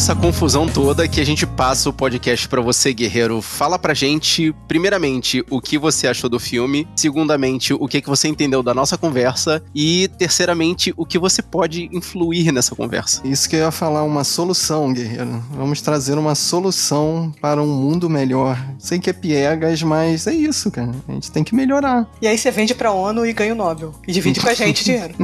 essa 0.00 0.16
confusão 0.16 0.66
toda 0.66 1.06
que 1.06 1.20
a 1.20 1.26
gente 1.26 1.46
passa 1.46 1.90
o 1.90 1.92
podcast 1.92 2.48
para 2.48 2.62
você, 2.62 2.90
guerreiro. 2.90 3.42
Fala 3.42 3.78
pra 3.78 3.92
gente, 3.92 4.50
primeiramente, 4.66 5.44
o 5.50 5.60
que 5.60 5.76
você 5.76 6.08
achou 6.08 6.30
do 6.30 6.40
filme, 6.40 6.88
segundamente, 6.96 7.74
o 7.74 7.86
que, 7.86 8.00
que 8.00 8.08
você 8.08 8.26
entendeu 8.26 8.62
da 8.62 8.72
nossa 8.72 8.96
conversa 8.96 9.62
e, 9.74 10.08
terceiramente, 10.16 10.94
o 10.96 11.04
que 11.04 11.18
você 11.18 11.42
pode 11.42 11.90
influir 11.92 12.50
nessa 12.50 12.74
conversa. 12.74 13.20
Isso 13.26 13.46
que 13.46 13.56
eu 13.56 13.60
ia 13.60 13.70
falar, 13.70 14.02
uma 14.02 14.24
solução, 14.24 14.90
guerreiro. 14.90 15.44
Vamos 15.50 15.82
trazer 15.82 16.16
uma 16.16 16.34
solução 16.34 17.30
para 17.38 17.62
um 17.62 17.66
mundo 17.66 18.08
melhor. 18.08 18.58
Sei 18.78 18.98
que 18.98 19.10
é 19.10 19.12
piegas, 19.12 19.82
mas 19.82 20.26
é 20.26 20.32
isso, 20.32 20.70
cara. 20.70 20.92
A 21.06 21.12
gente 21.12 21.30
tem 21.30 21.44
que 21.44 21.54
melhorar. 21.54 22.08
E 22.22 22.26
aí 22.26 22.38
você 22.38 22.50
vende 22.50 22.74
pra 22.74 22.90
ONU 22.90 23.26
e 23.26 23.34
ganha 23.34 23.52
o 23.52 23.56
Nobel. 23.56 23.94
E 24.08 24.12
divide 24.12 24.40
com 24.40 24.48
a 24.48 24.54
gente 24.54 24.82
dinheiro. 24.82 25.14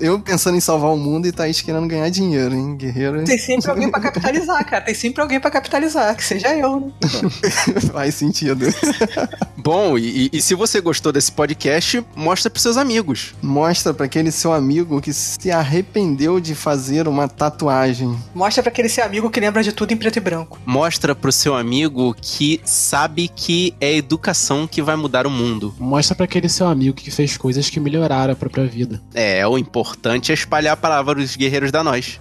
Eu 0.00 0.18
pensando 0.20 0.56
em 0.56 0.60
salvar 0.60 0.90
o 0.90 0.96
mundo 0.96 1.26
e 1.26 1.32
Thaís 1.32 1.60
querendo 1.60 1.86
ganhar 1.86 2.08
dinheiro, 2.08 2.54
hein? 2.54 2.76
Guerreiro. 2.76 3.24
Tem 3.24 3.38
sempre 3.38 3.70
alguém 3.70 3.90
para 3.90 4.00
capitalizar, 4.10 4.64
cara. 4.68 4.84
Tem 4.84 4.94
sempre 4.94 5.22
alguém 5.22 5.40
para 5.40 5.50
capitalizar, 5.50 6.16
que 6.16 6.24
seja 6.24 6.56
eu, 6.56 6.80
né? 6.80 6.92
Faz 7.92 8.14
sentido. 8.14 8.66
Bom, 9.56 9.98
e, 9.98 10.30
e, 10.32 10.40
se 10.40 10.54
você 10.54 10.80
gostou 10.80 11.12
desse 11.12 11.30
podcast, 11.30 12.02
mostra 12.16 12.50
pros 12.50 12.62
seus 12.62 12.76
amigos. 12.78 13.34
Mostra 13.42 13.92
para 13.92 14.06
aquele 14.06 14.32
seu 14.32 14.52
amigo 14.52 15.00
que 15.00 15.12
se 15.12 15.50
arrependeu 15.50 16.40
de 16.40 16.54
fazer 16.54 17.06
uma 17.06 17.28
tatuagem. 17.28 18.16
Mostra 18.34 18.62
para 18.62 18.72
aquele 18.72 18.88
seu 18.88 19.04
amigo 19.04 19.30
que 19.30 19.38
lembra 19.38 19.62
de 19.62 19.72
tudo 19.72 19.92
em 19.92 19.96
preto 19.96 20.16
e 20.16 20.20
branco. 20.20 20.58
Mostra 20.64 21.14
pro 21.14 21.30
seu 21.30 21.54
amigo 21.54 22.16
que 22.20 22.60
sabe 22.64 23.28
que 23.28 23.74
é 23.80 23.94
educação 23.94 24.66
que 24.66 24.80
vai 24.80 24.96
mudar 24.96 25.26
o 25.26 25.30
mundo. 25.30 25.74
Mostra 25.78 26.14
para 26.14 26.24
aquele 26.24 26.48
seu 26.48 26.66
amigo 26.66 26.96
que 26.96 27.10
fez 27.10 27.36
coisas 27.36 27.68
que 27.68 27.78
melhoraram 27.78 28.32
a 28.32 28.36
própria 28.36 28.64
vida. 28.64 29.00
É, 29.12 29.46
o 29.46 29.58
importante 29.58 29.89
importante 29.90 30.30
é 30.30 30.34
espalhar 30.34 30.74
a 30.74 30.76
palavra 30.76 31.16
dos 31.16 31.34
guerreiros 31.34 31.72
da 31.72 31.82
nós. 31.82 32.20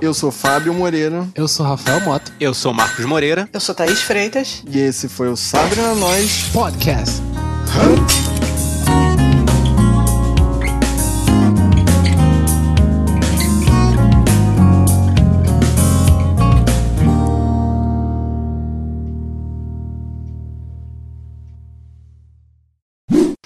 Eu 0.00 0.12
sou 0.12 0.30
Fábio 0.30 0.72
Moreira. 0.72 1.26
Eu 1.34 1.46
sou 1.46 1.64
Rafael 1.64 2.00
Mota. 2.00 2.32
Eu 2.40 2.52
sou 2.54 2.72
Marcos 2.72 3.04
Moreira. 3.04 3.48
Eu 3.52 3.60
sou 3.60 3.74
Thaís 3.74 4.02
Freitas. 4.02 4.62
E 4.66 4.78
esse 4.78 5.08
foi 5.08 5.28
o 5.28 5.36
Sabre 5.36 5.80
na 5.80 5.94
Nós 5.94 6.44
Podcast. 6.52 7.22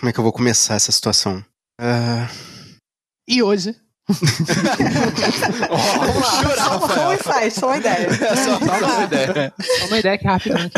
Como 0.09 0.11
é 0.11 0.15
que 0.15 0.21
eu 0.21 0.25
vou 0.25 0.33
começar 0.33 0.75
essa 0.75 0.91
situação? 0.91 1.45
Uh... 1.79 2.27
E 3.29 3.43
hoje? 3.43 3.77
oh, 4.09 4.15
Vamos 6.01 6.57
lá, 6.57 6.65
só, 6.65 6.89
só 6.89 7.09
um 7.09 7.13
insight, 7.13 7.51
só 7.51 7.67
uma 7.67 7.77
ideia. 7.77 8.09
só, 8.15 8.59
só 8.81 8.87
uma 8.87 9.05
ideia. 9.05 9.53
Só 9.61 9.85
uma 9.85 9.99
ideia 9.99 10.17
que 10.17 10.27
é 10.27 10.31
rapidamente. 10.31 10.75